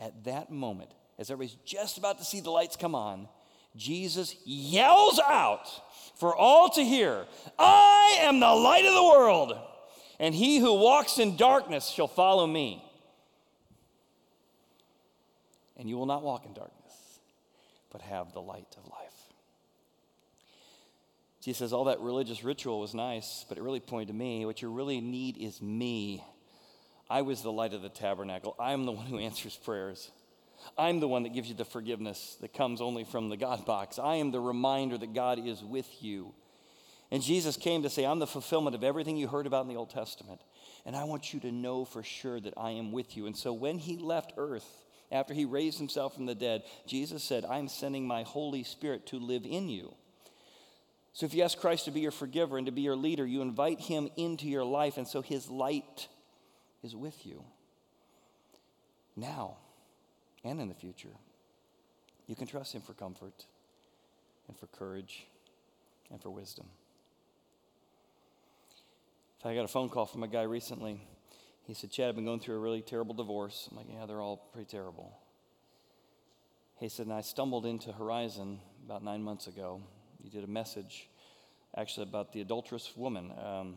at 0.00 0.24
that 0.24 0.50
moment, 0.50 0.90
as 1.18 1.30
everybody's 1.30 1.58
just 1.64 1.98
about 1.98 2.18
to 2.18 2.24
see 2.24 2.40
the 2.40 2.50
lights 2.50 2.76
come 2.76 2.94
on, 2.94 3.28
Jesus 3.76 4.36
yells 4.44 5.20
out 5.20 5.68
for 6.16 6.34
all 6.34 6.70
to 6.70 6.84
hear 6.84 7.26
I 7.58 8.18
am 8.20 8.40
the 8.40 8.46
light 8.46 8.84
of 8.84 8.94
the 8.94 9.02
world, 9.02 9.58
and 10.20 10.34
he 10.34 10.58
who 10.58 10.74
walks 10.74 11.18
in 11.18 11.36
darkness 11.36 11.88
shall 11.88 12.06
follow 12.08 12.46
me. 12.46 12.84
And 15.76 15.88
you 15.88 15.96
will 15.96 16.06
not 16.06 16.22
walk 16.22 16.46
in 16.46 16.54
darkness, 16.54 17.18
but 17.90 18.00
have 18.02 18.32
the 18.32 18.40
light 18.40 18.76
of 18.76 18.88
life. 18.90 19.23
Jesus 21.44 21.58
says, 21.58 21.72
All 21.74 21.84
that 21.84 22.00
religious 22.00 22.42
ritual 22.42 22.80
was 22.80 22.94
nice, 22.94 23.44
but 23.48 23.58
it 23.58 23.62
really 23.62 23.80
pointed 23.80 24.08
to 24.08 24.14
me. 24.14 24.46
What 24.46 24.62
you 24.62 24.70
really 24.70 25.00
need 25.02 25.36
is 25.36 25.60
me. 25.60 26.24
I 27.10 27.20
was 27.20 27.42
the 27.42 27.52
light 27.52 27.74
of 27.74 27.82
the 27.82 27.90
tabernacle. 27.90 28.56
I'm 28.58 28.86
the 28.86 28.92
one 28.92 29.04
who 29.04 29.18
answers 29.18 29.54
prayers. 29.54 30.10
I'm 30.78 31.00
the 31.00 31.08
one 31.08 31.24
that 31.24 31.34
gives 31.34 31.50
you 31.50 31.54
the 31.54 31.66
forgiveness 31.66 32.38
that 32.40 32.54
comes 32.54 32.80
only 32.80 33.04
from 33.04 33.28
the 33.28 33.36
God 33.36 33.66
box. 33.66 33.98
I 33.98 34.16
am 34.16 34.30
the 34.30 34.40
reminder 34.40 34.96
that 34.96 35.12
God 35.12 35.38
is 35.38 35.62
with 35.62 36.02
you. 36.02 36.32
And 37.10 37.22
Jesus 37.22 37.58
came 37.58 37.82
to 37.82 37.90
say, 37.90 38.06
I'm 38.06 38.20
the 38.20 38.26
fulfillment 38.26 38.74
of 38.74 38.82
everything 38.82 39.18
you 39.18 39.28
heard 39.28 39.46
about 39.46 39.62
in 39.62 39.68
the 39.68 39.76
Old 39.76 39.90
Testament. 39.90 40.40
And 40.86 40.96
I 40.96 41.04
want 41.04 41.34
you 41.34 41.40
to 41.40 41.52
know 41.52 41.84
for 41.84 42.02
sure 42.02 42.40
that 42.40 42.54
I 42.56 42.70
am 42.70 42.90
with 42.90 43.18
you. 43.18 43.26
And 43.26 43.36
so 43.36 43.52
when 43.52 43.76
he 43.76 43.98
left 43.98 44.32
earth, 44.38 44.66
after 45.12 45.34
he 45.34 45.44
raised 45.44 45.78
himself 45.78 46.14
from 46.14 46.24
the 46.24 46.34
dead, 46.34 46.62
Jesus 46.86 47.22
said, 47.22 47.44
I'm 47.44 47.68
sending 47.68 48.06
my 48.06 48.22
Holy 48.22 48.64
Spirit 48.64 49.06
to 49.08 49.18
live 49.18 49.44
in 49.44 49.68
you. 49.68 49.94
So 51.14 51.26
if 51.26 51.32
you 51.32 51.44
ask 51.44 51.56
Christ 51.58 51.84
to 51.84 51.92
be 51.92 52.00
your 52.00 52.10
forgiver 52.10 52.58
and 52.58 52.66
to 52.66 52.72
be 52.72 52.82
your 52.82 52.96
leader, 52.96 53.24
you 53.24 53.40
invite 53.40 53.80
him 53.80 54.08
into 54.16 54.48
your 54.48 54.64
life, 54.64 54.96
and 54.98 55.06
so 55.06 55.22
his 55.22 55.48
light 55.48 56.08
is 56.82 56.94
with 56.94 57.24
you 57.24 57.44
now 59.16 59.56
and 60.42 60.60
in 60.60 60.68
the 60.68 60.74
future. 60.74 61.16
You 62.26 62.34
can 62.34 62.48
trust 62.48 62.74
him 62.74 62.82
for 62.82 62.94
comfort 62.94 63.46
and 64.48 64.58
for 64.58 64.66
courage 64.66 65.26
and 66.10 66.20
for 66.20 66.30
wisdom. 66.30 66.66
I 69.46 69.54
got 69.54 69.64
a 69.64 69.68
phone 69.68 69.90
call 69.90 70.06
from 70.06 70.22
a 70.22 70.28
guy 70.28 70.42
recently. 70.42 71.06
He 71.66 71.74
said, 71.74 71.90
Chad, 71.90 72.08
I've 72.08 72.14
been 72.14 72.24
going 72.24 72.40
through 72.40 72.56
a 72.56 72.60
really 72.60 72.80
terrible 72.80 73.14
divorce. 73.14 73.68
I'm 73.70 73.76
like, 73.76 73.86
yeah, 73.92 74.06
they're 74.06 74.22
all 74.22 74.38
pretty 74.54 74.70
terrible. 74.70 75.18
He 76.80 76.88
said, 76.88 77.06
and 77.06 77.14
I 77.14 77.20
stumbled 77.20 77.66
into 77.66 77.92
Horizon 77.92 78.58
about 78.86 79.04
nine 79.04 79.22
months 79.22 79.46
ago 79.46 79.82
he 80.24 80.30
did 80.30 80.42
a 80.42 80.50
message 80.50 81.08
actually 81.76 82.04
about 82.04 82.32
the 82.32 82.40
adulterous 82.40 82.96
woman. 82.96 83.30
Um, 83.32 83.76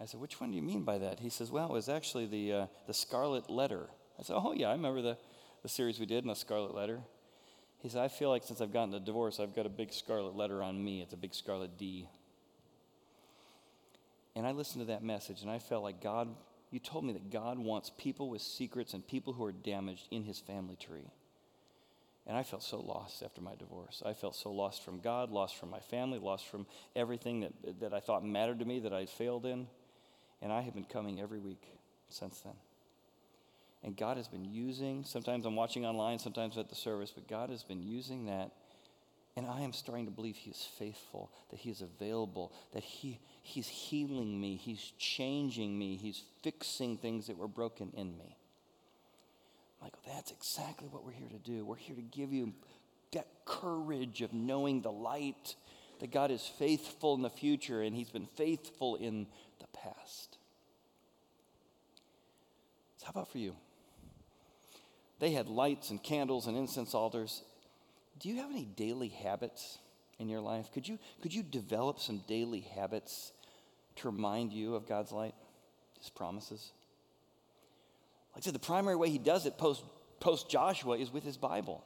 I 0.00 0.06
said, 0.06 0.20
Which 0.20 0.40
one 0.40 0.50
do 0.50 0.56
you 0.56 0.62
mean 0.62 0.82
by 0.82 0.98
that? 0.98 1.20
He 1.20 1.30
says, 1.30 1.52
Well, 1.52 1.66
it 1.66 1.72
was 1.72 1.88
actually 1.88 2.26
the, 2.26 2.52
uh, 2.52 2.66
the 2.88 2.94
Scarlet 2.94 3.48
Letter. 3.48 3.86
I 4.18 4.22
said, 4.24 4.34
Oh, 4.36 4.52
yeah, 4.52 4.68
I 4.68 4.72
remember 4.72 5.00
the, 5.00 5.16
the 5.62 5.68
series 5.68 6.00
we 6.00 6.06
did 6.06 6.24
in 6.24 6.28
the 6.28 6.34
Scarlet 6.34 6.74
Letter. 6.74 7.00
He 7.80 7.88
said, 7.88 8.02
I 8.02 8.08
feel 8.08 8.28
like 8.28 8.42
since 8.42 8.60
I've 8.60 8.72
gotten 8.72 8.92
a 8.92 8.98
divorce, 8.98 9.38
I've 9.38 9.54
got 9.54 9.66
a 9.66 9.70
big 9.70 9.92
scarlet 9.92 10.34
letter 10.34 10.64
on 10.64 10.82
me. 10.82 11.00
It's 11.00 11.12
a 11.12 11.16
big 11.16 11.32
scarlet 11.32 11.78
D. 11.78 12.08
And 14.34 14.44
I 14.44 14.50
listened 14.50 14.82
to 14.82 14.86
that 14.92 15.04
message 15.04 15.42
and 15.42 15.50
I 15.50 15.60
felt 15.60 15.84
like 15.84 16.02
God, 16.02 16.28
you 16.72 16.80
told 16.80 17.04
me 17.04 17.12
that 17.12 17.30
God 17.30 17.56
wants 17.56 17.92
people 17.96 18.28
with 18.30 18.42
secrets 18.42 18.94
and 18.94 19.06
people 19.06 19.32
who 19.32 19.44
are 19.44 19.52
damaged 19.52 20.08
in 20.10 20.24
his 20.24 20.40
family 20.40 20.76
tree. 20.76 21.08
And 22.28 22.36
I 22.36 22.42
felt 22.42 22.62
so 22.62 22.78
lost 22.78 23.22
after 23.22 23.40
my 23.40 23.54
divorce. 23.58 24.02
I 24.04 24.12
felt 24.12 24.36
so 24.36 24.52
lost 24.52 24.84
from 24.84 25.00
God, 25.00 25.30
lost 25.30 25.56
from 25.56 25.70
my 25.70 25.80
family, 25.80 26.18
lost 26.18 26.46
from 26.46 26.66
everything 26.94 27.40
that, 27.40 27.80
that 27.80 27.94
I 27.94 28.00
thought 28.00 28.22
mattered 28.22 28.58
to 28.58 28.66
me 28.66 28.80
that 28.80 28.92
I'd 28.92 29.08
failed 29.08 29.46
in. 29.46 29.66
And 30.42 30.52
I 30.52 30.60
have 30.60 30.74
been 30.74 30.84
coming 30.84 31.20
every 31.20 31.38
week 31.38 31.62
since 32.10 32.40
then. 32.40 32.52
And 33.82 33.96
God 33.96 34.16
has 34.18 34.28
been 34.28 34.44
using, 34.44 35.04
sometimes 35.04 35.46
I'm 35.46 35.56
watching 35.56 35.86
online, 35.86 36.18
sometimes 36.18 36.58
at 36.58 36.68
the 36.68 36.74
service, 36.74 37.12
but 37.14 37.28
God 37.28 37.48
has 37.48 37.62
been 37.62 37.82
using 37.82 38.26
that. 38.26 38.50
And 39.36 39.46
I 39.46 39.60
am 39.60 39.72
starting 39.72 40.04
to 40.06 40.10
believe 40.10 40.36
He 40.36 40.50
is 40.50 40.68
faithful, 40.78 41.30
that 41.50 41.60
He 41.60 41.70
is 41.70 41.80
available, 41.80 42.52
that 42.74 42.82
he, 42.82 43.20
He's 43.42 43.68
healing 43.68 44.40
me, 44.40 44.56
He's 44.56 44.92
changing 44.98 45.78
me, 45.78 45.96
He's 45.96 46.22
fixing 46.42 46.98
things 46.98 47.28
that 47.28 47.38
were 47.38 47.48
broken 47.48 47.92
in 47.96 48.18
me. 48.18 48.37
Michael, 49.80 50.00
that's 50.06 50.30
exactly 50.30 50.88
what 50.88 51.04
we're 51.04 51.12
here 51.12 51.28
to 51.28 51.38
do. 51.38 51.64
We're 51.64 51.76
here 51.76 51.96
to 51.96 52.02
give 52.02 52.32
you 52.32 52.52
that 53.12 53.26
courage 53.44 54.22
of 54.22 54.32
knowing 54.32 54.82
the 54.82 54.92
light, 54.92 55.54
that 56.00 56.10
God 56.10 56.30
is 56.30 56.42
faithful 56.58 57.14
in 57.14 57.22
the 57.22 57.30
future 57.30 57.82
and 57.82 57.94
He's 57.94 58.10
been 58.10 58.28
faithful 58.36 58.96
in 58.96 59.26
the 59.60 59.66
past. 59.68 60.38
So, 62.98 63.06
how 63.06 63.10
about 63.10 63.30
for 63.30 63.38
you? 63.38 63.54
They 65.20 65.32
had 65.32 65.48
lights 65.48 65.90
and 65.90 66.02
candles 66.02 66.46
and 66.46 66.56
incense 66.56 66.94
altars. 66.94 67.42
Do 68.20 68.28
you 68.28 68.36
have 68.36 68.50
any 68.50 68.64
daily 68.64 69.08
habits 69.08 69.78
in 70.18 70.28
your 70.28 70.40
life? 70.40 70.70
Could 70.72 70.86
you, 70.88 70.98
could 71.22 71.34
you 71.34 71.42
develop 71.42 71.98
some 72.00 72.22
daily 72.26 72.60
habits 72.60 73.32
to 73.96 74.10
remind 74.10 74.52
you 74.52 74.74
of 74.74 74.88
God's 74.88 75.12
light, 75.12 75.34
His 75.98 76.10
promises? 76.10 76.72
Like 78.38 78.44
I 78.44 78.46
said, 78.46 78.54
the 78.54 78.60
primary 78.60 78.94
way 78.94 79.10
he 79.10 79.18
does 79.18 79.46
it 79.46 79.58
post, 79.58 79.82
post 80.20 80.48
Joshua 80.48 80.96
is 80.96 81.12
with 81.12 81.24
his 81.24 81.36
Bible. 81.36 81.82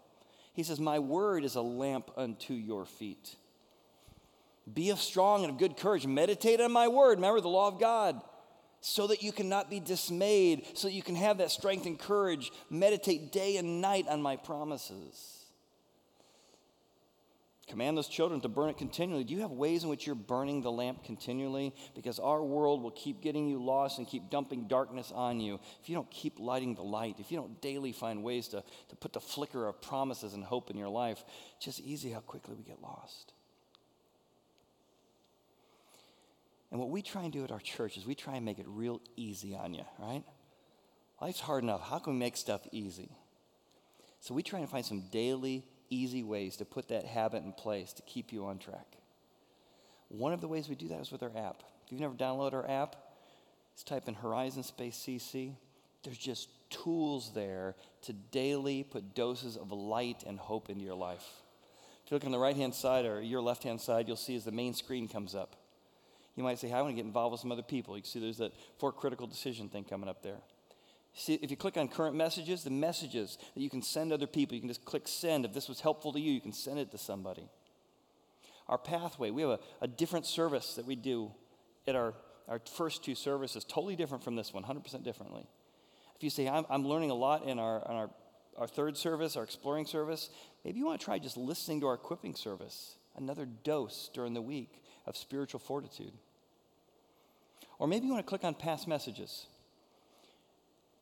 He 0.53 0.63
says, 0.63 0.79
My 0.79 0.99
word 0.99 1.45
is 1.45 1.55
a 1.55 1.63
lamp 1.63 2.11
unto 2.15 2.53
your 2.53 2.85
feet. 2.85 3.37
Be 4.71 4.91
of 4.91 5.01
strong 5.01 5.45
and 5.45 5.53
of 5.53 5.59
good 5.59 5.79
courage. 5.79 6.07
Meditate 6.07 6.61
on 6.61 6.71
my 6.71 6.89
word. 6.89 7.17
Remember 7.17 7.41
the 7.41 7.49
law 7.49 7.69
of 7.69 7.81
God. 7.81 8.21
So 8.83 9.07
that 9.07 9.23
you 9.23 9.33
cannot 9.33 9.71
be 9.71 9.81
dismayed, 9.81 10.67
so 10.75 10.89
that 10.89 10.93
you 10.93 11.03
can 11.03 11.15
have 11.15 11.39
that 11.39 11.51
strength 11.51 11.87
and 11.87 11.99
courage. 11.99 12.53
Meditate 12.69 13.33
day 13.33 13.57
and 13.57 13.81
night 13.81 14.07
on 14.07 14.21
my 14.21 14.37
promises. 14.37 15.42
Command 17.73 17.97
those 17.97 18.07
children 18.07 18.39
to 18.43 18.51
burn 18.51 18.69
it 18.69 18.77
continually. 18.77 19.25
Do 19.25 19.33
you 19.33 19.41
have 19.41 19.51
ways 19.51 19.83
in 19.83 19.89
which 19.89 20.07
you're 20.07 20.15
burning 20.15 20.61
the 20.61 20.71
lamp 20.71 21.05
continually? 21.05 21.75
Because 21.95 22.19
our 22.19 22.45
world 22.45 22.83
will 22.83 22.91
keep 22.91 23.23
getting 23.23 23.49
you 23.49 23.65
lost 23.65 23.97
and 23.97 24.07
keep 24.07 24.29
dumping 24.29 24.69
darkness 24.69 25.11
on 25.11 25.41
you. 25.41 25.59
If 25.83 25.89
you 25.89 25.95
don't 25.95 26.11
keep 26.11 26.39
lighting 26.39 26.75
the 26.75 26.83
light, 26.83 27.17
if 27.19 27.33
you 27.33 27.39
don't 27.39 27.63
daily 27.63 27.93
find 27.93 28.23
ways 28.23 28.49
to, 28.49 28.63
to 28.91 28.97
put 28.97 29.15
the 29.15 29.23
flicker 29.23 29.67
of 29.67 29.81
promises 29.81 30.35
and 30.35 30.45
hope 30.45 30.71
in 30.71 30.77
your 30.77 30.91
life, 30.91 31.25
it's 31.57 31.65
just 31.65 31.81
easy 31.81 32.11
how 32.11 32.21
quickly 32.21 32.55
we 32.55 32.63
get 32.63 32.83
lost. 32.83 33.33
And 36.71 36.79
what 36.79 36.91
we 36.91 37.01
try 37.01 37.23
and 37.23 37.33
do 37.33 37.43
at 37.43 37.51
our 37.51 37.59
church 37.59 37.97
is 37.97 38.05
we 38.05 38.15
try 38.15 38.35
and 38.35 38.45
make 38.45 38.59
it 38.59 38.67
real 38.69 39.01
easy 39.17 39.55
on 39.55 39.73
you, 39.73 39.85
right? 39.99 40.25
Life's 41.23 41.41
hard 41.41 41.63
enough. 41.63 41.81
How 41.81 41.99
can 42.01 42.13
we 42.13 42.19
make 42.19 42.37
stuff 42.37 42.61
easy? 42.71 43.17
So 44.21 44.35
we 44.35 44.43
try 44.43 44.59
and 44.59 44.69
find 44.69 44.85
some 44.85 45.05
daily, 45.11 45.65
easy 45.91 46.23
ways 46.23 46.57
to 46.57 46.65
put 46.65 46.89
that 46.89 47.05
habit 47.05 47.45
in 47.45 47.53
place 47.53 47.93
to 47.95 48.03
keep 48.03 48.33
you 48.33 48.47
on 48.47 48.59
track. 48.59 48.87
One 50.09 50.33
of 50.33 50.41
the 50.41 50.49
ways 50.49 50.69
we 50.69 50.75
do 50.75 50.89
that 50.89 51.01
is 51.01 51.11
with 51.11 51.23
our 51.23 51.33
app. 51.37 51.63
If 51.87 51.93
you've 51.93 52.01
never 52.01 52.15
downloaded 52.15 52.55
our 52.55 52.69
app, 52.69 52.97
just 53.75 53.87
type 53.87 54.09
in 54.09 54.15
Horizon 54.15 54.63
Space 54.63 54.97
CC. 54.97 55.55
There's 56.05 56.19
just 56.19 56.49
tools 56.71 57.33
there 57.35 57.77
to 58.03 58.13
daily 58.13 58.83
put 58.83 59.15
doses 59.15 59.57
of 59.57 59.73
light 59.73 60.25
and 60.27 60.39
hope 60.39 60.69
into 60.69 60.85
your 60.85 60.95
life. 60.95 61.25
If 62.05 62.11
you 62.11 62.17
look 62.17 62.25
on 62.25 62.33
the 62.33 62.39
right 62.39 62.57
hand 62.57 62.75
side 62.75 63.07
or 63.07 63.21
your 63.21 63.41
left 63.41 63.63
hand 63.63 63.81
side, 63.81 64.09
you'll 64.09 64.17
see 64.17 64.35
as 64.35 64.45
the 64.45 64.53
main 64.53 64.75
screen 64.75 65.09
comes 65.09 65.35
up. 65.35 65.57
You 66.37 66.43
might 66.43 66.59
say, 66.59 66.69
hey, 66.69 66.75
I 66.75 66.83
want 66.83 66.93
to 66.93 66.97
get 66.97 67.05
involved 67.05 67.33
with 67.33 67.41
some 67.41 67.53
other 67.53 67.63
people. 67.63 67.97
You 67.97 68.03
can 68.03 68.11
see 68.11 68.21
there's 68.21 68.39
that 68.39 68.53
four 68.79 68.93
critical 68.93 69.27
decision 69.27 69.69
thing 69.69 69.85
coming 69.85 70.09
up 70.09 70.23
there. 70.23 70.39
See, 71.15 71.35
if 71.35 71.51
you 71.51 71.57
click 71.57 71.77
on 71.77 71.89
current 71.89 72.17
messages, 72.17 72.65
the 72.65 72.71
messages 72.71 73.37
that 73.55 73.61
you 73.61 73.69
can 73.69 73.83
send 73.83 74.13
other 74.13 74.27
people, 74.27 74.55
you 74.55 74.61
can 74.61 74.69
just 74.69 74.85
click 74.85 75.07
send. 75.07 75.45
If 75.45 75.53
this 75.53 75.69
was 75.69 75.81
helpful 75.81 76.13
to 76.13 76.21
you, 76.21 76.33
you 76.33 76.41
can 76.41 76.53
send 76.53 76.79
it 76.79 76.91
to 76.93 76.99
somebody. 76.99 77.49
Our 78.69 78.79
pathway, 78.79 79.31
we 79.31 79.43
have 79.43 79.51
a, 79.51 79.59
a 79.83 79.89
different 79.89 80.25
service 80.25 80.75
that 80.75 80.87
we 80.87 80.97
do 80.97 81.33
at 81.87 81.95
our, 81.95 82.15
our 82.49 82.61
first 82.61 83.05
two 83.05 83.15
services, 83.15 83.65
totally 83.65 83.97
different 83.97 84.25
from 84.25 84.37
this 84.37 84.55
one, 84.55 84.65
100% 84.65 85.03
differently. 85.03 85.47
If 86.17 86.23
you 86.23 86.31
say, 86.31 86.49
I'm, 86.49 86.65
I'm 86.71 86.87
learning 86.87 87.11
a 87.11 87.15
lot 87.15 87.45
in 87.45 87.59
our, 87.59 87.87
our, 87.87 88.11
our 88.57 88.67
third 88.67 88.97
service, 88.97 89.37
our 89.37 89.43
exploring 89.43 89.85
service, 89.85 90.31
maybe 90.65 90.79
you 90.79 90.87
want 90.87 91.01
to 91.01 91.05
try 91.05 91.19
just 91.19 91.37
listening 91.37 91.81
to 91.81 91.89
our 91.89 91.95
equipping 91.95 92.35
service, 92.35 92.97
another 93.17 93.47
dose 93.65 94.09
during 94.15 94.33
the 94.33 94.41
week 94.41 94.83
of 95.07 95.17
spiritual 95.17 95.61
fortitude. 95.61 96.13
Or 97.79 97.87
maybe 97.87 98.07
you 98.07 98.13
want 98.13 98.25
to 98.25 98.29
click 98.29 98.45
on 98.45 98.55
past 98.55 98.87
messages. 98.89 99.47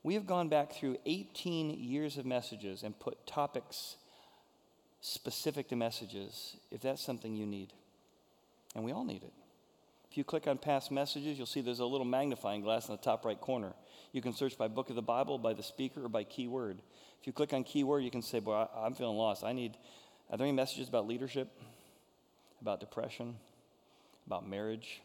We 0.03 0.14
have 0.14 0.26
gone 0.26 0.48
back 0.48 0.72
through 0.72 0.96
18 1.05 1.70
years 1.70 2.16
of 2.16 2.24
messages 2.24 2.82
and 2.82 2.98
put 2.98 3.26
topics 3.26 3.96
specific 5.01 5.68
to 5.68 5.76
messages 5.76 6.57
if 6.70 6.80
that's 6.80 7.03
something 7.03 7.34
you 7.34 7.46
need. 7.46 7.72
And 8.74 8.84
we 8.84 8.92
all 8.92 9.05
need 9.05 9.22
it. 9.22 9.32
If 10.11 10.18
you 10.18 10.24
click 10.24 10.48
on 10.48 10.59
past 10.59 10.90
messages, 10.90 11.36
you'll 11.38 11.46
see 11.46 11.61
there's 11.61 11.78
a 11.80 11.84
little 11.84 12.07
magnifying 12.07 12.62
glass 12.62 12.88
in 12.88 12.96
the 12.96 13.03
top 13.03 13.24
right 13.24 13.40
corner. 13.40 13.72
You 14.12 14.20
can 14.20 14.32
search 14.32 14.59
by 14.59 14.66
book 14.66 14.90
of 14.90 14.96
the 14.96 15.03
Bible, 15.03 15.38
by 15.38 15.53
the 15.53 15.62
speaker, 15.62 16.05
or 16.05 16.09
by 16.09 16.24
keyword. 16.24 16.78
If 17.20 17.26
you 17.26 17.32
click 17.32 17.53
on 17.53 17.62
keyword, 17.62 18.03
you 18.03 18.11
can 18.11 18.22
say, 18.22 18.40
Boy, 18.40 18.66
I'm 18.76 18.94
feeling 18.94 19.16
lost. 19.16 19.44
I 19.44 19.53
need, 19.53 19.76
are 20.30 20.36
there 20.36 20.46
any 20.46 20.57
messages 20.57 20.88
about 20.88 21.07
leadership, 21.07 21.48
about 22.61 22.80
depression, 22.80 23.36
about 24.26 24.48
marriage, 24.48 25.01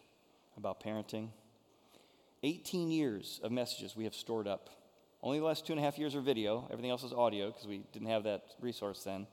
about 0.57 0.81
parenting? 0.81 1.29
18 2.41 2.89
years 2.89 3.39
of 3.43 3.51
messages 3.51 3.95
we 3.95 4.05
have 4.05 4.15
stored 4.15 4.47
up. 4.47 4.69
Only 5.25 5.39
the 5.39 5.45
last 5.45 5.65
two 5.65 5.73
and 5.73 5.79
a 5.79 5.83
half 5.83 5.97
years 5.97 6.13
are 6.13 6.21
video, 6.21 6.67
everything 6.71 6.91
else 6.91 7.03
is 7.03 7.11
audio 7.11 7.47
because 7.47 7.65
we 7.65 7.81
didn't 7.91 8.09
have 8.09 8.25
that 8.25 8.43
resource 8.61 9.03
then. 9.03 9.25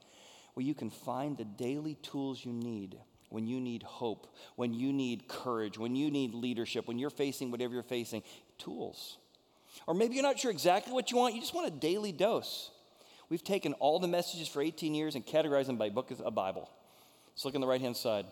Where 0.54 0.64
you 0.64 0.74
can 0.74 0.88
find 0.88 1.36
the 1.36 1.44
daily 1.44 1.96
tools 1.96 2.42
you 2.42 2.52
need 2.52 2.96
when 3.28 3.46
you 3.46 3.60
need 3.60 3.82
hope, 3.82 4.34
when 4.56 4.72
you 4.72 4.90
need 4.90 5.28
courage, 5.28 5.76
when 5.76 5.94
you 5.94 6.10
need 6.10 6.32
leadership, 6.32 6.88
when 6.88 6.98
you're 6.98 7.10
facing 7.10 7.50
whatever 7.50 7.74
you're 7.74 7.82
facing. 7.82 8.22
Tools. 8.56 9.18
Or 9.86 9.92
maybe 9.92 10.14
you're 10.14 10.22
not 10.22 10.38
sure 10.38 10.50
exactly 10.50 10.94
what 10.94 11.10
you 11.10 11.18
want, 11.18 11.34
you 11.34 11.42
just 11.42 11.54
want 11.54 11.66
a 11.66 11.70
daily 11.70 12.10
dose. 12.10 12.70
We've 13.28 13.44
taken 13.44 13.74
all 13.74 13.98
the 13.98 14.08
messages 14.08 14.48
for 14.48 14.62
18 14.62 14.94
years 14.94 15.14
and 15.14 15.26
categorized 15.26 15.66
them 15.66 15.76
by 15.76 15.90
book 15.90 16.10
of 16.10 16.22
a 16.24 16.30
Bible. 16.30 16.70
Let's 17.34 17.44
look 17.44 17.54
on 17.54 17.60
the 17.60 17.66
right 17.66 17.80
hand 17.80 17.98
side. 17.98 18.24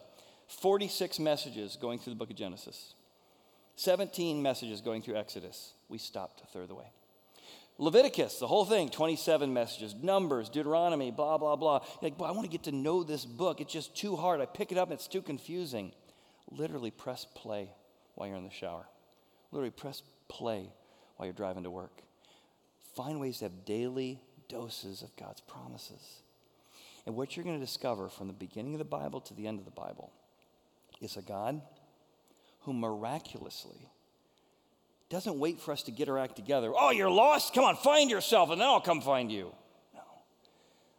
46 0.48 1.18
messages 1.18 1.76
going 1.78 1.98
through 1.98 2.14
the 2.14 2.18
book 2.18 2.30
of 2.30 2.36
Genesis, 2.36 2.94
17 3.76 4.40
messages 4.42 4.80
going 4.80 5.02
through 5.02 5.16
Exodus. 5.16 5.74
We 5.90 5.98
stopped 5.98 6.40
a 6.42 6.46
third 6.46 6.62
of 6.62 6.68
the 6.68 6.74
way. 6.74 6.86
Leviticus, 7.80 8.38
the 8.38 8.46
whole 8.46 8.66
thing, 8.66 8.90
27 8.90 9.54
messages, 9.54 9.94
Numbers, 9.94 10.50
Deuteronomy, 10.50 11.10
blah, 11.10 11.38
blah, 11.38 11.56
blah. 11.56 11.80
You're 12.02 12.10
like, 12.10 12.20
I 12.20 12.32
want 12.32 12.42
to 12.42 12.50
get 12.50 12.64
to 12.64 12.72
know 12.72 13.02
this 13.02 13.24
book. 13.24 13.62
It's 13.62 13.72
just 13.72 13.96
too 13.96 14.16
hard. 14.16 14.42
I 14.42 14.44
pick 14.44 14.70
it 14.70 14.76
up 14.76 14.90
and 14.90 14.98
it's 14.98 15.08
too 15.08 15.22
confusing. 15.22 15.92
Literally 16.50 16.90
press 16.90 17.26
play 17.34 17.70
while 18.14 18.28
you're 18.28 18.36
in 18.36 18.44
the 18.44 18.50
shower. 18.50 18.86
Literally 19.50 19.70
press 19.70 20.02
play 20.28 20.68
while 21.16 21.26
you're 21.26 21.32
driving 21.32 21.62
to 21.64 21.70
work. 21.70 22.02
Find 22.94 23.18
ways 23.18 23.38
to 23.38 23.46
have 23.46 23.64
daily 23.64 24.20
doses 24.50 25.00
of 25.00 25.16
God's 25.16 25.40
promises. 25.40 26.20
And 27.06 27.16
what 27.16 27.34
you're 27.34 27.44
going 27.44 27.58
to 27.58 27.64
discover 27.64 28.10
from 28.10 28.26
the 28.26 28.34
beginning 28.34 28.74
of 28.74 28.78
the 28.78 28.84
Bible 28.84 29.22
to 29.22 29.32
the 29.32 29.46
end 29.46 29.58
of 29.58 29.64
the 29.64 29.70
Bible 29.70 30.12
is 31.00 31.16
a 31.16 31.22
God 31.22 31.62
who 32.64 32.74
miraculously 32.74 33.88
doesn't 35.10 35.38
wait 35.38 35.60
for 35.60 35.72
us 35.72 35.82
to 35.82 35.90
get 35.90 36.08
our 36.08 36.18
act 36.18 36.36
together. 36.36 36.72
Oh, 36.74 36.90
you're 36.90 37.10
lost? 37.10 37.52
Come 37.52 37.64
on, 37.64 37.76
find 37.76 38.08
yourself, 38.08 38.50
and 38.50 38.60
then 38.60 38.68
I'll 38.68 38.80
come 38.80 39.00
find 39.00 39.30
you. 39.30 39.52
No. 39.92 40.00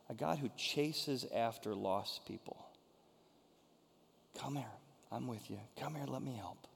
A 0.09 0.13
God 0.13 0.37
who 0.37 0.49
chases 0.57 1.25
after 1.33 1.73
lost 1.73 2.25
people. 2.27 2.57
Come 4.37 4.57
here. 4.57 4.65
I'm 5.11 5.27
with 5.27 5.49
you. 5.49 5.59
Come 5.79 5.95
here, 5.95 6.05
let 6.07 6.21
me 6.21 6.33
help. 6.33 6.67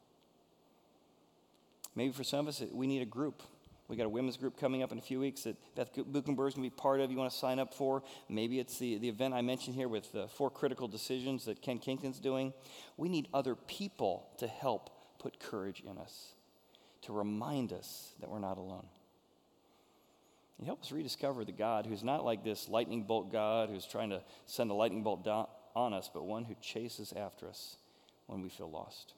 Maybe 1.93 2.13
for 2.13 2.23
some 2.23 2.41
of 2.41 2.47
us, 2.47 2.63
we 2.71 2.87
need 2.87 3.01
a 3.01 3.05
group. 3.05 3.43
We 3.87 3.95
got 3.97 4.05
a 4.05 4.09
women's 4.09 4.37
group 4.37 4.57
coming 4.57 4.81
up 4.81 4.91
in 4.91 4.97
a 4.97 5.01
few 5.01 5.19
weeks 5.19 5.43
that 5.43 5.55
Beth 5.75 5.91
Buchenberg 5.93 6.47
is 6.47 6.55
going 6.55 6.69
to 6.69 6.75
be 6.75 6.81
part 6.81 7.01
of. 7.01 7.11
You 7.11 7.17
want 7.17 7.31
to 7.31 7.37
sign 7.37 7.59
up 7.59 7.73
for? 7.73 8.01
Maybe 8.29 8.59
it's 8.59 8.79
the, 8.79 8.97
the 8.97 9.09
event 9.09 9.33
I 9.33 9.41
mentioned 9.41 9.75
here 9.75 9.87
with 9.87 10.11
the 10.11 10.27
four 10.27 10.49
critical 10.49 10.87
decisions 10.87 11.45
that 11.45 11.61
Ken 11.61 11.79
Kington's 11.79 12.19
doing. 12.19 12.53
We 12.97 13.09
need 13.09 13.27
other 13.33 13.55
people 13.55 14.27
to 14.39 14.47
help 14.47 14.89
put 15.19 15.39
courage 15.39 15.83
in 15.85 15.97
us 15.97 16.34
to 17.05 17.13
remind 17.13 17.73
us 17.73 18.11
that 18.19 18.29
we're 18.29 18.39
not 18.39 18.57
alone. 18.57 18.85
He 20.59 20.65
help 20.65 20.81
us 20.81 20.91
rediscover 20.91 21.43
the 21.43 21.51
God 21.51 21.85
who's 21.85 22.03
not 22.03 22.23
like 22.23 22.43
this 22.43 22.69
lightning 22.69 23.03
bolt 23.03 23.31
God 23.31 23.69
who's 23.69 23.85
trying 23.85 24.09
to 24.11 24.21
send 24.45 24.71
a 24.71 24.73
lightning 24.73 25.03
bolt 25.03 25.23
down 25.23 25.47
on 25.75 25.93
us, 25.93 26.09
but 26.13 26.25
one 26.25 26.45
who 26.45 26.55
chases 26.61 27.13
after 27.13 27.47
us 27.47 27.75
when 28.27 28.41
we 28.41 28.49
feel 28.49 28.69
lost. 28.69 29.13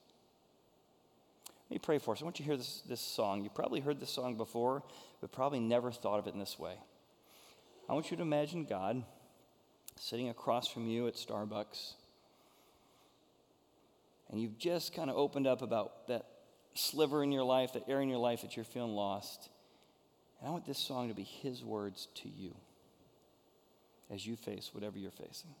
Let 1.70 1.74
me 1.74 1.78
pray 1.78 1.98
for 1.98 2.14
us. 2.14 2.22
I 2.22 2.24
want 2.24 2.38
you 2.38 2.44
to 2.44 2.50
hear 2.50 2.56
this, 2.56 2.82
this 2.88 3.00
song. 3.00 3.44
You 3.44 3.50
probably 3.50 3.80
heard 3.80 4.00
this 4.00 4.10
song 4.10 4.36
before, 4.36 4.82
but 5.20 5.30
probably 5.30 5.60
never 5.60 5.92
thought 5.92 6.18
of 6.18 6.26
it 6.26 6.32
in 6.32 6.40
this 6.40 6.58
way. 6.58 6.74
I 7.88 7.92
want 7.92 8.10
you 8.10 8.16
to 8.16 8.22
imagine 8.22 8.64
God 8.64 9.04
sitting 9.96 10.28
across 10.28 10.66
from 10.68 10.86
you 10.86 11.06
at 11.06 11.14
Starbucks, 11.14 11.92
and 14.30 14.40
you've 14.40 14.58
just 14.58 14.94
kind 14.94 15.08
of 15.08 15.16
opened 15.16 15.46
up 15.46 15.62
about 15.62 16.08
that 16.08 16.26
sliver 16.78 17.22
in 17.22 17.32
your 17.32 17.44
life, 17.44 17.72
that 17.74 17.88
area 17.88 18.02
in 18.02 18.08
your 18.08 18.18
life 18.18 18.42
that 18.42 18.56
you're 18.56 18.64
feeling 18.64 18.94
lost. 18.94 19.48
And 20.40 20.48
I 20.48 20.52
want 20.52 20.66
this 20.66 20.78
song 20.78 21.08
to 21.08 21.14
be 21.14 21.24
His 21.24 21.64
words 21.64 22.08
to 22.16 22.28
you 22.28 22.54
as 24.10 24.26
you 24.26 24.36
face 24.36 24.70
whatever 24.72 24.98
you're 24.98 25.10
facing. 25.10 25.54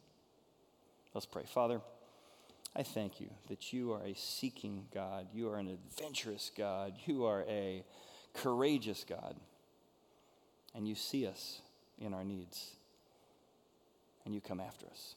Let's 1.14 1.26
pray. 1.26 1.42
Father, 1.46 1.80
I 2.76 2.82
thank 2.82 3.20
you 3.20 3.28
that 3.48 3.72
you 3.72 3.92
are 3.92 4.02
a 4.04 4.14
seeking 4.14 4.86
God. 4.94 5.26
You 5.32 5.50
are 5.50 5.58
an 5.58 5.68
adventurous 5.68 6.50
God. 6.56 6.94
You 7.06 7.24
are 7.24 7.44
a 7.48 7.84
courageous 8.34 9.04
God. 9.08 9.34
And 10.74 10.86
you 10.86 10.94
see 10.94 11.26
us 11.26 11.60
in 12.00 12.14
our 12.14 12.24
needs. 12.24 12.76
And 14.24 14.34
you 14.34 14.40
come 14.40 14.60
after 14.60 14.86
us. 14.86 15.14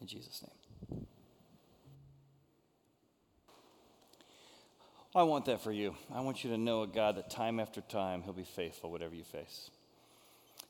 In 0.00 0.06
Jesus' 0.06 0.42
name. 0.42 1.06
I 5.14 5.24
want 5.24 5.46
that 5.46 5.60
for 5.60 5.72
you. 5.72 5.96
I 6.14 6.20
want 6.20 6.44
you 6.44 6.50
to 6.50 6.58
know 6.58 6.82
a 6.82 6.86
God 6.86 7.16
that 7.16 7.30
time 7.30 7.58
after 7.58 7.80
time, 7.80 8.22
He'll 8.22 8.32
be 8.32 8.44
faithful, 8.44 8.90
whatever 8.90 9.14
you 9.14 9.24
face. 9.24 9.70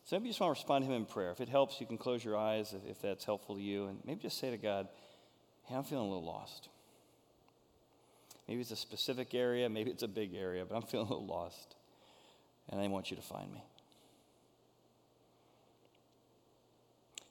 So 0.04 0.16
maybe 0.16 0.28
you 0.28 0.30
just 0.30 0.40
want 0.40 0.56
to 0.56 0.60
respond 0.60 0.84
to 0.84 0.90
Him 0.90 0.96
in 0.96 1.04
prayer. 1.04 1.30
If 1.30 1.40
it 1.40 1.48
helps, 1.48 1.80
you 1.80 1.86
can 1.86 1.98
close 1.98 2.24
your 2.24 2.38
eyes 2.38 2.72
if, 2.72 2.90
if 2.90 3.02
that's 3.02 3.24
helpful 3.24 3.56
to 3.56 3.60
you. 3.60 3.86
And 3.86 3.98
maybe 4.04 4.22
just 4.22 4.38
say 4.38 4.50
to 4.50 4.56
God, 4.56 4.88
Hey, 5.64 5.74
I'm 5.74 5.84
feeling 5.84 6.06
a 6.06 6.08
little 6.08 6.24
lost. 6.24 6.68
Maybe 8.48 8.62
it's 8.62 8.70
a 8.70 8.76
specific 8.76 9.34
area, 9.34 9.68
maybe 9.68 9.90
it's 9.90 10.02
a 10.02 10.08
big 10.08 10.34
area, 10.34 10.64
but 10.64 10.74
I'm 10.74 10.82
feeling 10.90 11.06
a 11.06 11.10
little 11.10 11.26
lost. 11.26 11.76
And 12.70 12.80
I 12.80 12.88
want 12.88 13.10
you 13.10 13.16
to 13.16 13.22
find 13.22 13.52
me. 13.52 13.62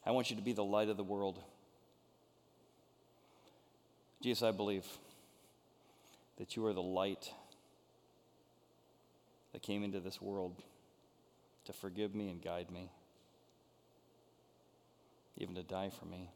I 0.05 0.11
want 0.11 0.29
you 0.29 0.35
to 0.35 0.41
be 0.41 0.53
the 0.53 0.63
light 0.63 0.89
of 0.89 0.97
the 0.97 1.03
world. 1.03 1.39
Jesus, 4.21 4.43
I 4.43 4.51
believe 4.51 4.85
that 6.39 6.55
you 6.55 6.65
are 6.65 6.73
the 6.73 6.81
light 6.81 7.31
that 9.53 9.61
came 9.61 9.83
into 9.83 9.99
this 9.99 10.21
world 10.21 10.63
to 11.65 11.73
forgive 11.73 12.15
me 12.15 12.29
and 12.29 12.41
guide 12.41 12.71
me, 12.71 12.89
even 15.37 15.53
to 15.55 15.63
die 15.63 15.89
for 15.89 16.05
me. 16.05 16.31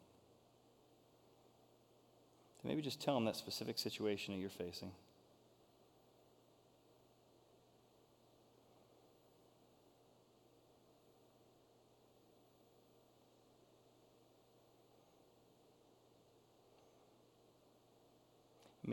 maybe 2.66 2.82
just 2.82 3.02
tell 3.02 3.18
him 3.18 3.26
that 3.26 3.36
specific 3.36 3.78
situation 3.78 4.34
that 4.34 4.40
you're 4.40 4.50
facing. 4.50 4.92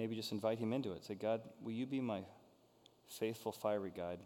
Maybe 0.00 0.16
just 0.16 0.32
invite 0.32 0.58
him 0.58 0.72
into 0.72 0.92
it. 0.92 1.04
Say, 1.04 1.14
God, 1.14 1.42
will 1.62 1.72
you 1.72 1.84
be 1.84 2.00
my 2.00 2.22
faithful, 3.06 3.52
fiery 3.52 3.92
guide 3.94 4.20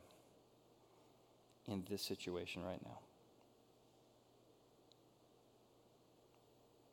in 1.66 1.82
this 1.90 2.00
situation 2.00 2.62
right 2.62 2.78
now? 2.84 3.00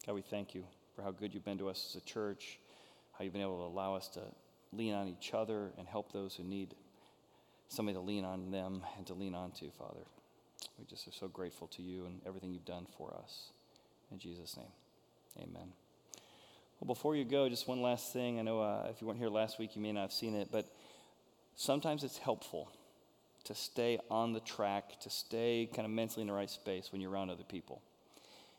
God, 0.08 0.16
we 0.16 0.24
thank 0.24 0.56
you 0.56 0.64
for 0.96 1.04
how 1.04 1.12
good 1.12 1.32
you've 1.32 1.46
been 1.46 1.60
to 1.60 1.70
us 1.70 1.92
as 1.92 2.02
a 2.02 2.06
church, 2.06 2.58
how 3.12 3.24
you've 3.24 3.34
been 3.34 3.44
able 3.44 3.60
to 3.60 3.72
allow 3.72 3.94
us 3.94 4.08
to 4.08 4.22
lean 4.74 4.96
on 4.96 5.08
each 5.08 5.36
other 5.36 5.70
and 5.78 5.88
help 5.88 6.12
those 6.12 6.34
who 6.34 6.44
need 6.44 6.74
somebody 7.68 7.96
to 7.96 8.02
lean 8.02 8.26
on 8.26 8.50
them 8.50 8.82
and 8.98 9.06
to 9.06 9.14
lean 9.14 9.36
on 9.36 9.52
to, 9.52 9.70
Father. 9.70 10.08
We 10.80 10.86
just 10.86 11.08
are 11.08 11.12
so 11.12 11.28
grateful 11.28 11.68
to 11.68 11.84
you 11.84 12.08
and 12.08 12.20
everything 12.26 12.52
you've 12.52 12.66
done 12.66 12.88
for 12.98 13.16
us. 13.24 13.52
In 14.12 14.18
Jesus' 14.18 14.58
name, 14.58 14.72
amen. 15.38 15.72
Well, 16.82 16.88
before 16.88 17.16
you 17.16 17.26
go, 17.26 17.48
just 17.48 17.68
one 17.68 17.84
last 17.84 18.12
thing. 18.12 18.40
I 18.40 18.42
know 18.42 18.60
uh, 18.60 18.88
if 18.90 19.02
you 19.02 19.08
weren't 19.08 19.20
here 19.20 19.30
last 19.30 19.60
week, 19.60 19.76
you 19.76 19.82
may 19.84 19.92
not 19.92 20.02
have 20.02 20.12
seen 20.12 20.34
it, 20.34 20.50
but 20.52 20.66
sometimes 21.56 22.04
it's 22.04 22.18
helpful 22.18 22.72
to 23.44 23.54
stay 23.54 24.00
on 24.10 24.34
the 24.34 24.40
track, 24.40 25.00
to 25.02 25.10
stay 25.12 25.70
kind 25.76 25.86
of 25.86 25.92
mentally 25.92 26.22
in 26.22 26.28
the 26.28 26.34
right 26.34 26.50
space 26.50 26.92
when 26.92 27.00
you're 27.00 27.12
around 27.12 27.30
other 27.30 27.44
people. 27.44 27.84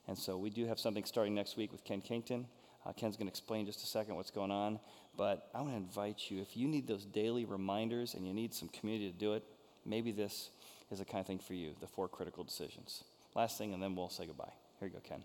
And 0.07 0.17
so 0.17 0.39
we 0.39 0.51
do 0.51 0.67
have 0.67 0.79
something 0.79 1.05
starting 1.05 1.35
next 1.35 1.57
week 1.57 1.73
with 1.73 1.83
Ken 1.83 2.01
Kington. 2.01 2.47
Uh, 2.87 2.93
Ken's 2.93 3.17
going 3.17 3.27
to 3.27 3.33
explain 3.33 3.67
just 3.67 3.83
a 3.83 3.87
second 3.87 4.15
what's 4.15 4.31
going 4.31 4.53
on. 4.53 4.79
But 5.17 5.49
I 5.53 5.61
want 5.61 5.73
to 5.73 5.77
invite 5.77 6.31
you, 6.31 6.41
if 6.41 6.57
you 6.57 6.69
need 6.69 6.87
those 6.87 7.05
daily 7.05 7.45
reminders 7.45 8.15
and 8.15 8.25
you 8.25 8.33
need 8.33 8.55
some 8.55 8.69
community 8.69 9.11
to 9.11 9.19
do 9.19 9.35
it, 9.35 9.43
maybe 9.85 10.13
this 10.13 10.51
is 10.93 11.01
the 11.01 11.05
kind 11.05 11.19
of 11.19 11.27
thing 11.27 11.41
for 11.41 11.55
you 11.55 11.73
the 11.81 11.89
four 11.89 12.07
critical 12.07 12.45
decisions. 12.45 13.03
Last 13.35 13.59
thing, 13.59 13.75
and 13.75 13.83
then 13.83 13.97
we'll 13.97 14.11
say 14.11 14.27
goodbye. 14.27 14.53
Here 14.79 14.89
you 14.89 14.95
go, 14.95 15.01
Ken. 15.01 15.25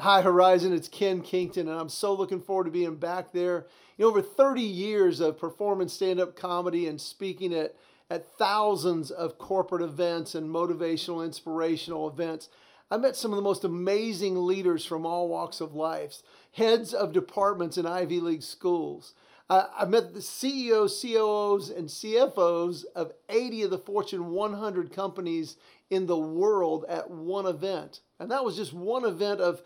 Hi 0.00 0.22
Horizon, 0.22 0.72
it's 0.72 0.88
Ken 0.88 1.20
Kington, 1.20 1.68
and 1.68 1.78
I'm 1.78 1.90
so 1.90 2.14
looking 2.14 2.40
forward 2.40 2.64
to 2.64 2.70
being 2.70 2.96
back 2.96 3.32
there. 3.32 3.66
You 3.98 4.06
know, 4.06 4.08
over 4.08 4.22
30 4.22 4.62
years 4.62 5.20
of 5.20 5.38
performing 5.38 5.88
stand-up 5.88 6.34
comedy 6.34 6.86
and 6.86 6.98
speaking 6.98 7.52
at, 7.52 7.74
at 8.08 8.26
thousands 8.38 9.10
of 9.10 9.36
corporate 9.36 9.82
events 9.82 10.34
and 10.34 10.48
motivational, 10.48 11.22
inspirational 11.22 12.08
events. 12.08 12.48
I 12.90 12.96
met 12.96 13.14
some 13.14 13.30
of 13.30 13.36
the 13.36 13.42
most 13.42 13.62
amazing 13.62 14.46
leaders 14.46 14.86
from 14.86 15.04
all 15.04 15.28
walks 15.28 15.60
of 15.60 15.74
life, 15.74 16.22
heads 16.52 16.94
of 16.94 17.12
departments 17.12 17.76
in 17.76 17.84
Ivy 17.84 18.20
League 18.20 18.42
schools. 18.42 19.12
I 19.50 19.84
met 19.84 20.14
the 20.14 20.22
CEOs, 20.22 21.02
COOs, 21.02 21.70
and 21.70 21.88
CFOs 21.88 22.84
of 22.94 23.12
80 23.28 23.64
of 23.64 23.70
the 23.70 23.78
Fortune 23.78 24.30
100 24.30 24.92
companies 24.92 25.56
in 25.90 26.06
the 26.06 26.16
world 26.16 26.84
at 26.88 27.10
one 27.10 27.46
event. 27.46 28.00
And 28.20 28.30
that 28.30 28.44
was 28.44 28.56
just 28.56 28.72
one 28.72 29.04
event 29.04 29.40
of 29.40 29.60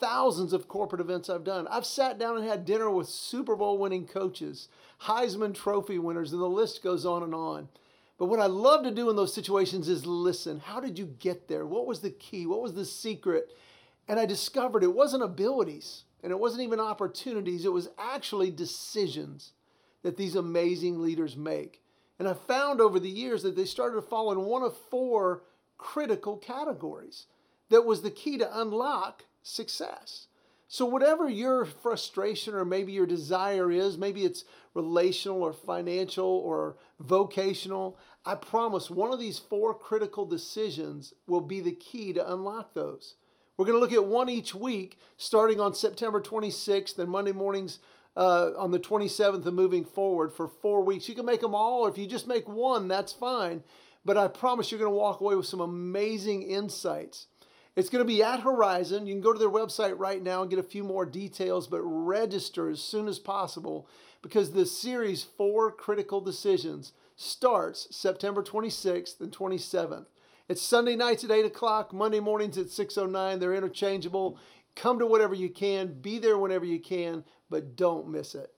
thousands 0.00 0.52
of 0.52 0.68
corporate 0.68 1.00
events 1.00 1.28
I've 1.28 1.44
done. 1.44 1.66
I've 1.68 1.86
sat 1.86 2.18
down 2.18 2.36
and 2.36 2.46
had 2.46 2.64
dinner 2.64 2.90
with 2.90 3.08
Super 3.08 3.56
Bowl 3.56 3.78
winning 3.78 4.06
coaches, 4.06 4.68
Heisman 5.02 5.54
Trophy 5.54 5.98
winners, 5.98 6.32
and 6.32 6.40
the 6.40 6.48
list 6.48 6.82
goes 6.82 7.04
on 7.04 7.22
and 7.22 7.34
on. 7.34 7.68
But 8.18 8.26
what 8.26 8.40
I 8.40 8.46
love 8.46 8.82
to 8.84 8.90
do 8.90 9.10
in 9.10 9.16
those 9.16 9.32
situations 9.32 9.88
is 9.88 10.04
listen. 10.04 10.60
How 10.60 10.80
did 10.80 10.98
you 10.98 11.06
get 11.06 11.46
there? 11.46 11.64
What 11.64 11.86
was 11.86 12.00
the 12.00 12.10
key? 12.10 12.46
What 12.46 12.62
was 12.62 12.74
the 12.74 12.84
secret? 12.84 13.52
And 14.08 14.18
I 14.18 14.26
discovered 14.26 14.82
it 14.82 14.94
wasn't 14.94 15.22
abilities 15.22 16.04
and 16.22 16.32
it 16.32 16.40
wasn't 16.40 16.62
even 16.62 16.80
opportunities, 16.80 17.64
it 17.64 17.72
was 17.72 17.90
actually 17.96 18.50
decisions 18.50 19.52
that 20.02 20.16
these 20.16 20.34
amazing 20.34 21.00
leaders 21.00 21.36
make. 21.36 21.82
And 22.18 22.26
I 22.26 22.34
found 22.34 22.80
over 22.80 22.98
the 22.98 23.08
years 23.08 23.44
that 23.44 23.54
they 23.54 23.64
started 23.64 23.96
to 23.96 24.02
fall 24.02 24.32
in 24.32 24.40
one 24.40 24.62
of 24.62 24.76
four 24.90 25.44
critical 25.76 26.36
categories 26.36 27.26
that 27.70 27.84
was 27.84 28.02
the 28.02 28.10
key 28.10 28.38
to 28.38 28.60
unlock 28.60 29.24
success. 29.48 30.26
So, 30.70 30.84
whatever 30.84 31.28
your 31.28 31.64
frustration 31.64 32.54
or 32.54 32.64
maybe 32.64 32.92
your 32.92 33.06
desire 33.06 33.70
is, 33.70 33.96
maybe 33.96 34.24
it's 34.24 34.44
relational 34.74 35.42
or 35.42 35.54
financial 35.54 36.26
or 36.26 36.76
vocational, 37.00 37.98
I 38.26 38.34
promise 38.34 38.90
one 38.90 39.10
of 39.10 39.18
these 39.18 39.38
four 39.38 39.72
critical 39.72 40.26
decisions 40.26 41.14
will 41.26 41.40
be 41.40 41.60
the 41.60 41.72
key 41.72 42.12
to 42.12 42.32
unlock 42.32 42.74
those. 42.74 43.14
We're 43.56 43.64
going 43.64 43.76
to 43.76 43.80
look 43.80 43.92
at 43.92 44.04
one 44.04 44.28
each 44.28 44.54
week, 44.54 44.98
starting 45.16 45.58
on 45.58 45.74
September 45.74 46.20
26th 46.20 46.98
and 46.98 47.10
Monday 47.10 47.32
mornings 47.32 47.78
uh, 48.14 48.50
on 48.58 48.70
the 48.70 48.78
27th 48.78 49.46
and 49.46 49.56
moving 49.56 49.84
forward 49.84 50.32
for 50.32 50.46
four 50.46 50.82
weeks. 50.82 51.08
You 51.08 51.14
can 51.14 51.24
make 51.24 51.40
them 51.40 51.54
all, 51.54 51.86
or 51.86 51.88
if 51.88 51.96
you 51.96 52.06
just 52.06 52.28
make 52.28 52.48
one, 52.48 52.88
that's 52.88 53.12
fine. 53.12 53.62
But 54.04 54.18
I 54.18 54.28
promise 54.28 54.70
you're 54.70 54.78
going 54.78 54.92
to 54.92 54.96
walk 54.96 55.20
away 55.20 55.34
with 55.34 55.46
some 55.46 55.60
amazing 55.60 56.42
insights. 56.42 57.26
It's 57.76 57.90
going 57.90 58.04
to 58.04 58.12
be 58.12 58.22
at 58.22 58.40
Horizon. 58.40 59.06
You 59.06 59.14
can 59.14 59.20
go 59.20 59.32
to 59.32 59.38
their 59.38 59.48
website 59.48 59.98
right 59.98 60.22
now 60.22 60.42
and 60.42 60.50
get 60.50 60.58
a 60.58 60.64
few 60.64 60.82
more 60.82 61.06
details, 61.06 61.66
but 61.66 61.80
register 61.82 62.68
as 62.68 62.82
soon 62.82 63.08
as 63.08 63.18
possible 63.18 63.88
because 64.22 64.52
the 64.52 64.66
series 64.66 65.22
Four 65.22 65.70
Critical 65.70 66.20
Decisions 66.20 66.92
starts 67.16 67.88
September 67.94 68.42
26th 68.42 69.20
and 69.20 69.32
27th. 69.32 70.06
It's 70.48 70.62
Sunday 70.62 70.96
nights 70.96 71.24
at 71.24 71.30
8 71.30 71.44
o'clock, 71.44 71.92
Monday 71.92 72.20
mornings 72.20 72.56
at 72.56 72.66
6.09. 72.66 73.38
They're 73.38 73.54
interchangeable. 73.54 74.38
Come 74.74 74.98
to 74.98 75.06
whatever 75.06 75.34
you 75.34 75.50
can, 75.50 76.00
be 76.00 76.18
there 76.18 76.38
whenever 76.38 76.64
you 76.64 76.80
can, 76.80 77.24
but 77.50 77.76
don't 77.76 78.08
miss 78.08 78.34
it. 78.34 78.52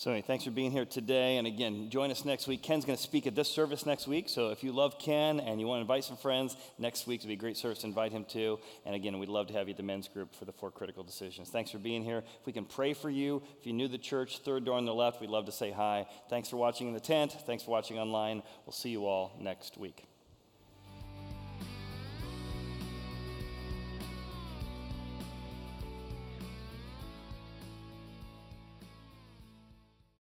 So, 0.00 0.10
anyway, 0.10 0.24
thanks 0.26 0.44
for 0.44 0.50
being 0.50 0.70
here 0.70 0.86
today. 0.86 1.36
And 1.36 1.46
again, 1.46 1.90
join 1.90 2.10
us 2.10 2.24
next 2.24 2.48
week. 2.48 2.62
Ken's 2.62 2.86
going 2.86 2.96
to 2.96 3.02
speak 3.02 3.26
at 3.26 3.34
this 3.34 3.50
service 3.50 3.84
next 3.84 4.08
week. 4.08 4.30
So, 4.30 4.48
if 4.48 4.64
you 4.64 4.72
love 4.72 4.98
Ken 4.98 5.40
and 5.40 5.60
you 5.60 5.66
want 5.66 5.76
to 5.76 5.82
invite 5.82 6.04
some 6.04 6.16
friends, 6.16 6.56
next 6.78 7.06
week 7.06 7.20
will 7.20 7.28
be 7.28 7.34
a 7.34 7.36
great 7.36 7.58
service 7.58 7.80
to 7.80 7.86
invite 7.86 8.10
him 8.10 8.24
to. 8.30 8.58
And 8.86 8.94
again, 8.94 9.18
we'd 9.18 9.28
love 9.28 9.48
to 9.48 9.52
have 9.52 9.68
you 9.68 9.72
at 9.72 9.76
the 9.76 9.82
men's 9.82 10.08
group 10.08 10.34
for 10.34 10.46
the 10.46 10.52
four 10.52 10.70
critical 10.70 11.04
decisions. 11.04 11.50
Thanks 11.50 11.70
for 11.70 11.76
being 11.76 12.02
here. 12.02 12.24
If 12.40 12.46
we 12.46 12.54
can 12.54 12.64
pray 12.64 12.94
for 12.94 13.10
you, 13.10 13.42
if 13.58 13.66
you're 13.66 13.74
new 13.74 13.88
to 13.88 13.92
the 13.92 13.98
church, 13.98 14.38
third 14.38 14.64
door 14.64 14.78
on 14.78 14.86
the 14.86 14.94
left, 14.94 15.20
we'd 15.20 15.28
love 15.28 15.44
to 15.44 15.52
say 15.52 15.70
hi. 15.70 16.06
Thanks 16.30 16.48
for 16.48 16.56
watching 16.56 16.88
in 16.88 16.94
the 16.94 17.00
tent. 17.00 17.36
Thanks 17.44 17.64
for 17.64 17.70
watching 17.70 17.98
online. 17.98 18.42
We'll 18.64 18.72
see 18.72 18.88
you 18.88 19.04
all 19.04 19.36
next 19.38 19.76
week. 19.76 20.06